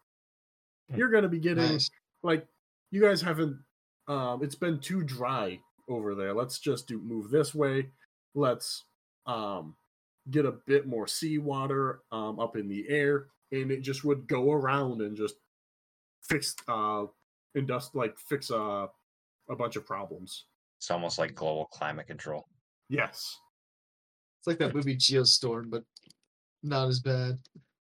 Hmm. 0.90 0.96
You're 0.96 1.10
gonna 1.10 1.28
be 1.28 1.40
getting 1.40 1.64
Nice. 1.64 1.90
like 2.22 2.46
you 2.90 3.00
guys 3.00 3.22
haven't 3.22 3.58
um 4.08 4.42
it's 4.42 4.54
been 4.54 4.78
too 4.80 5.02
dry 5.02 5.58
over 5.88 6.14
there 6.14 6.32
let's 6.34 6.58
just 6.58 6.88
do 6.88 6.98
move 6.98 7.30
this 7.30 7.54
way 7.54 7.88
let's 8.34 8.84
um 9.26 9.74
get 10.30 10.44
a 10.44 10.52
bit 10.66 10.86
more 10.86 11.06
seawater 11.06 12.00
um 12.10 12.38
up 12.40 12.56
in 12.56 12.68
the 12.68 12.84
air 12.88 13.26
and 13.52 13.70
it 13.70 13.80
just 13.82 14.04
would 14.04 14.26
go 14.26 14.50
around 14.52 15.00
and 15.00 15.16
just 15.16 15.36
fix 16.22 16.54
uh 16.68 17.04
and 17.54 17.68
dust 17.68 17.94
like 17.94 18.16
fix 18.18 18.50
uh, 18.50 18.86
a 19.48 19.56
bunch 19.56 19.76
of 19.76 19.86
problems 19.86 20.44
It's 20.82 20.90
almost 20.90 21.16
like 21.16 21.36
global 21.36 21.66
climate 21.66 22.08
control. 22.08 22.48
yes 22.88 23.38
It's 24.40 24.48
like 24.48 24.58
that 24.58 24.74
movie 24.74 24.96
Geostorm, 24.96 25.70
but 25.70 25.84
not 26.64 26.88
as 26.88 26.98
bad. 26.98 27.38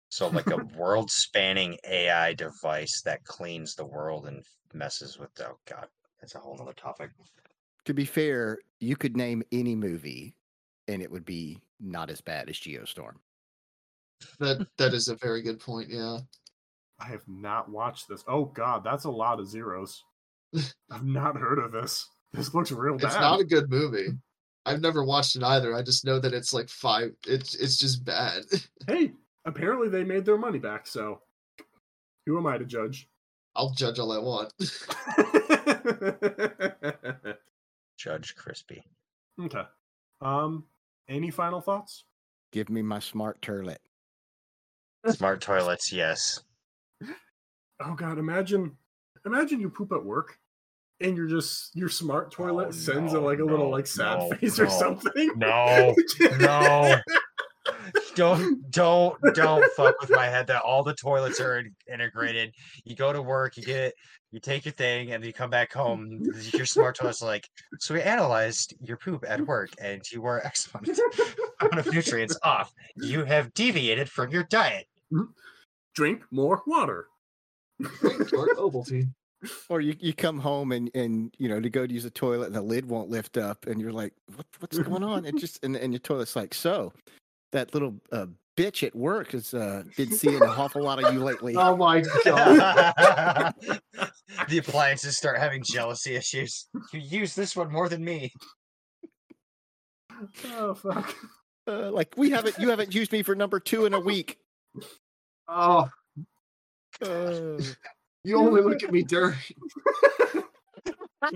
So 0.09 0.27
like 0.27 0.51
a 0.51 0.57
world 0.77 1.09
spanning 1.09 1.79
AI 1.89 2.35
device 2.35 3.01
that 3.01 3.23
cleans 3.23 3.73
the 3.73 3.87
world 3.87 4.27
and 4.27 4.43
messes 4.75 5.17
with 5.17 5.31
oh 5.41 5.57
god, 5.67 5.87
that's 6.21 6.35
a 6.35 6.37
whole 6.37 6.55
nother 6.59 6.73
topic. 6.73 7.09
To 7.85 7.93
be 7.95 8.05
fair, 8.05 8.59
you 8.79 8.95
could 8.95 9.17
name 9.17 9.41
any 9.51 9.73
movie, 9.73 10.35
and 10.87 11.01
it 11.01 11.09
would 11.09 11.25
be 11.25 11.57
not 11.79 12.11
as 12.11 12.21
bad 12.21 12.51
as 12.51 12.57
Geostorm. 12.57 13.15
That 14.37 14.67
that 14.77 14.93
is 14.93 15.07
a 15.07 15.15
very 15.15 15.41
good 15.41 15.59
point. 15.59 15.89
Yeah. 15.89 16.19
i 16.99 17.05
have 17.05 17.27
not 17.27 17.67
watched 17.67 18.07
this 18.07 18.23
oh 18.27 18.45
god 18.45 18.83
that's 18.83 19.05
a 19.05 19.09
lot 19.09 19.39
of 19.39 19.47
zeros 19.47 20.03
i've 20.91 21.03
not 21.03 21.35
heard 21.35 21.57
of 21.57 21.71
this 21.71 22.07
this 22.35 22.53
looks 22.53 22.71
real 22.71 22.97
bad 22.97 23.07
It's 23.07 23.15
not 23.15 23.39
a 23.39 23.43
good 23.45 23.69
movie. 23.69 24.09
I've 24.65 24.81
never 24.81 25.03
watched 25.03 25.35
it 25.35 25.43
either. 25.43 25.75
I 25.75 25.83
just 25.83 26.05
know 26.05 26.19
that 26.19 26.33
it's 26.33 26.53
like 26.53 26.69
five. 26.69 27.11
It's 27.27 27.55
it's 27.55 27.77
just 27.77 28.03
bad. 28.03 28.43
hey 28.87 29.13
apparently 29.45 29.89
they 29.89 30.03
made 30.03 30.25
their 30.25 30.37
money 30.39 30.57
back 30.57 30.87
so 30.87 31.21
who 32.25 32.35
am 32.37 32.47
i 32.47 32.57
to 32.57 32.65
judge 32.65 33.07
I'll 33.55 33.69
judge 33.71 33.99
all 33.99 34.11
I 34.11 34.17
want. 34.17 34.51
Judge 37.97 38.35
Crispy. 38.35 38.83
okay 39.41 39.63
um 40.21 40.65
any 41.07 41.31
final 41.31 41.61
thoughts 41.61 42.03
Give 42.51 42.69
me 42.69 42.81
my 42.81 42.99
smart 42.99 43.41
toilet. 43.41 43.81
Smart 45.09 45.41
toilets, 45.41 45.91
yes. 45.91 46.39
oh 47.81 47.93
god 47.95 48.17
imagine 48.17 48.71
imagine 49.25 49.59
you 49.59 49.69
poop 49.69 49.91
at 49.91 50.03
work 50.03 50.37
and 51.01 51.17
you're 51.17 51.27
just 51.27 51.75
your 51.75 51.89
smart 51.89 52.31
toilet 52.31 52.67
Oh, 52.69 52.71
sends 52.71 53.13
a 53.13 53.19
like 53.19 53.39
a 53.39 53.43
little 53.45 53.69
like 53.69 53.87
sad 53.87 54.19
no, 54.19 54.29
face 54.31 54.59
or 54.59 54.69
something 54.69 55.31
No, 55.35 55.93
no. 56.39 56.95
Don't 58.15 58.69
don't 58.71 59.17
don't 59.33 59.65
fuck 59.75 59.99
with 59.99 60.09
my 60.11 60.25
head 60.27 60.47
that 60.47 60.61
all 60.61 60.83
the 60.83 60.93
toilets 60.93 61.39
are 61.41 61.63
integrated. 61.91 62.53
You 62.83 62.95
go 62.95 63.11
to 63.11 63.21
work, 63.21 63.57
you 63.57 63.63
get 63.63 63.93
you 64.31 64.39
take 64.39 64.65
your 64.65 64.71
thing, 64.73 65.11
and 65.11 65.21
then 65.23 65.27
you 65.27 65.33
come 65.33 65.49
back 65.49 65.73
home. 65.73 66.21
Your 66.53 66.65
smart 66.65 66.95
toilet's 66.95 67.21
like, 67.21 67.47
so 67.79 67.93
we 67.95 68.01
analyzed 68.01 68.75
your 68.81 68.97
poop 68.97 69.25
at 69.27 69.41
work, 69.41 69.71
and 69.81 70.01
you 70.11 70.21
were 70.21 70.45
X 70.45 70.69
amount 70.73 70.99
of- 71.87 71.91
nutrients 71.93 72.37
off. 72.43 72.71
You 72.95 73.25
have 73.25 73.53
deviated 73.53 74.09
from 74.09 74.31
your 74.31 74.43
diet. 74.43 74.85
drink 75.95 76.23
more 76.31 76.61
water 76.67 77.07
Drink 77.81 78.29
Dark 78.29 78.57
Ovaltine. 78.57 79.13
Or 79.69 79.81
you, 79.81 79.95
you 79.99 80.13
come 80.13 80.39
home 80.39 80.71
and, 80.71 80.89
and 80.95 81.33
you 81.37 81.49
know 81.49 81.59
to 81.59 81.69
go 81.69 81.85
to 81.85 81.93
use 81.93 82.03
the 82.03 82.09
toilet 82.09 82.47
and 82.47 82.55
the 82.55 82.61
lid 82.61 82.87
won't 82.87 83.09
lift 83.09 83.37
up 83.37 83.67
and 83.67 83.79
you're 83.81 83.91
like, 83.91 84.13
what, 84.35 84.45
what's 84.59 84.77
going 84.77 85.03
on? 85.03 85.25
It 85.25 85.37
just 85.37 85.63
and, 85.63 85.75
and 85.75 85.93
your 85.93 85.99
toilet's 85.99 86.35
like, 86.35 86.53
so 86.53 86.93
that 87.51 87.73
little 87.73 87.95
uh, 88.11 88.27
bitch 88.57 88.85
at 88.85 88.95
work 88.95 89.31
has 89.31 89.53
uh, 89.53 89.83
been 89.97 90.11
seeing 90.11 90.35
an 90.35 90.43
awful 90.43 90.83
lot 90.83 91.03
of 91.03 91.13
you 91.13 91.23
lately. 91.23 91.55
Oh 91.57 91.75
my 91.75 92.01
god. 92.23 93.53
the 94.49 94.57
appliances 94.57 95.17
start 95.17 95.37
having 95.39 95.63
jealousy 95.63 96.15
issues. 96.15 96.67
You 96.91 96.99
use 96.99 97.35
this 97.35 97.55
one 97.55 97.71
more 97.71 97.89
than 97.89 98.03
me. 98.03 98.31
Oh 100.53 100.73
fuck. 100.73 101.13
Uh, 101.67 101.91
like 101.91 102.13
we 102.15 102.29
haven't 102.29 102.57
you 102.59 102.69
haven't 102.69 102.93
used 102.93 103.11
me 103.11 103.23
for 103.23 103.35
number 103.35 103.59
two 103.59 103.85
in 103.85 103.93
a 103.93 103.99
week. 103.99 104.37
Oh, 105.47 105.89
Uh, 107.01 107.59
you 108.25 108.37
only 108.37 108.61
look 108.61 108.83
at 108.83 108.91
me 108.91 109.03
during. 109.07 109.35
uh, 111.21 111.31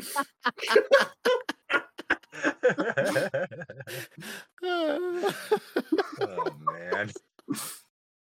oh 6.21 6.55
man. 6.61 7.11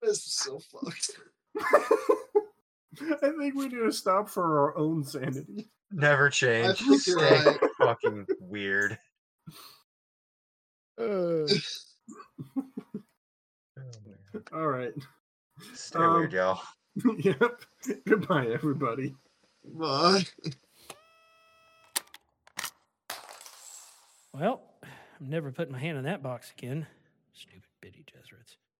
This 0.02 0.18
is 0.18 0.34
so 0.34 0.58
fucked. 0.58 1.10
I 1.58 3.28
think 3.30 3.54
we 3.54 3.68
need 3.68 3.70
to 3.72 3.90
stop 3.92 4.28
for 4.28 4.60
our 4.60 4.76
own 4.78 5.04
sanity. 5.04 5.70
Never 5.90 6.30
change. 6.30 6.78
Stay 6.78 7.14
right. 7.14 7.58
fucking 7.78 8.26
weird. 8.40 8.98
uh, 11.00 11.02
All 14.52 14.66
right. 14.68 14.92
Stay 15.74 15.98
Um, 15.98 16.14
weird, 16.14 16.32
y'all. 16.32 16.60
yep. 17.18 17.60
Goodbye, 18.06 18.46
everybody. 18.48 19.14
Bye. 19.64 20.24
Well, 24.32 24.62
I'm 25.20 25.30
never 25.30 25.50
putting 25.50 25.72
my 25.72 25.78
hand 25.78 25.98
in 25.98 26.04
that 26.04 26.22
box 26.22 26.52
again. 26.56 26.86
Stupid 27.32 27.62
bitty 27.80 28.04
Jesuits. 28.06 28.56